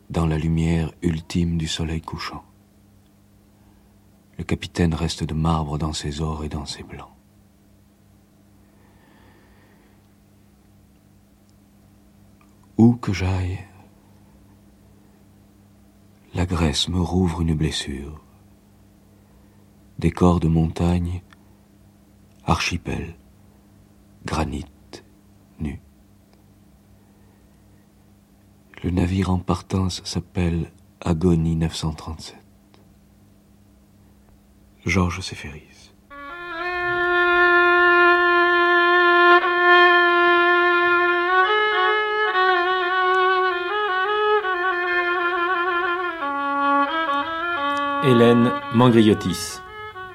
dans 0.09 0.25
la 0.25 0.37
lumière 0.37 0.93
ultime 1.01 1.57
du 1.57 1.67
soleil 1.67 2.01
couchant. 2.01 2.43
Le 4.37 4.43
capitaine 4.45 4.93
reste 4.93 5.23
de 5.23 5.33
marbre 5.33 5.77
dans 5.77 5.93
ses 5.93 6.21
ors 6.21 6.45
et 6.45 6.49
dans 6.49 6.65
ses 6.65 6.83
blancs. 6.83 7.16
Où 12.77 12.93
que 12.93 13.11
j'aille, 13.11 13.59
la 16.35 16.45
Grèce 16.45 16.89
me 16.89 17.01
rouvre 17.01 17.41
une 17.41 17.55
blessure. 17.55 18.21
Décor 19.97 20.39
de 20.39 20.47
montagne, 20.47 21.23
archipel, 22.45 23.15
granit, 24.25 24.65
nu. 25.59 25.81
Le 28.83 28.91
navire 28.91 29.31
en 29.31 29.39
partance 29.39 30.03
s'appelle 30.03 30.71
Agonie 31.01 31.55
937. 31.55 32.37
Georges 34.85 35.21
Séféris. 35.21 35.95
Hélène 48.07 48.51
Mangriotis. 48.73 49.59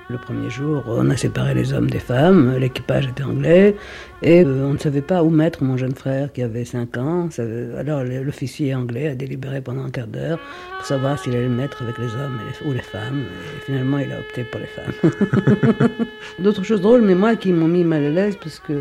Le 0.09 0.17
premier 0.17 0.49
jour, 0.49 0.83
on 0.87 1.11
a 1.11 1.17
séparé 1.19 1.53
les 1.53 1.75
hommes 1.75 1.91
des 1.91 1.99
femmes, 1.99 2.57
l'équipage 2.57 3.07
était 3.07 3.23
anglais, 3.23 3.77
et 4.23 4.47
euh, 4.47 4.65
on 4.65 4.73
ne 4.73 4.79
savait 4.79 5.03
pas 5.03 5.23
où 5.23 5.29
mettre 5.29 5.63
mon 5.63 5.77
jeune 5.77 5.95
frère 5.95 6.33
qui 6.33 6.43
avait 6.43 6.65
5 6.65 6.97
ans. 6.97 7.29
Alors 7.77 8.03
l'officier 8.03 8.75
anglais 8.75 9.09
a 9.09 9.15
délibéré 9.15 9.61
pendant 9.61 9.85
un 9.85 9.91
quart 9.91 10.07
d'heure 10.07 10.39
pour 10.79 10.87
savoir 10.87 11.19
s'il 11.19 11.35
allait 11.35 11.49
le 11.49 11.51
mettre 11.51 11.83
avec 11.83 11.99
les 11.99 12.15
hommes 12.15 12.41
ou 12.65 12.73
les 12.73 12.81
femmes. 12.81 13.25
Et 13.59 13.65
finalement, 13.67 13.99
il 13.99 14.11
a 14.11 14.21
opté 14.21 14.45
pour 14.45 14.61
les 14.61 14.67
femmes. 14.67 15.91
D'autres 16.39 16.65
choses 16.65 16.81
drôles, 16.81 17.03
mais 17.03 17.15
moi 17.15 17.37
qui 17.37 17.53
m'ont 17.53 17.69
mis 17.69 17.85
mal 17.85 18.05
à 18.05 18.11
l'aise 18.11 18.37
parce 18.43 18.59
que 18.59 18.73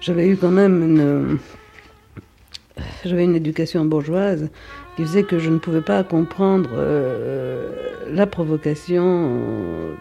j'avais 0.00 0.26
eu 0.26 0.38
quand 0.38 0.50
même 0.50 0.82
une... 0.82 1.38
J'avais 3.04 3.24
une 3.24 3.36
éducation 3.36 3.84
bourgeoise 3.84 4.48
qui 4.96 5.02
faisait 5.02 5.22
que 5.24 5.38
je 5.38 5.50
ne 5.50 5.58
pouvais 5.58 5.82
pas 5.82 6.02
comprendre 6.04 6.70
euh, 6.74 7.91
la 8.10 8.26
provocation 8.26 9.96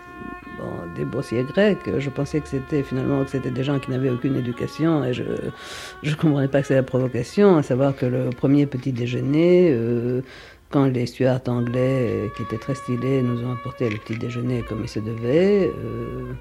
des 0.95 1.05
boursiers 1.05 1.43
grecs. 1.43 1.79
Je 1.97 2.09
pensais 2.09 2.39
que 2.39 2.47
c'était 2.47 2.83
finalement 2.83 3.23
que 3.23 3.31
c'était 3.31 3.51
des 3.51 3.63
gens 3.63 3.79
qui 3.79 3.91
n'avaient 3.91 4.09
aucune 4.09 4.35
éducation 4.35 5.03
et 5.03 5.13
je 5.13 5.23
ne 5.23 6.15
comprenais 6.15 6.47
pas 6.47 6.61
que 6.61 6.67
c'était 6.67 6.79
la 6.79 6.83
provocation, 6.83 7.57
à 7.57 7.63
savoir 7.63 7.95
que 7.95 8.05
le 8.05 8.29
premier 8.29 8.65
petit 8.65 8.91
déjeuner, 8.91 9.69
euh, 9.71 10.21
quand 10.69 10.85
les 10.85 11.05
stewards 11.05 11.41
anglais, 11.47 12.31
qui 12.35 12.43
étaient 12.43 12.57
très 12.57 12.75
stylés, 12.75 13.21
nous 13.21 13.43
ont 13.45 13.53
apporté 13.53 13.89
le 13.89 13.97
petit 13.97 14.17
déjeuner 14.17 14.63
comme 14.67 14.81
il 14.83 14.89
se 14.89 14.99
devait, 14.99 15.67
euh, 15.67 16.33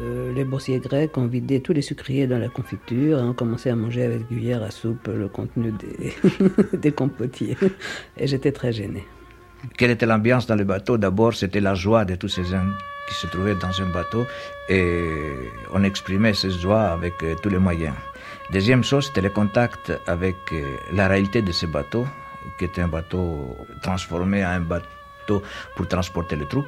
euh, 0.00 0.32
les 0.34 0.44
boursiers 0.44 0.80
grecs 0.80 1.16
ont 1.16 1.26
vidé 1.26 1.60
tous 1.60 1.72
les 1.72 1.82
sucriers 1.82 2.26
dans 2.26 2.38
la 2.38 2.48
confiture 2.48 3.18
et 3.18 3.22
ont 3.22 3.34
commencé 3.34 3.70
à 3.70 3.76
manger 3.76 4.02
avec 4.02 4.26
cuillère 4.26 4.62
à 4.62 4.70
soupe 4.70 5.08
le 5.08 5.28
contenu 5.28 5.72
des, 5.72 6.12
des 6.78 6.92
compotiers. 6.92 7.56
Et 8.18 8.26
j'étais 8.26 8.52
très 8.52 8.72
gêné. 8.72 9.04
Quelle 9.76 9.90
était 9.90 10.06
l'ambiance 10.06 10.46
dans 10.46 10.56
le 10.56 10.64
bateau? 10.64 10.98
D'abord, 10.98 11.34
c'était 11.34 11.60
la 11.60 11.74
joie 11.74 12.04
de 12.04 12.14
tous 12.14 12.28
ces 12.28 12.44
gens 12.44 12.66
qui 13.08 13.14
se 13.14 13.26
trouvaient 13.26 13.54
dans 13.54 13.80
un 13.80 13.86
bateau 13.86 14.26
et 14.68 15.32
on 15.72 15.84
exprimait 15.84 16.34
cette 16.34 16.58
joie 16.58 16.88
avec 16.88 17.14
euh, 17.22 17.34
tous 17.42 17.48
les 17.48 17.58
moyens. 17.58 17.94
Deuxième 18.52 18.82
chose, 18.82 19.06
c'était 19.06 19.20
le 19.22 19.30
contact 19.30 19.92
avec 20.06 20.36
euh, 20.52 20.76
la 20.92 21.08
réalité 21.08 21.42
de 21.42 21.52
ce 21.52 21.66
bateau, 21.66 22.06
qui 22.58 22.64
était 22.64 22.82
un 22.82 22.88
bateau 22.88 23.56
transformé 23.82 24.44
en 24.44 24.50
un 24.50 24.60
bateau 24.60 25.42
pour 25.74 25.88
transporter 25.88 26.36
les 26.36 26.46
troupes. 26.46 26.66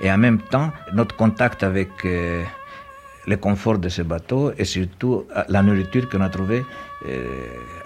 Et 0.00 0.10
en 0.10 0.18
même 0.18 0.40
temps, 0.40 0.72
notre 0.92 1.14
contact 1.14 1.62
avec 1.62 1.90
euh, 2.04 2.42
le 3.26 3.36
confort 3.36 3.78
de 3.78 3.88
ce 3.88 4.02
bateau 4.02 4.52
et 4.58 4.64
surtout 4.64 5.24
euh, 5.36 5.44
la 5.48 5.62
nourriture 5.62 6.08
qu'on 6.08 6.20
a 6.20 6.28
trouvée 6.28 6.64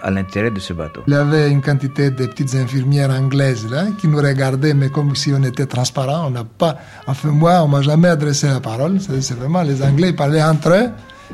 à 0.01 0.11
l'intérieur 0.11 0.51
de 0.51 0.59
ce 0.59 0.73
bateau. 0.73 1.01
Il 1.07 1.13
y 1.13 1.15
avait 1.15 1.49
une 1.49 1.61
quantité 1.61 2.11
de 2.11 2.25
petites 2.25 2.53
infirmières 2.55 3.09
anglaises 3.09 3.67
là 3.69 3.87
qui 3.99 4.07
nous 4.07 4.17
regardaient, 4.17 4.73
mais 4.73 4.89
comme 4.89 5.15
si 5.15 5.33
on 5.33 5.43
était 5.43 5.65
transparent. 5.65 6.27
On 6.27 6.31
n'a 6.31 6.43
pas, 6.43 6.77
enfin 7.07 7.29
moi, 7.29 7.61
on 7.63 7.67
m'a 7.67 7.81
jamais 7.81 8.07
adressé 8.09 8.47
la 8.47 8.59
parole. 8.59 8.99
C'est 9.01 9.33
vraiment 9.33 9.63
les 9.63 9.81
Anglais 9.81 10.09
ils 10.09 10.15
parlaient 10.15 10.43
entre 10.43 10.69
eux. 10.69 10.89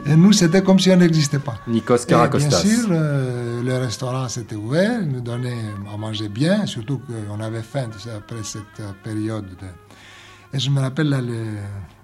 Et 0.08 0.16
nous, 0.16 0.34
c'était 0.34 0.64
comme 0.64 0.80
si 0.80 0.90
on 0.92 0.96
n'existait 0.96 1.40
pas. 1.40 1.56
Nikos 1.68 1.96
Et 1.96 2.08
bien 2.08 2.18
Karakostas. 2.18 2.62
sûr, 2.62 2.88
euh, 2.90 3.62
le 3.62 3.78
restaurant 3.78 4.28
s'était 4.28 4.56
ouvert, 4.56 5.02
ils 5.02 5.08
nous 5.08 5.22
donnait 5.22 5.56
à 5.94 5.98
manger 5.98 6.30
bien, 6.30 6.66
surtout 6.66 7.00
qu'on 7.00 7.40
avait 7.40 7.62
faim 7.62 7.88
tu 7.94 8.00
sais, 8.00 8.10
après 8.10 8.44
cette 8.44 8.62
euh, 8.80 8.92
période. 9.04 9.46
De... 9.46 10.58
Et 10.58 10.60
je 10.60 10.70
me 10.72 10.82
rappelle 10.82 11.10
là, 11.10 11.22
le, 11.22 11.58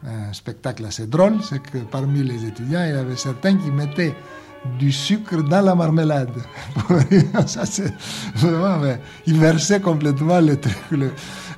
un 0.08 0.32
spectacle 0.34 0.86
assez 0.86 1.08
drôle, 1.08 1.38
c'est 1.42 1.62
que 1.62 1.80
parmi 1.80 2.22
les 2.24 2.46
étudiants, 2.46 2.84
il 2.84 2.92
y 2.92 2.98
avait 2.98 3.16
certains 3.16 3.58
qui 3.58 3.72
mettaient 3.72 4.14
du 4.78 4.92
sucre 4.92 5.42
dans 5.44 5.62
la 5.62 5.76
marmelade. 5.76 6.32
Ça, 7.48 7.66
c'est 7.66 7.94
vraiment, 8.36 8.78
mais 8.80 9.00
ils 9.26 9.38
versaient 9.40 9.80
complètement 9.82 10.40
le, 10.42 10.58
truc, 10.60 10.76
le, 10.92 11.12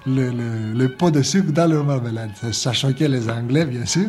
le, 0.06 0.30
le- 0.30 0.74
le 0.74 0.90
pot 0.90 1.12
de 1.12 1.22
sucre 1.22 1.52
dans 1.52 1.70
leur 1.70 1.84
marmelade. 1.84 2.32
Ça, 2.52 2.74
choquait 2.74 3.08
les 3.08 3.30
Anglais, 3.30 3.66
bien 3.66 3.86
sûr. 3.86 4.08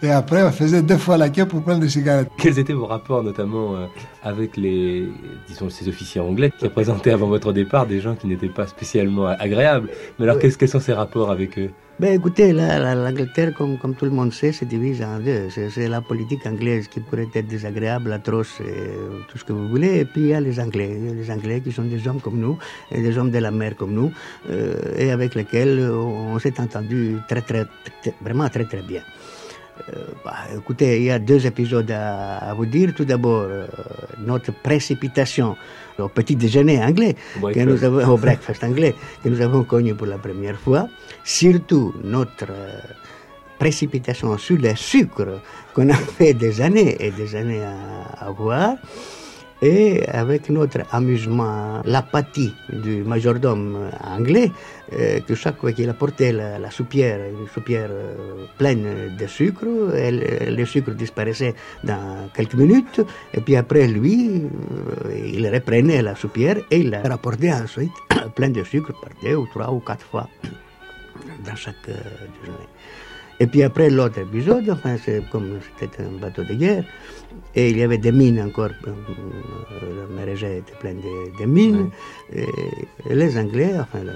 Et 0.00 0.10
après, 0.12 0.44
on 0.44 0.52
faisait 0.52 0.82
deux 0.82 0.96
fois 0.96 1.16
la 1.16 1.28
queue 1.28 1.44
pour 1.46 1.60
prendre 1.62 1.80
des 1.80 1.88
cigarettes. 1.88 2.28
Quels 2.38 2.58
étaient 2.60 2.72
vos 2.72 2.86
rapports, 2.86 3.24
notamment 3.24 3.74
euh, 3.74 3.86
avec 4.22 4.56
les, 4.56 5.08
disons, 5.48 5.68
ces 5.70 5.88
officiers 5.88 6.20
anglais 6.20 6.52
qui 6.56 6.64
représentaient 6.66 7.10
avant 7.10 7.26
votre 7.26 7.52
départ 7.52 7.84
des 7.86 8.00
gens 8.00 8.14
qui 8.14 8.28
n'étaient 8.28 8.48
pas 8.48 8.68
spécialement 8.68 9.26
agréables? 9.26 9.88
Mais 10.18 10.24
alors, 10.26 10.38
qu'est-ce- 10.38 10.56
quels 10.56 10.68
sont 10.68 10.78
ces 10.78 10.92
rapports 10.92 11.32
avec 11.32 11.58
eux? 11.58 11.70
Ben 12.00 12.14
écoutez, 12.14 12.52
la- 12.52 12.78
la- 12.78 12.94
l'Angleterre, 12.94 13.52
comme, 13.52 13.76
comme 13.76 13.96
tout 13.96 14.04
le 14.04 14.12
monde 14.12 14.32
sait, 14.32 14.52
se 14.52 14.64
divise 14.64 15.02
en 15.02 15.18
deux. 15.18 15.48
C'est 15.50 15.88
la 15.88 16.00
politique 16.00 16.46
anglaise 16.46 16.86
qui 16.86 17.00
pourrait 17.00 17.26
être 17.34 17.48
désagréable, 17.48 18.12
atroce, 18.12 18.60
et 18.60 18.92
tout 19.26 19.36
ce 19.36 19.42
que 19.44 19.52
vous 19.52 19.66
voulez. 19.68 19.98
Et 19.98 20.04
puis 20.04 20.20
il 20.20 20.26
y 20.28 20.34
a 20.34 20.40
les 20.40 20.60
Anglais. 20.60 20.96
Les 20.96 21.28
Anglais 21.28 21.60
qui 21.60 21.72
sont 21.72 21.82
des 21.82 22.06
hommes 22.06 22.20
comme 22.20 22.38
nous, 22.38 22.56
et 22.92 23.02
des 23.02 23.18
hommes 23.18 23.32
de 23.32 23.38
la 23.38 23.50
mer 23.50 23.74
comme 23.76 23.94
nous, 23.94 24.12
euh, 24.48 24.74
et 24.96 25.10
avec 25.10 25.34
lesquels 25.34 25.90
on 25.90 26.38
s'est 26.38 26.60
entendu 26.60 27.16
très, 27.28 27.42
très, 27.42 27.66
vraiment 28.22 28.48
très, 28.48 28.64
très 28.64 28.82
bien. 28.82 29.02
Euh, 29.88 29.92
bah, 30.24 30.34
écoutez, 30.56 30.98
il 30.98 31.04
y 31.04 31.10
a 31.10 31.18
deux 31.18 31.46
épisodes 31.46 31.90
à, 31.90 32.36
à 32.50 32.54
vous 32.54 32.66
dire. 32.66 32.94
Tout 32.94 33.04
d'abord, 33.04 33.42
euh, 33.42 33.66
notre 34.24 34.52
précipitation 34.52 35.56
au 35.98 36.08
petit 36.08 36.36
déjeuner 36.36 36.82
anglais, 36.82 37.16
Au 37.36 37.48
que 37.48 37.52
breakfast. 37.52 37.66
nous 37.68 37.84
avons, 37.84 38.12
au 38.12 38.16
breakfast 38.16 38.64
anglais, 38.64 38.94
que 39.22 39.28
nous 39.28 39.40
avons 39.40 39.64
connu 39.64 39.94
pour 39.94 40.06
la 40.06 40.18
première 40.18 40.58
fois. 40.58 40.88
Surtout 41.24 41.94
notre 42.04 42.46
euh, 42.50 42.78
précipitation 43.58 44.36
sur 44.38 44.56
le 44.58 44.74
sucre 44.76 45.40
qu'on 45.74 45.88
a 45.90 45.94
fait 45.94 46.34
des 46.34 46.60
années 46.60 46.96
et 47.00 47.10
des 47.10 47.34
années 47.34 47.62
à 47.62 48.26
avoir. 48.26 48.74
Et 49.60 50.06
avec 50.06 50.50
notre 50.50 50.78
amusement, 50.92 51.82
l'apathie 51.84 52.54
du 52.72 53.02
majordome 53.02 53.90
anglais, 54.04 54.52
euh, 54.92 55.18
que 55.20 55.34
chaque 55.34 55.58
fois 55.58 55.72
qu'il 55.72 55.90
apportait 55.90 56.30
la, 56.32 56.70
soupière, 56.70 57.18
une 57.28 57.48
soupière 57.48 57.88
euh, 57.90 58.46
pleine 58.56 59.16
de 59.18 59.26
sucre, 59.26 59.66
elle- 59.96 60.54
le 60.56 60.64
sucre 60.64 60.92
disparaissait 60.92 61.54
dans 61.82 62.28
quelques 62.34 62.54
minutes, 62.54 63.00
et 63.34 63.40
puis 63.40 63.56
après 63.56 63.88
lui, 63.88 64.44
euh, 65.06 65.26
il 65.34 65.48
reprenait 65.52 66.02
la 66.02 66.14
soupière 66.14 66.58
et 66.70 66.78
il 66.78 66.90
la 66.90 67.02
rapportait 67.02 67.52
ensuite 67.52 67.90
plein 68.36 68.50
de 68.50 68.62
sucre 68.62 68.92
par 69.00 69.10
deux 69.24 69.34
ou 69.34 69.46
trois 69.46 69.72
ou 69.72 69.80
quatre 69.80 70.06
fois 70.06 70.28
dans 71.44 71.56
chaque 71.56 71.74
euh, 71.88 71.94
déjeuner. 72.40 72.68
Et 73.40 73.46
puis 73.46 73.62
après 73.62 73.88
l'autre 73.88 74.18
épisode, 74.18 74.68
enfin, 74.70 74.96
c'est 75.04 75.22
comme 75.30 75.60
c'était 75.78 76.02
un 76.02 76.18
bateau 76.20 76.42
de 76.42 76.54
guerre, 76.54 76.82
et 77.54 77.70
il 77.70 77.78
y 77.78 77.82
avait 77.82 77.98
des 77.98 78.12
mines 78.12 78.40
encore, 78.40 78.70
le 78.84 80.14
Maréja 80.16 80.48
était 80.48 80.74
plein 80.80 80.94
de, 80.94 81.40
de 81.40 81.46
mines, 81.46 81.90
et, 82.32 82.44
et 83.08 83.14
les 83.14 83.36
Anglais, 83.38 83.72
enfin, 83.78 84.00
le, 84.04 84.14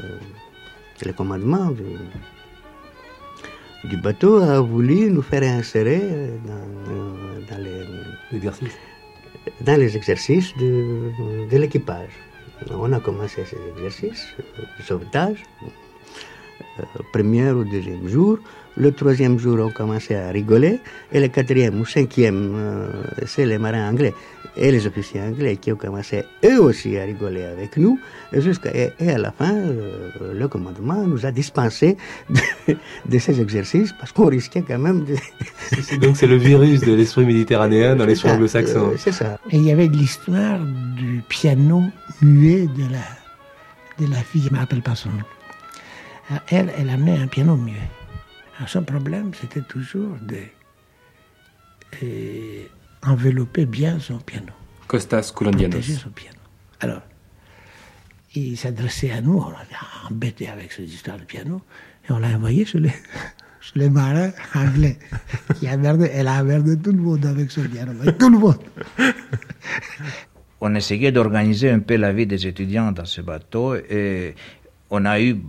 le 1.05 1.13
commandement 1.13 1.71
du, 1.71 1.85
du 3.89 3.97
bateau 3.97 4.37
a 4.39 4.61
voulu 4.61 5.11
nous 5.11 5.23
faire 5.23 5.43
insérer 5.43 6.01
dans, 6.47 7.51
dans 7.51 7.63
les, 7.63 8.37
exercices. 8.37 8.79
dans 9.63 9.79
les 9.79 9.97
exercices 9.97 10.57
de, 10.59 11.11
de 11.51 11.57
l'équipage. 11.59 12.13
On 12.71 12.93
a 12.93 13.01
commencé 13.01 13.45
ces 13.45 13.59
exercices 13.77 14.27
de 14.79 14.83
sauvetage, 14.85 15.43
euh, 16.79 16.83
premier 17.13 17.51
ou 17.51 17.65
deuxième 17.65 18.07
jour. 18.09 18.39
Le 18.77 18.91
troisième 18.93 19.39
jour, 19.39 19.59
on 19.61 19.71
commençait 19.71 20.15
à 20.17 20.31
rigoler. 20.31 20.81
Et 21.13 21.21
le 21.21 21.29
quatrième 21.29 21.79
ou 21.81 21.85
cinquième, 21.85 22.53
euh, 22.57 22.89
c'est 23.27 23.45
les 23.45 23.59
marins 23.59 23.89
anglais 23.91 24.15
et 24.57 24.71
les 24.71 24.87
officiers 24.87 25.21
anglais 25.21 25.57
qui 25.57 25.73
ont 25.73 25.77
commencé 25.77 26.25
eux 26.45 26.61
aussi 26.61 26.97
à 26.99 27.05
rigoler 27.05 27.45
avec 27.45 27.77
nous. 27.77 27.99
Et, 28.33 28.41
jusqu'à, 28.41 28.71
et, 28.75 28.93
et 28.99 29.11
à 29.11 29.19
la 29.19 29.31
fin, 29.33 29.53
euh, 29.55 30.11
le 30.35 30.49
commandement 30.49 31.07
nous 31.07 31.25
a 31.27 31.31
dispensé 31.31 31.97
de, 32.31 32.75
de 33.07 33.19
ces 33.19 33.41
exercices 33.41 33.93
parce 33.99 34.13
qu'on 34.13 34.27
risquait 34.27 34.63
quand 34.63 34.79
même 34.79 35.05
de... 35.05 35.17
Donc, 35.99 36.17
c'est 36.17 36.27
le 36.27 36.37
virus 36.37 36.81
de 36.81 36.93
l'esprit 36.95 37.25
méditerranéen 37.27 37.95
dans 37.97 38.07
l'esprit 38.07 38.31
anglo-saxon. 38.31 38.91
euh, 38.93 38.97
c'est 38.99 39.13
ça. 39.13 39.39
Et 39.51 39.57
il 39.57 39.65
y 39.65 39.71
avait 39.71 39.89
de 39.89 39.97
l'histoire 39.97 40.59
du 40.97 41.23
piano 41.29 41.83
muet 42.23 42.67
de 42.67 42.85
la, 42.91 44.07
de 44.07 44.11
la 44.11 44.19
fille, 44.23 44.43
je 44.43 44.49
ne 44.49 44.55
me 44.55 44.59
rappelle 44.61 44.83
pas 44.83 44.95
son 44.95 45.11
nom. 45.11 46.41
Elle, 46.51 46.73
elle 46.79 46.89
amenait 46.89 47.19
un 47.19 47.27
piano 47.27 47.57
muet. 47.57 47.75
Alors, 48.63 48.71
son 48.71 48.85
problème, 48.85 49.33
c'était 49.35 49.63
toujours 49.63 50.17
de 50.23 50.37
euh, 52.05 52.63
envelopper 53.05 53.67
bien 53.67 53.99
son 53.99 54.19
piano. 54.19 54.53
Costas 54.87 55.33
protéger 55.35 55.95
son 55.95 56.11
piano. 56.11 56.39
Alors, 56.79 57.03
il 58.37 58.57
s'adressait 58.57 59.11
à 59.11 59.21
nous, 59.21 59.37
on 59.39 59.51
était 59.51 59.75
embêtés 60.09 60.49
avec 60.49 60.71
cette 60.71 60.89
histoire 60.89 61.19
de 61.19 61.25
piano, 61.25 61.61
et 62.09 62.13
on 62.13 62.21
l'a 62.21 62.29
envoyé 62.29 62.65
chez 62.65 62.79
les, 62.79 62.91
chez 63.61 63.81
les 63.81 63.91
marins 63.91 64.31
anglais. 64.55 64.97
Qui 65.59 65.67
a 65.67 65.77
merdé, 65.77 66.09
elle 66.13 66.29
a 66.29 66.41
emmerdé 66.41 66.79
tout 66.79 66.93
le 66.93 67.03
monde 67.03 67.27
avec 67.27 67.51
son 67.51 67.63
piano, 67.63 67.95
tout 68.13 68.31
le 68.31 68.39
monde. 68.39 68.63
On 70.61 70.73
essayait 70.77 71.11
d'organiser 71.11 71.69
un 71.69 71.81
peu 71.81 71.97
la 71.97 72.13
vie 72.13 72.29
des 72.29 72.47
étudiants 72.47 72.93
dans 72.93 73.07
ce 73.07 73.23
bateau 73.23 73.75
et 73.75 74.37
on 74.89 75.05
a 75.05 75.21
eu 75.21 75.43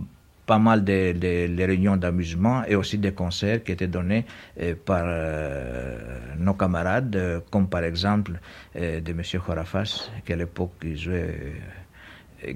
pas 0.46 0.58
mal 0.58 0.84
de, 0.84 1.64
réunions 1.64 1.96
d'amusement 1.96 2.64
et 2.66 2.74
aussi 2.74 2.98
des 2.98 3.12
concerts 3.12 3.64
qui 3.64 3.72
étaient 3.72 3.86
donnés 3.86 4.24
euh, 4.60 4.74
par 4.84 5.04
euh, 5.06 5.96
nos 6.38 6.54
camarades, 6.54 7.16
euh, 7.16 7.40
comme 7.50 7.68
par 7.68 7.84
exemple 7.84 8.38
de 8.74 9.10
M. 9.10 9.22
Khorafas, 9.44 10.10
qui 10.24 10.32
à 10.32 10.36
l'époque 10.36 10.84
jouait, 10.94 11.54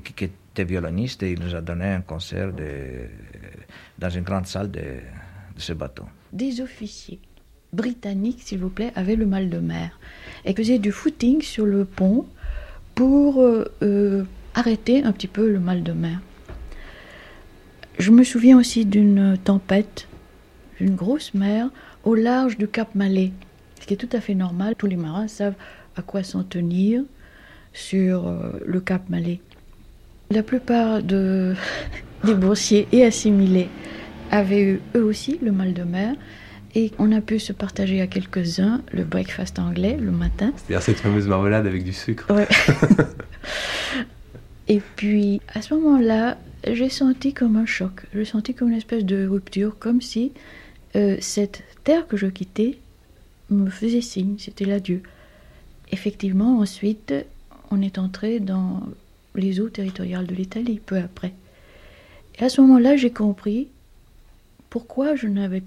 qui, 0.04 0.24
était 0.24 0.64
violoniste 0.64 1.22
et 1.22 1.32
il 1.32 1.40
nous 1.40 1.54
a 1.54 1.60
donné 1.60 1.86
un 1.86 2.00
concert 2.00 2.52
dans 3.98 4.10
une 4.10 4.24
grande 4.24 4.46
salle 4.46 4.70
de, 4.70 4.80
de 4.80 5.60
ce 5.60 5.72
bateau. 5.72 6.04
Des 6.32 6.60
officiers 6.60 7.20
britanniques, 7.72 8.42
s'il 8.42 8.58
vous 8.58 8.70
plaît, 8.70 8.92
avaient 8.96 9.16
le 9.16 9.26
mal 9.26 9.48
de 9.48 9.58
mer 9.58 9.98
et 10.44 10.52
faisaient 10.54 10.78
du 10.78 10.92
footing 10.92 11.42
sur 11.42 11.64
le 11.64 11.84
pont 11.84 12.26
pour 12.94 13.44
arrêter 14.54 15.04
un 15.04 15.12
petit 15.12 15.28
peu 15.28 15.50
le 15.50 15.60
mal 15.60 15.82
de 15.82 15.92
mer. 15.92 16.18
Je 17.98 18.10
me 18.10 18.22
souviens 18.24 18.58
aussi 18.58 18.84
d'une 18.86 19.36
tempête, 19.42 20.06
d'une 20.80 20.94
grosse 20.94 21.34
mer 21.34 21.68
au 22.04 22.14
large 22.14 22.56
du 22.56 22.68
Cap 22.68 22.94
Malais, 22.94 23.32
ce 23.80 23.86
qui 23.86 23.94
est 23.94 23.96
tout 23.96 24.08
à 24.16 24.20
fait 24.20 24.34
normal. 24.34 24.74
Tous 24.78 24.86
les 24.86 24.96
marins 24.96 25.28
savent 25.28 25.54
à 25.96 26.02
quoi 26.02 26.22
s'en 26.22 26.44
tenir 26.44 27.02
sur 27.72 28.28
euh, 28.28 28.52
le 28.64 28.80
Cap 28.80 29.02
Malais. 29.08 29.40
La 30.30 30.42
plupart 30.42 31.02
de- 31.02 31.54
des 32.24 32.34
boursiers 32.34 32.86
et 32.92 33.04
assimilés 33.04 33.68
avaient 34.30 34.62
eu 34.62 34.80
eux 34.94 35.02
aussi 35.04 35.38
le 35.42 35.50
mal 35.52 35.72
de 35.74 35.82
mer 35.82 36.14
et 36.74 36.92
on 36.98 37.10
a 37.12 37.20
pu 37.20 37.38
se 37.38 37.52
partager 37.52 38.00
à 38.00 38.06
quelques-uns 38.06 38.82
le 38.92 39.02
breakfast 39.04 39.58
anglais 39.58 39.96
le 40.00 40.10
matin. 40.12 40.52
C'est-à-dire 40.56 40.82
cette 40.82 40.98
fameuse 40.98 41.26
marmelade 41.26 41.66
avec 41.66 41.82
du 41.82 41.92
sucre. 41.92 42.32
Ouais. 42.32 42.46
Et 44.68 44.82
puis, 44.96 45.40
à 45.54 45.62
ce 45.62 45.72
moment-là, 45.74 46.36
j'ai 46.66 46.88
senti 46.88 47.32
comme 47.32 47.56
un 47.56 47.66
choc. 47.66 48.06
J'ai 48.14 48.24
senti 48.24 48.54
comme 48.54 48.68
une 48.68 48.78
espèce 48.78 49.04
de 49.04 49.26
rupture, 49.26 49.78
comme 49.78 50.00
si 50.00 50.32
euh, 50.96 51.16
cette 51.20 51.62
terre 51.84 52.06
que 52.06 52.16
je 52.16 52.26
quittais 52.26 52.78
me 53.50 53.70
faisait 53.70 54.00
signe, 54.00 54.36
c'était 54.38 54.64
l'adieu. 54.64 55.02
Effectivement, 55.90 56.58
ensuite, 56.58 57.14
on 57.70 57.80
est 57.80 57.98
entré 57.98 58.40
dans 58.40 58.82
les 59.34 59.60
eaux 59.60 59.68
territoriales 59.68 60.26
de 60.26 60.34
l'Italie, 60.34 60.80
peu 60.84 60.96
après. 60.96 61.32
Et 62.38 62.44
à 62.44 62.48
ce 62.48 62.60
moment-là, 62.60 62.96
j'ai 62.96 63.10
compris 63.10 63.68
pourquoi 64.70 65.16
je 65.16 65.26
n'avais, 65.26 65.62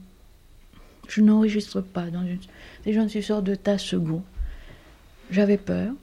je 1.07 1.21
n'enregistre 1.21 1.81
pas 1.81 2.09
dans 2.09 2.21
une, 2.21 2.37
déjà 2.85 3.01
une 3.01 3.09
sorte 3.09 3.43
de 3.43 3.55
tas 3.55 3.77
second. 3.77 4.23
J'avais 5.31 5.57
peur. 5.57 5.93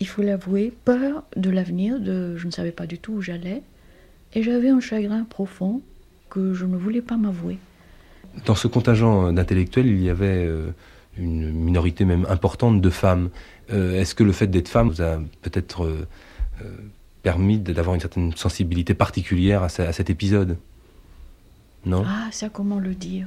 Il 0.00 0.08
faut 0.08 0.22
l'avouer, 0.22 0.72
peur 0.84 1.24
de 1.36 1.50
l'avenir, 1.50 2.00
de 2.00 2.36
je 2.36 2.46
ne 2.46 2.50
savais 2.50 2.72
pas 2.72 2.86
du 2.86 2.98
tout 2.98 3.12
où 3.12 3.20
j'allais, 3.22 3.62
et 4.34 4.42
j'avais 4.42 4.70
un 4.70 4.80
chagrin 4.80 5.24
profond 5.24 5.82
que 6.30 6.54
je 6.54 6.64
ne 6.64 6.76
voulais 6.76 7.02
pas 7.02 7.16
m'avouer. 7.16 7.58
Dans 8.46 8.54
ce 8.54 8.66
contingent 8.68 9.32
d'intellectuels, 9.32 9.86
il 9.86 10.02
y 10.02 10.08
avait 10.08 10.44
euh, 10.46 10.70
une 11.18 11.50
minorité 11.52 12.04
même 12.04 12.24
importante 12.30 12.80
de 12.80 12.90
femmes. 12.90 13.28
Euh, 13.72 14.00
Est-ce 14.00 14.14
que 14.14 14.22
le 14.24 14.32
fait 14.32 14.46
d'être 14.46 14.68
femme 14.68 14.88
vous 14.88 15.02
a 15.02 15.20
peut-être 15.42 15.84
euh, 15.84 16.06
permis 17.22 17.58
d'avoir 17.58 17.94
une 17.94 18.00
certaine 18.00 18.34
sensibilité 18.36 18.94
particulière 18.94 19.62
à, 19.62 19.68
ce- 19.68 19.82
à 19.82 19.92
cet 19.92 20.08
épisode? 20.08 20.56
Non? 21.84 22.04
Ah, 22.06 22.28
ça, 22.30 22.48
comment 22.48 22.78
le 22.78 22.94
dire? 22.94 23.26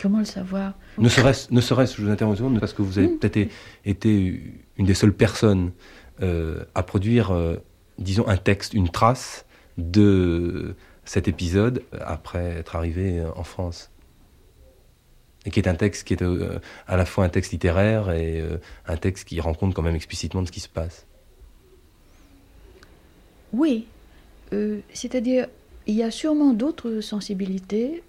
Comment 0.00 0.20
le 0.20 0.24
savoir? 0.24 0.74
Ne 0.96 1.08
serait-ce, 1.08 1.52
ne 1.52 1.60
serait-ce, 1.60 1.96
je 1.96 2.02
vous 2.02 2.10
interromps 2.10 2.40
parce 2.60 2.72
que 2.72 2.82
vous 2.82 2.98
avez 2.98 3.08
peut-être 3.08 3.36
é- 3.36 3.50
été 3.84 4.42
une 4.78 4.86
des 4.86 4.94
seules 4.94 5.12
personnes 5.12 5.72
euh, 6.22 6.64
à 6.74 6.82
produire, 6.82 7.32
euh, 7.32 7.56
disons, 7.98 8.26
un 8.26 8.36
texte, 8.36 8.74
une 8.74 8.88
trace 8.88 9.46
de 9.76 10.74
cet 11.04 11.28
épisode 11.28 11.82
après 12.00 12.56
être 12.58 12.76
arrivé 12.76 13.22
en 13.36 13.44
France. 13.44 13.90
Et 15.46 15.50
qui 15.50 15.60
est 15.60 15.68
un 15.68 15.76
texte 15.76 16.06
qui 16.06 16.14
est 16.14 16.22
euh, 16.22 16.58
à 16.86 16.96
la 16.96 17.04
fois 17.04 17.24
un 17.24 17.28
texte 17.28 17.52
littéraire 17.52 18.10
et 18.10 18.44
un 18.86 18.96
texte 18.96 19.28
qui 19.28 19.40
rend 19.40 19.54
compte 19.54 19.74
quand 19.74 19.82
même 19.82 19.94
explicitement 19.94 20.42
de 20.42 20.48
ce 20.48 20.52
qui 20.52 20.60
se 20.60 20.68
passe. 20.68 21.06
Oui, 23.52 23.86
c'est-à-dire, 24.92 25.46
il 25.86 25.94
y 25.94 26.02
a 26.02 26.10
sûrement 26.10 26.52
d'autres 26.52 27.00
sensibilités 27.00 28.02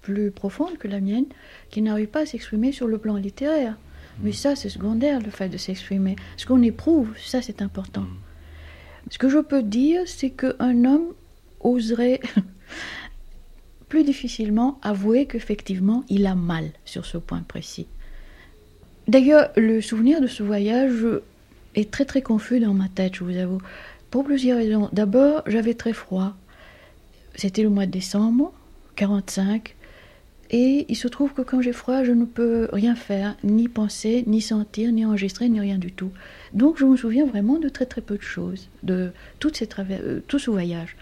plus 0.00 0.30
profondes 0.30 0.78
que 0.78 0.88
la 0.88 1.00
mienne 1.00 1.26
qui 1.70 1.82
n'arrivent 1.82 2.08
pas 2.08 2.20
à 2.20 2.26
s'exprimer 2.26 2.72
sur 2.72 2.86
le 2.86 2.96
plan 2.96 3.16
littéraire. 3.16 3.76
Mais 4.22 4.32
ça, 4.32 4.56
c'est 4.56 4.68
secondaire, 4.68 5.20
le 5.20 5.30
fait 5.30 5.48
de 5.48 5.56
s'exprimer. 5.56 6.16
Ce 6.36 6.46
qu'on 6.46 6.62
éprouve, 6.62 7.10
ça, 7.18 7.42
c'est 7.42 7.62
important. 7.62 8.06
Ce 9.10 9.18
que 9.18 9.28
je 9.28 9.38
peux 9.38 9.62
dire, 9.62 10.02
c'est 10.06 10.30
qu'un 10.30 10.84
homme 10.84 11.08
oserait 11.60 12.20
plus 13.88 14.04
difficilement 14.04 14.78
avouer 14.82 15.26
qu'effectivement, 15.26 16.04
il 16.08 16.26
a 16.26 16.34
mal 16.34 16.70
sur 16.84 17.06
ce 17.06 17.18
point 17.18 17.42
précis. 17.42 17.86
D'ailleurs, 19.06 19.50
le 19.56 19.80
souvenir 19.80 20.20
de 20.20 20.26
ce 20.26 20.42
voyage 20.42 21.06
est 21.76 21.90
très 21.90 22.04
très 22.04 22.22
confus 22.22 22.58
dans 22.58 22.74
ma 22.74 22.88
tête, 22.88 23.14
je 23.14 23.24
vous 23.24 23.36
avoue. 23.36 23.60
Pour 24.10 24.24
plusieurs 24.24 24.58
raisons. 24.58 24.88
D'abord, 24.92 25.42
j'avais 25.46 25.74
très 25.74 25.92
froid. 25.92 26.34
C'était 27.36 27.62
le 27.62 27.68
mois 27.68 27.86
de 27.86 27.92
décembre, 27.92 28.52
45. 28.96 29.75
Et 30.50 30.86
il 30.88 30.96
se 30.96 31.08
trouve 31.08 31.32
que 31.32 31.42
quand 31.42 31.60
j'ai 31.60 31.72
froid, 31.72 32.04
je 32.04 32.12
ne 32.12 32.24
peux 32.24 32.68
rien 32.72 32.94
faire, 32.94 33.36
ni 33.42 33.68
penser, 33.68 34.24
ni 34.26 34.40
sentir, 34.40 34.92
ni 34.92 35.04
enregistrer, 35.04 35.48
ni 35.48 35.60
rien 35.60 35.78
du 35.78 35.92
tout. 35.92 36.10
Donc 36.54 36.78
je 36.78 36.84
me 36.84 36.96
souviens 36.96 37.26
vraiment 37.26 37.58
de 37.58 37.68
très 37.68 37.86
très 37.86 38.00
peu 38.00 38.16
de 38.16 38.22
choses, 38.22 38.68
de 38.82 39.10
toutes 39.40 39.56
ces 39.56 39.68
euh, 39.78 40.20
tout 40.26 40.38
ce 40.38 40.50
voyage. 40.50 40.96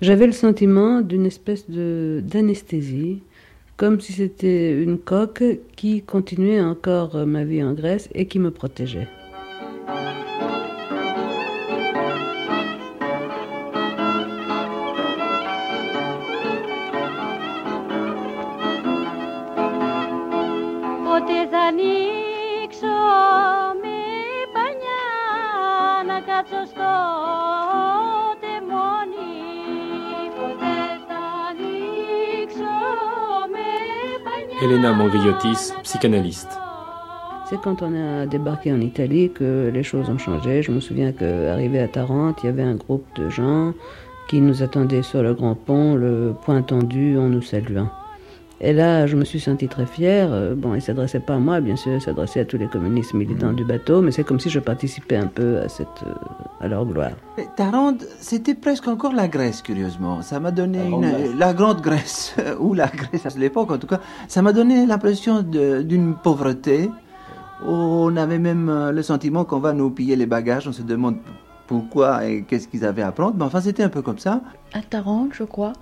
J'avais 0.00 0.26
le 0.26 0.32
sentiment 0.32 1.00
d'une 1.00 1.26
espèce 1.26 1.68
d'anesthésie, 1.70 3.22
comme 3.76 4.00
si 4.00 4.12
c'était 4.12 4.82
une 4.82 4.98
coque 4.98 5.44
qui 5.74 6.02
continuait 6.02 6.60
encore 6.60 7.26
ma 7.26 7.44
vie 7.44 7.62
en 7.62 7.72
Grèce 7.72 8.08
et 8.14 8.26
qui 8.26 8.38
me 8.38 8.50
protégeait. 8.50 9.08
Elena 34.62 34.92
Mangriotis, 34.92 35.72
psychanalyste. 35.82 36.58
C'est 37.48 37.60
quand 37.60 37.82
on 37.82 37.94
a 37.94 38.26
débarqué 38.26 38.72
en 38.72 38.80
Italie 38.80 39.30
que 39.30 39.70
les 39.72 39.82
choses 39.82 40.08
ont 40.08 40.18
changé. 40.18 40.62
Je 40.62 40.72
me 40.72 40.80
souviens 40.80 41.12
qu'arrivé 41.12 41.80
à 41.80 41.88
Tarente, 41.88 42.38
il 42.42 42.46
y 42.46 42.48
avait 42.48 42.62
un 42.62 42.74
groupe 42.74 43.06
de 43.16 43.28
gens 43.28 43.72
qui 44.28 44.40
nous 44.40 44.62
attendaient 44.62 45.02
sur 45.02 45.22
le 45.22 45.34
grand 45.34 45.54
pont, 45.54 45.94
le 45.94 46.34
poing 46.44 46.62
tendu 46.62 47.18
en 47.18 47.28
nous 47.28 47.42
saluant. 47.42 47.90
Et 48.62 48.72
là, 48.72 49.06
je 49.06 49.16
me 49.16 49.24
suis 49.26 49.38
sentie 49.38 49.68
très 49.68 49.84
fière. 49.84 50.28
Euh, 50.32 50.54
Bon, 50.54 50.70
ils 50.72 50.76
ne 50.76 50.80
s'adressaient 50.80 51.20
pas 51.20 51.34
à 51.34 51.38
moi, 51.38 51.60
bien 51.60 51.76
sûr, 51.76 51.92
ils 51.92 52.00
s'adressaient 52.00 52.40
à 52.40 52.44
tous 52.46 52.56
les 52.56 52.68
communistes 52.68 53.12
militants 53.12 53.52
du 53.52 53.64
bateau, 53.64 54.00
mais 54.00 54.10
c'est 54.12 54.24
comme 54.24 54.40
si 54.40 54.48
je 54.48 54.60
participais 54.60 55.16
un 55.16 55.26
peu 55.26 55.58
à, 55.58 55.68
cette, 55.68 55.86
euh, 56.06 56.14
à 56.64 56.68
leur 56.68 56.86
gloire. 56.86 57.10
Mais 57.36 57.46
Tarente, 57.54 58.04
c'était 58.18 58.54
presque 58.54 58.88
encore 58.88 59.12
la 59.12 59.28
Grèce, 59.28 59.60
curieusement. 59.60 60.22
Ça 60.22 60.40
m'a 60.40 60.52
donné 60.52 60.78
La 60.78 60.84
une- 60.84 60.90
grande 60.90 61.02
Grèce. 61.02 61.34
la 61.38 61.52
grande 61.54 61.80
Grèce, 61.82 62.36
ou 62.60 62.72
la 62.72 62.86
Grèce 62.86 63.26
à 63.26 63.38
l'époque 63.38 63.70
en 63.72 63.76
tout 63.78 63.86
cas. 63.86 64.00
Ça 64.26 64.40
m'a 64.40 64.54
donné 64.54 64.86
l'impression 64.86 65.42
d'une 65.42 66.14
pauvreté. 66.14 66.90
On 67.66 68.16
avait 68.16 68.38
même 68.38 68.68
euh, 68.70 68.90
le 68.92 69.02
sentiment 69.02 69.44
qu'on 69.44 69.58
va 69.60 69.72
nous 69.74 69.90
piller 69.90 70.16
les 70.16 70.26
bagages. 70.26 70.66
On 70.68 70.72
se 70.72 70.82
demande 70.82 71.16
pourquoi 71.66 72.24
et 72.26 72.42
qu'est-ce 72.42 72.68
qu'ils 72.68 72.84
avaient 72.86 73.02
à 73.02 73.12
prendre. 73.12 73.34
Mais 73.36 73.44
enfin, 73.44 73.60
c'était 73.60 73.82
un 73.82 73.88
peu 73.90 74.00
comme 74.02 74.18
ça. 74.18 74.40
à 74.72 74.80
Tarente, 74.80 75.30
je 75.32 75.44
crois, 75.44 75.72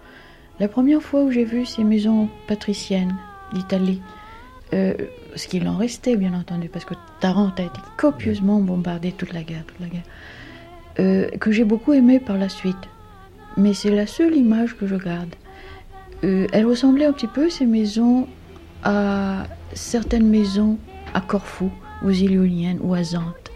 la 0.61 0.68
première 0.68 1.02
fois 1.02 1.22
où 1.22 1.30
j'ai 1.30 1.44
vu 1.44 1.66
ces 1.66 1.84
maisons 1.84 2.28
patriciennes 2.46 3.14
d'Italie, 3.52 4.00
euh, 4.72 4.94
ce 5.36 5.48
qu'il 5.48 5.66
en 5.68 5.76
restait 5.76 6.16
bien 6.16 6.34
entendu, 6.34 6.68
parce 6.68 6.84
que 6.84 6.94
Tarente 7.20 7.59
a 7.61 7.64
été 7.64 7.80
copieusement 7.96 8.61
bombardée 8.61 9.12
toute 9.12 9.32
la 9.32 9.42
guerre, 9.42 9.64
toute 9.66 9.80
la 9.80 9.88
guerre, 9.88 10.02
euh, 11.00 11.28
que 11.38 11.52
j'ai 11.52 11.64
beaucoup 11.64 11.92
aimé 11.92 12.20
par 12.20 12.38
la 12.38 12.48
suite. 12.48 12.88
Mais 13.57 13.74
c'est 13.74 13.90
la 13.90 14.07
seule 14.07 14.34
image 14.36 14.76
que 14.76 14.86
je 14.86 14.96
garde. 14.96 15.34
Euh, 16.22 16.46
elle 16.52 16.66
ressemblait 16.66 17.05
un 17.05 17.12
petit 17.12 17.26
peu, 17.26 17.50
ces 17.50 17.66
maisons, 17.66 18.26
à 18.82 19.44
certaines 19.72 20.28
maisons 20.28 20.78
à 21.14 21.20
Corfou, 21.20 21.70
aux 22.05 22.11
îles 22.11 22.78
ou 22.80 22.94
à 22.94 23.02
Zante. 23.02 23.50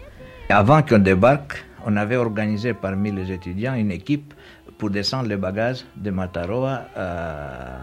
Avant 0.49 0.81
qu'on 0.81 0.99
débarque, 0.99 1.65
on 1.85 1.95
avait 1.95 2.15
organisé 2.15 2.73
parmi 2.73 3.11
les 3.11 3.31
étudiants 3.31 3.75
une 3.75 3.91
équipe 3.91 4.33
pour 4.79 4.89
descendre 4.89 5.27
les 5.29 5.37
bagages 5.37 5.85
de 5.95 6.09
Mataroa 6.09 6.85
à, 6.95 7.81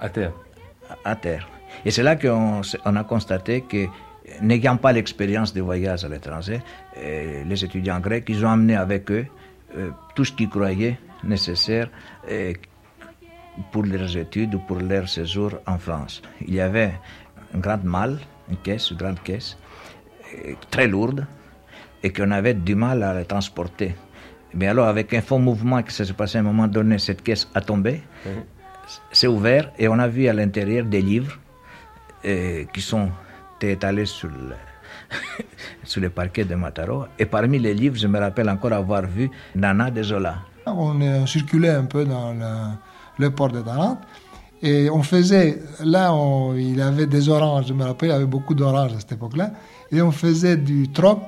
à 0.00 0.08
terre. 0.10 0.32
À, 1.04 1.16
terre. 1.16 1.48
Et 1.86 1.90
c'est 1.90 2.02
là 2.02 2.16
qu'on 2.16 2.60
on 2.84 2.96
a 2.96 3.04
constaté 3.04 3.62
que, 3.62 3.86
n'ayant 4.42 4.76
pas 4.76 4.92
l'expérience 4.92 5.54
de 5.54 5.62
voyage 5.62 6.04
à 6.04 6.08
l'étranger, 6.08 6.60
euh, 6.98 7.44
les 7.44 7.64
étudiants 7.64 8.00
grecs, 8.00 8.26
ils 8.28 8.44
ont 8.44 8.50
amené 8.50 8.76
avec 8.76 9.10
eux 9.10 9.26
euh, 9.76 9.90
tout 10.14 10.24
ce 10.24 10.32
qu'ils 10.32 10.50
croyaient 10.50 10.98
nécessaire 11.24 11.88
euh, 12.28 12.52
pour 13.70 13.84
leurs 13.84 14.16
études 14.16 14.54
ou 14.54 14.58
pour 14.58 14.78
leur 14.78 15.08
séjour 15.08 15.52
en 15.66 15.78
France. 15.78 16.20
Il 16.46 16.52
y 16.52 16.60
avait 16.60 16.92
une 17.54 17.60
grande 17.60 17.84
malle, 17.84 18.18
une 18.50 18.56
caisse, 18.56 18.90
une 18.90 18.96
grande 18.96 19.22
caisse, 19.22 19.56
euh, 20.34 20.54
très 20.70 20.88
lourde, 20.88 21.26
et 22.02 22.12
qu'on 22.12 22.32
avait 22.32 22.54
du 22.54 22.74
mal 22.74 23.02
à 23.02 23.14
la 23.14 23.24
transporter. 23.24 23.94
Mais 24.54 24.66
alors, 24.68 24.86
avec 24.86 25.12
un 25.14 25.22
faux 25.22 25.38
mouvement 25.38 25.82
qui 25.82 25.94
s'est 25.94 26.12
passé 26.12 26.36
à 26.38 26.40
un 26.40 26.44
moment 26.44 26.66
donné, 26.68 26.98
cette 26.98 27.22
caisse 27.22 27.48
a 27.54 27.60
tombé, 27.60 28.02
c'est 29.10 29.26
ouvert, 29.26 29.70
et 29.78 29.88
on 29.88 29.98
a 29.98 30.08
vu 30.08 30.28
à 30.28 30.32
l'intérieur 30.32 30.84
des 30.84 31.00
livres 31.00 31.38
euh, 32.24 32.64
qui 32.72 32.80
sont 32.80 33.08
étalés 33.62 34.06
sur 34.06 34.28
le, 34.28 34.54
sur 35.84 36.00
le 36.00 36.10
parquet 36.10 36.44
de 36.44 36.54
Mataro. 36.54 37.04
Et 37.18 37.26
parmi 37.26 37.58
les 37.58 37.74
livres, 37.74 37.96
je 37.96 38.06
me 38.08 38.18
rappelle 38.18 38.48
encore 38.50 38.72
avoir 38.72 39.02
vu 39.06 39.30
Nana 39.54 39.90
de 39.90 40.02
Zola. 40.02 40.36
On 40.66 41.00
euh, 41.00 41.26
circulait 41.26 41.70
un 41.70 41.84
peu 41.84 42.04
dans 42.04 42.32
le, 42.32 42.48
le 43.18 43.30
port 43.30 43.48
de 43.50 43.60
Tarente 43.60 44.00
et 44.62 44.88
on 44.90 45.02
faisait, 45.02 45.60
là 45.84 46.12
on- 46.12 46.54
il 46.54 46.76
y 46.76 46.82
avait 46.82 47.06
des 47.06 47.28
oranges, 47.28 47.66
je 47.68 47.72
me 47.72 47.84
rappelle, 47.84 48.10
il 48.10 48.12
y 48.12 48.14
avait 48.14 48.26
beaucoup 48.26 48.54
d'oranges 48.54 48.92
à 48.94 49.00
cette 49.00 49.12
époque-là, 49.12 49.50
et 49.90 50.00
on 50.02 50.12
faisait 50.12 50.56
du 50.56 50.88
troc 50.92 51.22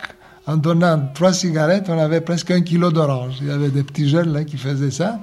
en 0.46 0.56
donnant 0.56 1.08
trois 1.14 1.32
cigarettes, 1.32 1.88
on 1.88 1.98
avait 1.98 2.20
presque 2.20 2.50
un 2.50 2.60
kilo 2.60 2.90
d'oranges. 2.90 3.38
Il 3.40 3.48
y 3.48 3.50
avait 3.50 3.70
des 3.70 3.82
petits 3.82 4.08
jeunes 4.08 4.32
là 4.32 4.44
qui 4.44 4.58
faisaient 4.58 4.90
ça. 4.90 5.20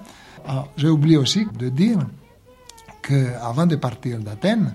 Alors, 0.47 0.69
J'ai 0.77 0.89
oublié 0.89 1.17
aussi 1.17 1.47
de 1.57 1.69
dire 1.69 1.99
qu'avant 3.03 3.67
de 3.67 3.75
partir 3.75 4.19
d'Athènes, 4.19 4.73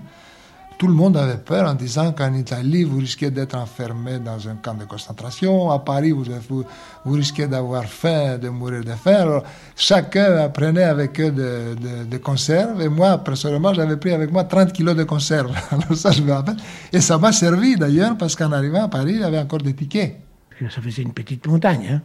tout 0.77 0.87
le 0.87 0.93
monde 0.93 1.17
avait 1.17 1.37
peur 1.37 1.67
en 1.67 1.73
disant 1.73 2.11
qu'en 2.11 2.33
Italie, 2.33 2.83
vous 2.83 2.99
risquez 2.99 3.31
d'être 3.31 3.55
enfermé 3.55 4.19
dans 4.19 4.47
un 4.47 4.55
camp 4.55 4.75
de 4.75 4.85
concentration. 4.85 5.71
À 5.71 5.79
Paris, 5.79 6.11
vous, 6.11 6.25
vous, 6.49 7.11
risquez 7.13 7.47
d'avoir 7.47 7.85
faim, 7.85 8.37
de 8.37 8.49
mourir 8.49 8.83
de 8.83 8.91
faim. 8.91 9.41
Chacun 9.75 10.47
prenait 10.49 10.83
avec 10.83 11.19
eux 11.19 11.31
des 11.31 11.75
de, 11.75 12.03
de 12.05 12.17
conserves. 12.17 12.79
Et 12.81 12.89
moi, 12.89 13.17
personnellement, 13.17 13.73
j'avais 13.73 13.97
pris 13.97 14.11
avec 14.11 14.31
moi 14.31 14.43
30 14.43 14.71
kilos 14.71 14.95
de 14.95 15.03
conserves. 15.03 15.51
Alors 15.71 15.95
ça, 15.95 16.11
je 16.11 16.21
me 16.21 16.31
rappelle. 16.31 16.57
Et 16.93 17.01
ça 17.01 17.17
m'a 17.17 17.31
servi 17.31 17.75
d'ailleurs, 17.75 18.15
parce 18.15 18.35
qu'en 18.35 18.51
arrivant 18.51 18.83
à 18.83 18.87
Paris, 18.87 19.15
il 19.15 19.23
avait 19.23 19.39
encore 19.39 19.61
des 19.61 19.73
tickets. 19.73 20.26
Ça 20.69 20.81
faisait 20.81 21.01
une 21.03 21.13
petite 21.13 21.45
montagne. 21.47 22.01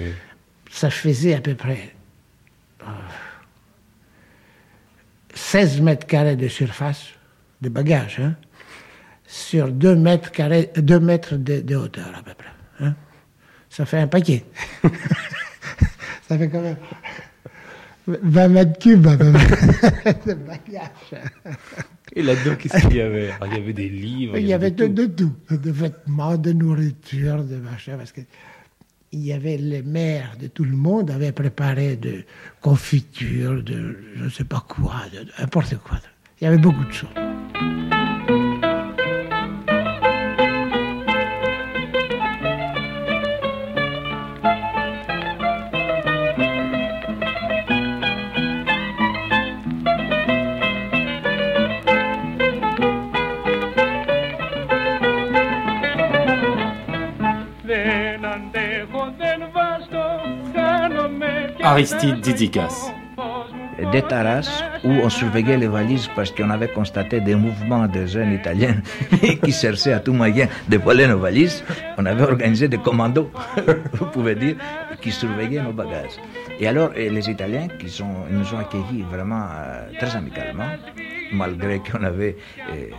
Hein. 0.00 0.04
Ça 0.70 0.90
faisait 0.90 1.34
à 1.34 1.40
peu 1.40 1.54
près 1.54 1.94
euh, 2.82 2.86
16 5.34 5.80
mètres 5.80 6.06
carrés 6.06 6.36
de 6.36 6.48
surface 6.48 7.06
de 7.62 7.68
bagages. 7.68 8.20
Hein. 8.20 8.34
sur 9.26 9.70
2 9.72 9.96
mètres, 9.96 10.30
carrés, 10.32 10.70
deux 10.76 11.00
mètres 11.00 11.36
de, 11.36 11.60
de 11.60 11.76
hauteur 11.76 12.12
à 12.16 12.22
peu 12.22 12.34
près. 12.34 12.52
hein. 12.86 12.94
Ça 13.70 13.86
fait 13.86 13.98
un 13.98 14.06
paquet. 14.06 14.44
ça 16.28 16.38
fait 16.38 16.48
quand 16.48 16.60
même 16.60 16.76
20 18.06 18.48
mètres 18.48 18.78
cubes 18.78 19.06
à 19.06 19.16
peu 19.16 19.32
près 19.32 20.14
de 20.26 20.34
bagages. 20.34 21.22
Et 22.16 22.22
là-dedans, 22.22 22.56
qu'est-ce 22.56 22.86
qu'il 22.86 22.96
y 22.96 23.00
avait? 23.00 23.30
Alors, 23.30 23.48
Il 23.48 23.58
y 23.58 23.62
avait 23.62 23.72
des 23.72 23.88
livres. 23.88 24.38
Il 24.38 24.46
y 24.46 24.52
avait 24.52 24.70
de, 24.70 24.86
de 24.86 25.06
tout, 25.06 25.32
de 25.50 25.70
vêtements, 25.70 26.36
de 26.36 26.52
nourriture, 26.52 27.42
de 27.44 27.56
machin, 27.56 27.96
parce 27.96 28.12
que 28.12 28.20
il 29.14 29.24
y 29.24 29.32
avait 29.32 29.56
les 29.56 29.82
mères 29.82 30.36
de 30.40 30.48
tout 30.48 30.64
le 30.64 30.76
monde 30.76 31.10
avaient 31.10 31.32
préparé 31.32 31.96
de 31.96 32.24
confitures, 32.60 33.62
de 33.62 33.96
je 34.16 34.24
ne 34.24 34.28
sais 34.28 34.44
pas 34.44 34.64
quoi, 34.68 34.94
de 35.12 35.26
n'importe 35.38 35.76
quoi. 35.78 35.98
Il 36.40 36.44
y 36.44 36.46
avait 36.48 36.58
beaucoup 36.58 36.84
de 36.84 36.92
choses. 36.92 37.08
Aristide 61.64 62.20
Didikas. 62.20 62.92
des 63.90 64.02
Taras 64.02 64.62
où 64.84 64.90
on 64.90 65.08
surveillait 65.08 65.56
les 65.56 65.66
valises 65.66 66.10
parce 66.14 66.30
qu'on 66.30 66.50
avait 66.50 66.68
constaté 66.68 67.20
des 67.20 67.34
mouvements 67.34 67.86
de 67.88 68.04
jeunes 68.04 68.34
Italiens 68.34 68.76
qui 69.42 69.50
cherchaient 69.50 69.94
à 69.94 70.00
tout 70.00 70.12
moyen 70.12 70.46
de 70.68 70.76
voler 70.76 71.06
nos 71.06 71.18
valises. 71.18 71.64
On 71.96 72.04
avait 72.04 72.22
organisé 72.22 72.68
des 72.68 72.76
commandos, 72.76 73.30
vous 73.94 74.06
pouvez 74.06 74.34
dire, 74.34 74.56
qui 75.00 75.10
surveillaient 75.10 75.62
nos 75.62 75.72
bagages. 75.72 76.20
Et 76.60 76.68
alors, 76.68 76.90
les 76.94 77.30
Italiens 77.30 77.68
qui 77.80 77.88
sont, 77.88 78.14
nous 78.30 78.54
ont 78.54 78.58
accueillis 78.58 79.02
vraiment 79.10 79.46
euh, 79.50 79.88
très 79.98 80.14
amicalement, 80.14 80.68
malgré 81.32 81.78
qu'on 81.78 82.04
avait 82.04 82.36
euh, 82.70 82.90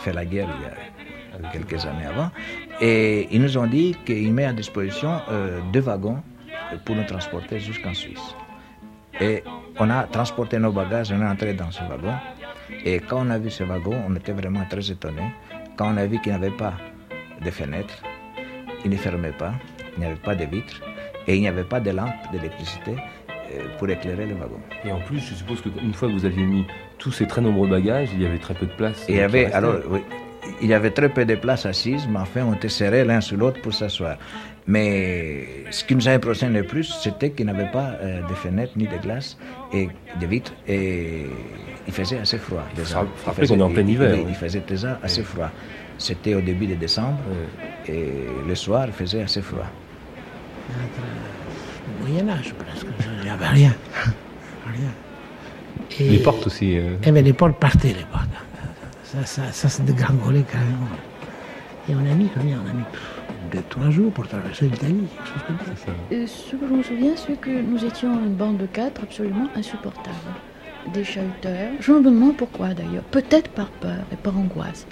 fait 0.00 0.12
la 0.12 0.24
guerre 0.24 0.48
il 0.58 1.42
y 1.44 1.46
a 1.46 1.50
quelques 1.52 1.86
années 1.86 2.06
avant. 2.06 2.30
Et 2.80 3.28
ils 3.30 3.40
nous 3.40 3.56
ont 3.56 3.66
dit 3.68 3.96
qu'ils 4.04 4.32
mettent 4.32 4.50
à 4.50 4.52
disposition 4.52 5.20
euh, 5.30 5.60
deux 5.72 5.80
wagons 5.80 6.20
pour 6.84 6.96
nous 6.96 7.04
transporter 7.04 7.58
jusqu'en 7.58 7.94
Suisse. 7.94 8.34
Et 9.20 9.42
on 9.78 9.88
a 9.90 10.04
transporté 10.04 10.58
nos 10.58 10.72
bagages, 10.72 11.12
on 11.12 11.20
est 11.20 11.26
entré 11.26 11.54
dans 11.54 11.70
ce 11.70 11.80
wagon. 11.84 12.14
Et 12.84 13.00
quand 13.00 13.26
on 13.26 13.30
a 13.30 13.38
vu 13.38 13.50
ce 13.50 13.64
wagon, 13.64 13.96
on 14.08 14.14
était 14.16 14.32
vraiment 14.32 14.64
très 14.68 14.90
étonnés. 14.90 15.32
Quand 15.76 15.92
on 15.92 15.96
a 15.96 16.06
vu 16.06 16.18
qu'il 16.20 16.32
n'y 16.32 16.38
avait 16.38 16.56
pas 16.56 16.74
de 17.42 17.50
fenêtres, 17.50 18.02
il 18.84 18.90
ne 18.90 18.96
fermait 18.96 19.32
pas, 19.32 19.52
il 19.96 20.00
n'y 20.00 20.06
avait 20.06 20.16
pas 20.16 20.34
de 20.34 20.44
vitres 20.44 20.82
et 21.26 21.36
il 21.36 21.40
n'y 21.40 21.48
avait 21.48 21.64
pas 21.64 21.80
de 21.80 21.90
lampe 21.90 22.14
d'électricité 22.32 22.92
euh, 23.52 23.66
pour 23.78 23.88
éclairer 23.88 24.26
le 24.26 24.34
wagon. 24.34 24.60
Et 24.84 24.92
en 24.92 25.00
plus, 25.00 25.20
je 25.20 25.34
suppose 25.34 25.60
qu'une 25.60 25.94
fois 25.94 26.08
que 26.08 26.14
vous 26.14 26.24
aviez 26.24 26.44
mis 26.44 26.66
tous 26.98 27.12
ces 27.12 27.26
très 27.26 27.40
nombreux 27.40 27.68
bagages, 27.68 28.08
il 28.12 28.22
y 28.22 28.26
avait 28.26 28.38
très 28.38 28.54
peu 28.54 28.66
de 28.66 28.72
place. 28.72 29.08
Et 29.08 29.12
il 29.12 29.18
y 29.18 29.22
avait, 29.22 29.52
alors, 29.52 29.76
oui, 29.88 30.00
il 30.62 30.68
y 30.68 30.74
avait 30.74 30.90
très 30.90 31.08
peu 31.08 31.24
de 31.24 31.34
places 31.34 31.66
assises, 31.66 32.06
mais 32.10 32.18
enfin, 32.20 32.42
on 32.44 32.54
était 32.54 32.68
serrés 32.68 33.04
l'un 33.04 33.20
sur 33.20 33.36
l'autre 33.36 33.60
pour 33.62 33.74
s'asseoir. 33.74 34.16
Mais 34.66 35.46
ce 35.70 35.84
qui 35.84 35.94
nous 35.94 36.08
a 36.08 36.12
impressionné 36.12 36.60
le 36.60 36.66
plus, 36.66 36.84
c'était 37.02 37.30
qu'il 37.30 37.46
n'y 37.46 37.52
avait 37.52 37.70
pas 37.70 37.92
euh, 38.02 38.20
de 38.28 38.34
fenêtres 38.34 38.72
ni 38.76 38.86
de 38.88 38.96
glace 38.96 39.36
et 39.72 39.88
de 40.20 40.26
vitres. 40.26 40.52
Et 40.66 41.26
il 41.86 41.92
faisait 41.92 42.18
assez 42.18 42.38
froid. 42.38 42.64
déjà. 42.74 43.04
Il 43.28 43.32
faisait- 43.32 43.54
est 43.54 43.62
en 43.62 43.70
plein 43.70 43.82
il- 43.82 43.90
hiver, 43.90 44.14
Il, 44.14 44.20
oui. 44.22 44.26
il 44.30 44.34
faisait 44.34 44.62
déjà 44.66 44.98
assez 45.02 45.22
froid. 45.22 45.50
C'était 45.98 46.34
au 46.34 46.40
début 46.40 46.66
de 46.66 46.74
décembre 46.74 47.18
et 47.88 48.08
le 48.46 48.54
soir, 48.54 48.84
il 48.88 48.92
faisait 48.92 49.22
assez 49.22 49.40
froid. 49.40 49.66
Moyen 52.00 52.28
Âge 52.28 52.52
presque, 52.54 52.86
il 53.18 53.24
n'y 53.24 53.30
avait 53.30 53.46
rien. 53.46 53.74
rien. 54.66 54.90
Et- 56.00 56.10
Les 56.10 56.18
portes 56.18 56.46
aussi. 56.46 56.76
euh, 56.76 56.96
Eh 57.04 57.12
bien, 57.12 57.22
les 57.22 57.32
portes 57.32 57.58
partaient, 57.58 57.88
les 57.88 58.04
portes. 58.10 58.28
Ça, 59.16 59.24
ça, 59.24 59.52
ça 59.52 59.68
s'est 59.70 59.82
dégringolé 59.82 60.42
carrément. 60.42 60.90
Et 61.88 61.94
on 61.94 62.00
a 62.00 62.14
mis 62.14 62.28
combien 62.28 62.58
On 62.62 62.68
a 62.68 62.72
mis 62.74 62.84
deux, 63.50 63.62
trois 63.70 63.88
jours 63.88 64.12
pour 64.12 64.28
traverser 64.28 64.68
l'Italie, 64.68 65.04
quelque 65.16 65.28
chose 65.28 65.42
comme 65.46 65.76
ça. 65.76 65.92
Euh, 66.12 66.26
ce 66.26 66.54
que 66.54 66.68
je 66.68 66.74
me 66.74 66.82
souviens, 66.82 67.12
c'est 67.16 67.40
que 67.40 67.48
nous 67.48 67.82
étions 67.82 68.12
une 68.12 68.34
bande 68.34 68.58
de 68.58 68.66
quatre 68.66 69.02
absolument 69.02 69.48
insupportables. 69.56 70.16
Des 70.92 71.02
chahuteurs. 71.02 71.70
Je 71.80 71.92
me 71.92 72.02
demande 72.02 72.36
pourquoi 72.36 72.74
d'ailleurs. 72.74 73.04
Peut-être 73.04 73.48
par 73.52 73.68
peur 73.68 74.04
et 74.12 74.16
par 74.16 74.36
angoisse, 74.36 74.86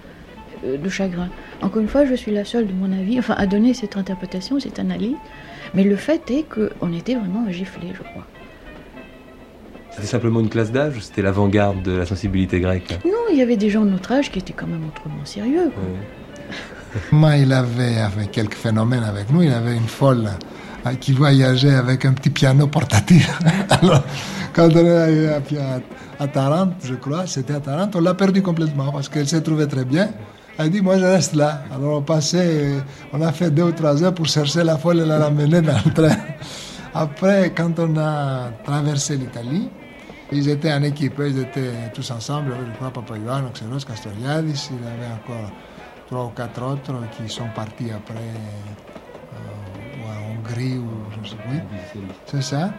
euh, 0.64 0.78
de 0.78 0.88
chagrin. 0.88 1.28
Encore 1.60 1.82
une 1.82 1.88
fois, 1.88 2.06
je 2.06 2.14
suis 2.14 2.32
la 2.32 2.46
seule, 2.46 2.66
de 2.66 2.72
mon 2.72 2.92
avis, 2.98 3.18
enfin, 3.18 3.34
à 3.36 3.46
donner 3.46 3.74
cette 3.74 3.98
interprétation, 3.98 4.58
cette 4.58 4.78
analyse. 4.78 5.16
Mais 5.74 5.84
le 5.84 5.96
fait 5.96 6.30
est 6.30 6.44
qu'on 6.44 6.94
était 6.94 7.14
vraiment 7.14 7.50
giflés, 7.50 7.92
je 7.92 8.02
crois. 8.02 8.26
C'était 9.95 10.09
simplement 10.09 10.40
une 10.40 10.49
classe 10.49 10.72
d'âge 10.72 10.97
ou 10.97 11.01
c'était 11.01 11.22
l'avant-garde 11.22 11.82
de 11.82 11.92
la 11.92 12.07
sensibilité 12.07 12.59
grecque 12.61 12.99
Non, 13.05 13.12
il 13.30 13.38
y 13.38 13.42
avait 13.42 13.57
des 13.57 13.70
gens 13.70 13.84
de 13.84 13.90
notre 13.90 14.11
âge 14.12 14.30
qui 14.30 14.40
étaient 14.40 14.53
quand 14.53 14.66
même 14.66 14.84
autrement 14.88 15.24
sérieux. 15.24 15.70
quoi. 15.72 15.82
Moi, 17.12 17.36
il 17.36 17.53
avait, 17.53 17.99
avait 17.99 18.26
quelques 18.26 18.55
phénomènes 18.55 19.05
avec 19.05 19.30
nous. 19.30 19.42
Il 19.42 19.53
avait 19.53 19.76
une 19.76 19.86
folle 19.86 20.28
euh, 20.86 20.95
qui 20.95 21.12
voyageait 21.12 21.74
avec 21.74 22.05
un 22.05 22.12
petit 22.12 22.30
piano 22.30 22.66
portatif. 22.66 23.38
Alors, 23.70 24.03
quand 24.53 24.68
on 24.74 24.84
est 24.84 24.97
arrivé 24.97 25.28
à, 25.28 26.22
à, 26.22 26.28
Tarente, 26.28 26.74
je 26.84 26.95
crois, 26.95 27.26
c'était 27.26 27.55
à 27.55 27.61
Tarente, 27.61 27.95
on 27.97 28.01
l'a 28.01 28.14
perdu 28.14 28.42
complètement 28.42 28.90
parce 28.92 29.09
qu'elle 29.09 29.28
s'est 29.28 29.42
trouvée 29.42 29.68
très 29.68 29.84
bien. 29.84 30.09
Elle 30.59 30.70
dit, 30.70 30.80
moi, 30.80 30.99
je 30.99 31.05
reste 31.05 31.34
là. 31.34 31.62
Alors, 31.74 31.99
on 31.99 32.03
passait, 32.03 32.74
on 33.12 33.20
a 33.22 33.32
fait 33.32 33.51
deux 33.51 33.64
ou 33.64 33.72
trois 33.72 34.03
heures 34.03 34.14
pour 34.14 34.26
chercher 34.26 34.62
la 34.64 34.76
folle 34.76 35.01
et 35.01 35.07
la 35.07 35.18
ramener 35.18 35.61
dans 35.61 35.78
le 35.84 35.92
train. 35.92 36.16
Après, 36.95 37.53
quand 37.57 37.78
on 37.80 37.97
a 37.97 38.51
traversé 38.64 39.16
l'Italie, 39.16 39.68
ils 40.35 40.49
étaient 40.49 40.72
en 40.72 40.82
équipe, 40.82 41.14
ils 41.18 41.39
étaient 41.39 41.91
tous 41.95 42.11
ensemble, 42.11 42.55
je 42.68 42.76
crois, 42.76 42.91
Papayouan, 42.91 43.51
Xeros, 43.53 43.85
Castoriadis, 43.87 44.70
il 44.72 44.85
y 44.85 44.89
avait 44.89 45.12
encore 45.14 45.51
trois 46.09 46.24
ou 46.26 46.28
quatre 46.30 46.62
autres 46.62 46.95
qui 47.16 47.32
sont 47.32 47.49
partis 47.55 47.91
après 47.91 48.14
euh, 49.35 49.99
ou 49.99 50.09
en 50.09 50.39
Hongrie 50.39 50.78
ou 50.78 50.89
je 51.22 51.30
sais 51.30 51.37
plus. 51.37 51.61
C'est 52.26 52.43
ça. 52.43 52.72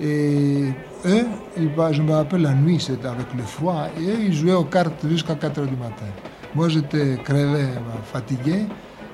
Et 0.00 0.64
eux, 1.06 1.26
ils 1.56 1.70
je 1.92 2.02
me 2.02 2.12
rappelle 2.12 2.42
la 2.42 2.52
nuit, 2.52 2.78
c'était 2.80 3.08
avec 3.08 3.32
le 3.34 3.42
froid, 3.44 3.86
et 3.98 4.04
eux, 4.04 4.18
ils 4.26 4.34
jouaient 4.34 4.52
aux 4.52 4.64
cartes 4.64 5.06
jusqu'à 5.08 5.34
4 5.34 5.60
heures 5.60 5.66
du 5.66 5.76
matin. 5.76 6.04
Moi, 6.54 6.68
j'étais 6.68 7.16
crevé, 7.24 7.62
euh, 7.62 8.02
fatigué. 8.12 8.66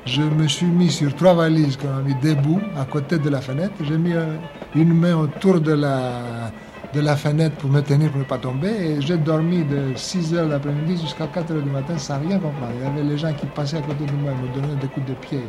Je 0.04 0.22
me 0.22 0.48
suis 0.48 0.66
mis 0.66 0.90
sur 0.90 1.14
trois 1.14 1.34
valises 1.34 1.76
qu'on 1.76 1.96
a 1.96 2.00
mis 2.00 2.16
debout 2.16 2.60
à 2.76 2.84
côté 2.84 3.18
de 3.18 3.28
la 3.28 3.40
fenêtre. 3.40 3.74
J'ai 3.84 3.96
mis 3.98 4.12
euh, 4.12 4.36
une 4.74 4.92
main 4.92 5.14
autour 5.14 5.60
de 5.60 5.72
la, 5.72 6.50
de 6.94 7.00
la 7.00 7.16
fenêtre 7.16 7.56
pour 7.56 7.70
me 7.70 7.80
tenir 7.80 8.10
pour 8.10 8.18
ne 8.18 8.24
pas 8.24 8.38
tomber. 8.38 8.68
Et 8.68 9.00
j'ai 9.00 9.16
dormi 9.16 9.64
de 9.64 9.92
6 9.96 10.34
heures 10.34 10.48
l'après-midi 10.48 11.00
jusqu'à 11.00 11.26
4 11.26 11.52
heures 11.52 11.62
du 11.62 11.70
matin 11.70 11.96
sans 11.96 12.18
rien 12.20 12.38
comprendre. 12.38 12.72
Il 12.78 12.84
y 12.84 12.86
avait 12.86 13.02
les 13.02 13.18
gens 13.18 13.32
qui 13.32 13.46
passaient 13.46 13.78
à 13.78 13.82
côté 13.82 14.04
de 14.04 14.12
moi 14.12 14.32
et 14.32 14.48
me 14.48 14.54
donnaient 14.54 14.80
des 14.80 14.88
coups 14.88 15.06
de 15.06 15.14
pied. 15.14 15.40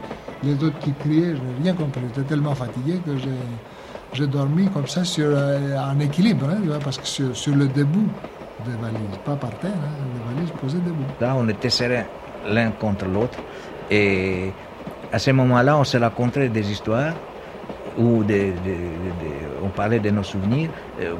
Les 0.43 0.53
autres 0.63 0.79
qui 0.79 0.93
criaient, 0.93 1.35
je 1.35 1.41
n'ai 1.41 1.63
rien 1.63 1.73
compris. 1.73 2.01
J'étais 2.15 2.29
tellement 2.29 2.55
fatigué 2.55 2.99
que 3.05 3.11
j'ai, 4.13 4.27
dormi 4.27 4.67
comme 4.69 4.87
ça 4.87 5.03
sur, 5.03 5.25
euh, 5.27 5.77
en 5.77 5.99
équilibre, 5.99 6.47
hein, 6.49 6.79
parce 6.83 6.97
que 6.97 7.05
sur, 7.05 7.55
le 7.55 7.67
debout 7.67 8.07
des 8.65 8.71
valises, 8.81 9.17
pas 9.25 9.35
par 9.35 9.49
terre, 9.59 9.71
hein, 9.71 10.03
les 10.13 10.35
valises 10.35 10.53
posées 10.61 10.77
debout. 10.77 11.03
Là, 11.19 11.35
on 11.35 11.47
était 11.49 11.69
serrés 11.69 12.05
l'un 12.47 12.71
contre 12.71 13.05
l'autre. 13.05 13.39
Et 13.91 14.51
à 15.11 15.19
ce 15.19 15.31
moment-là, 15.31 15.77
on 15.77 15.83
s'est 15.83 15.97
raconté 15.97 16.47
des 16.47 16.71
histoires 16.71 17.13
des- 18.59 19.13
des- 19.13 19.47
on 19.61 19.71
parlait 19.71 19.99
de 19.99 20.09
nos 20.09 20.23
souvenirs 20.23 20.71
euh, 20.99 21.17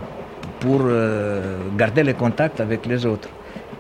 pour 0.60 0.82
euh, 0.86 1.70
garder 1.72 2.04
le 2.04 2.14
contact 2.14 2.60
avec 2.60 2.86
les 2.86 3.06
autres. 3.06 3.36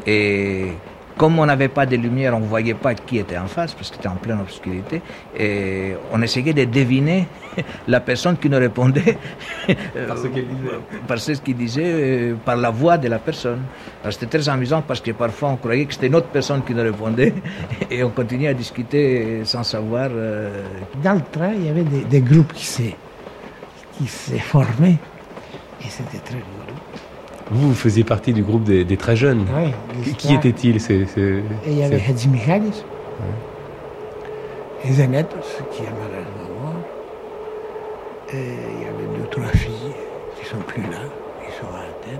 Et 0.05 0.83
comme 1.17 1.37
on 1.39 1.45
n'avait 1.45 1.67
pas 1.67 1.85
de 1.85 1.95
lumière, 1.95 2.35
on 2.35 2.39
ne 2.39 2.45
voyait 2.45 2.73
pas 2.73 2.93
qui 2.95 3.17
était 3.19 3.37
en 3.37 3.47
face, 3.47 3.73
parce 3.73 3.89
que 3.89 3.95
c'était 3.95 4.07
en 4.07 4.15
pleine 4.15 4.39
obscurité, 4.39 5.01
et 5.37 5.93
on 6.11 6.21
essayait 6.21 6.53
de 6.53 6.65
deviner 6.65 7.27
la 7.87 7.99
personne 7.99 8.37
qui 8.37 8.49
nous 8.49 8.57
répondait 8.57 9.17
Par 10.07 10.17
ce 10.17 10.27
qu'elle 10.27 10.47
disait. 10.47 10.69
par 11.07 11.19
ce 11.19 11.31
qu'il 11.33 11.55
disait, 11.55 11.83
euh, 11.85 12.35
par 12.43 12.55
la 12.57 12.69
voix 12.71 12.97
de 12.97 13.07
la 13.07 13.19
personne. 13.19 13.61
C'était 14.09 14.25
très 14.25 14.49
amusant 14.49 14.81
parce 14.81 14.99
que 15.01 15.11
parfois 15.11 15.49
on 15.49 15.55
croyait 15.57 15.85
que 15.85 15.93
c'était 15.93 16.07
une 16.07 16.15
autre 16.15 16.27
personne 16.27 16.63
qui 16.63 16.73
nous 16.73 16.81
répondait 16.83 17.33
et 17.91 18.03
on 18.03 18.09
continuait 18.09 18.49
à 18.49 18.53
discuter 18.53 19.41
sans 19.45 19.63
savoir. 19.63 20.09
euh, 20.11 20.63
Dans 21.03 21.13
le 21.13 21.21
train, 21.31 21.53
il 21.55 21.65
y 21.65 21.69
avait 21.69 21.83
des, 21.83 22.01
des 22.05 22.21
groupes 22.21 22.53
qui 22.53 22.65
s'est 22.65 22.95
formés. 24.39 24.97
Et 25.81 25.89
c'était 25.89 26.17
très 26.19 26.35
rigolo. 26.35 26.62
Vous, 27.51 27.69
vous 27.69 27.75
faisiez 27.75 28.03
partie 28.03 28.33
du 28.33 28.41
groupe 28.43 28.63
des, 28.63 28.83
des 28.85 28.97
très 28.97 29.15
jeunes. 29.15 29.45
Oui, 29.57 29.71
Qui- 30.17 30.27
Et 31.67 31.71
il 31.71 31.77
y 31.79 31.83
avait 31.83 32.01
Hedzi 32.09 32.27
Michalis, 32.29 32.83
et 34.85 34.91
Zenetos, 34.91 35.37
qui 35.71 35.83
est. 35.83 35.85
Et 38.35 38.37
il 38.37 38.81
y 38.81 38.85
avait 38.87 39.17
deux, 39.19 39.27
trois 39.29 39.45
filles 39.49 39.93
qui 40.39 40.45
sont 40.45 40.57
plus 40.65 40.81
là, 40.83 40.97
qui 41.45 41.51
sont 41.59 41.67
à 41.67 41.81
Athènes. 41.81 42.19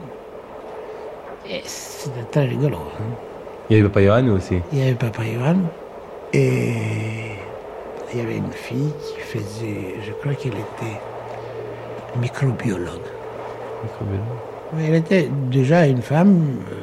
Et 1.50 1.62
c'était 1.66 2.24
très 2.30 2.46
rigolo. 2.46 2.78
hein. 2.78 3.04
Il 3.70 3.78
y 3.78 3.80
avait 3.80 3.90
Papa 3.90 4.04
Johan 4.06 4.28
aussi. 4.36 4.60
Il 4.72 4.80
y 4.80 4.82
avait 4.84 4.94
Papa 4.94 5.24
Johan. 5.24 5.56
Et 6.34 6.74
il 8.14 8.20
y 8.20 8.22
avait 8.22 8.38
une 8.38 8.52
fille 8.52 8.94
qui 9.02 9.20
faisait, 9.22 9.96
je 10.06 10.12
crois 10.14 10.34
qu'elle 10.36 10.54
était 10.54 11.00
microbiologue. 12.20 13.08
Microbiologue. 13.84 14.24
Elle 14.80 14.96
était 14.96 15.30
déjà 15.52 15.86
une 15.86 16.02
femme 16.02 16.58
euh, 16.72 16.76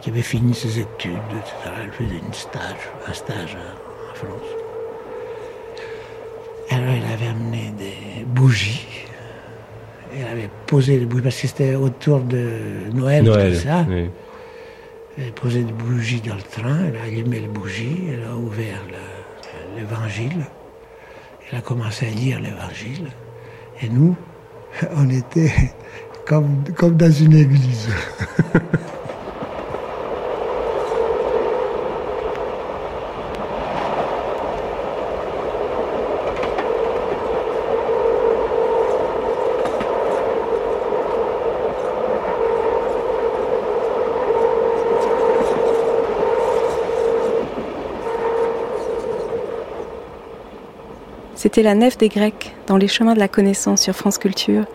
qui 0.00 0.10
avait 0.10 0.22
fini 0.22 0.54
ses 0.54 0.78
études, 0.80 1.12
etc. 1.38 1.54
Elle 1.84 1.92
faisait 1.92 2.18
une 2.26 2.32
stage, 2.32 2.88
un 3.06 3.12
stage 3.12 3.56
en 4.10 4.14
France. 4.14 4.50
Alors 6.70 6.86
elle 6.88 7.12
avait 7.12 7.26
amené 7.30 7.72
des 7.78 8.24
bougies. 8.24 8.86
Elle 10.16 10.26
avait 10.26 10.50
posé 10.66 10.98
des 10.98 11.06
bougies 11.06 11.22
parce 11.22 11.40
que 11.40 11.46
c'était 11.48 11.74
autour 11.74 12.20
de 12.20 12.48
Noël, 12.92 13.24
Noël. 13.24 13.52
tout 13.54 13.60
ça. 13.60 13.84
oui. 13.88 14.10
Elle 15.18 15.28
a 15.28 15.32
posé 15.32 15.62
des 15.64 15.72
bougies 15.72 16.20
dans 16.20 16.36
le 16.36 16.42
train, 16.42 16.78
elle 16.88 16.96
a 16.96 17.02
allumé 17.02 17.40
les 17.40 17.48
bougies, 17.48 18.04
elle 18.12 18.24
a 18.24 18.34
ouvert 18.36 18.80
le- 18.88 19.78
l'évangile. 19.80 20.44
Elle 21.52 21.58
a 21.58 21.60
commencé 21.62 22.06
à 22.06 22.10
lire 22.10 22.40
l'évangile. 22.40 23.08
Et 23.82 23.88
nous, 23.88 24.16
on 24.96 25.10
était 25.10 25.52
comme, 26.30 26.96
dans 26.96 27.10
une 27.10 27.34
église. 27.34 27.88
C'était 51.34 51.62
La 51.62 51.74
Nef 51.74 51.98
des 51.98 52.08
Grecs 52.08 52.54
dans 52.68 52.76
les 52.76 52.86
chemins 52.86 53.14
de 53.14 53.18
la 53.18 53.26
connaissance 53.26 53.80
sur 53.80 53.96
France 53.96 54.18
Culture, 54.18 54.66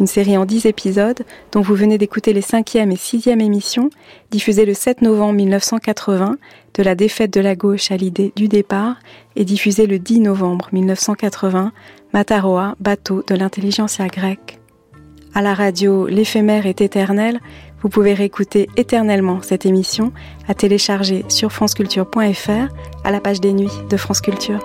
une 0.00 0.06
série 0.06 0.36
en 0.36 0.44
10 0.44 0.66
épisodes 0.66 1.22
dont 1.52 1.60
vous 1.60 1.74
venez 1.74 1.98
d'écouter 1.98 2.32
les 2.32 2.40
5e 2.40 2.90
et 2.90 2.96
6e 2.96 3.40
émissions, 3.40 3.90
diffusées 4.30 4.64
le 4.64 4.74
7 4.74 5.02
novembre 5.02 5.34
1980, 5.34 6.36
de 6.74 6.82
la 6.82 6.94
défaite 6.94 7.32
de 7.32 7.40
la 7.40 7.54
gauche 7.54 7.90
à 7.90 7.96
l'idée 7.96 8.32
du 8.36 8.48
départ, 8.48 8.96
et 9.36 9.44
diffusées 9.44 9.86
le 9.86 9.98
10 9.98 10.20
novembre 10.20 10.68
1980, 10.72 11.72
Mataroa, 12.12 12.76
bateau 12.80 13.22
de 13.26 13.34
l'intelligentsia 13.34 14.06
grecque. 14.08 14.58
À 15.34 15.42
la 15.42 15.54
radio, 15.54 16.06
l'éphémère 16.06 16.66
est 16.66 16.80
éternel. 16.80 17.40
Vous 17.82 17.88
pouvez 17.88 18.14
réécouter 18.14 18.68
éternellement 18.76 19.42
cette 19.42 19.66
émission 19.66 20.12
à 20.48 20.54
télécharger 20.54 21.24
sur 21.28 21.50
franceculture.fr 21.50 22.72
à 23.04 23.10
la 23.10 23.20
page 23.20 23.40
des 23.40 23.52
nuits 23.52 23.68
de 23.90 23.96
France 23.96 24.20
Culture. 24.20 24.64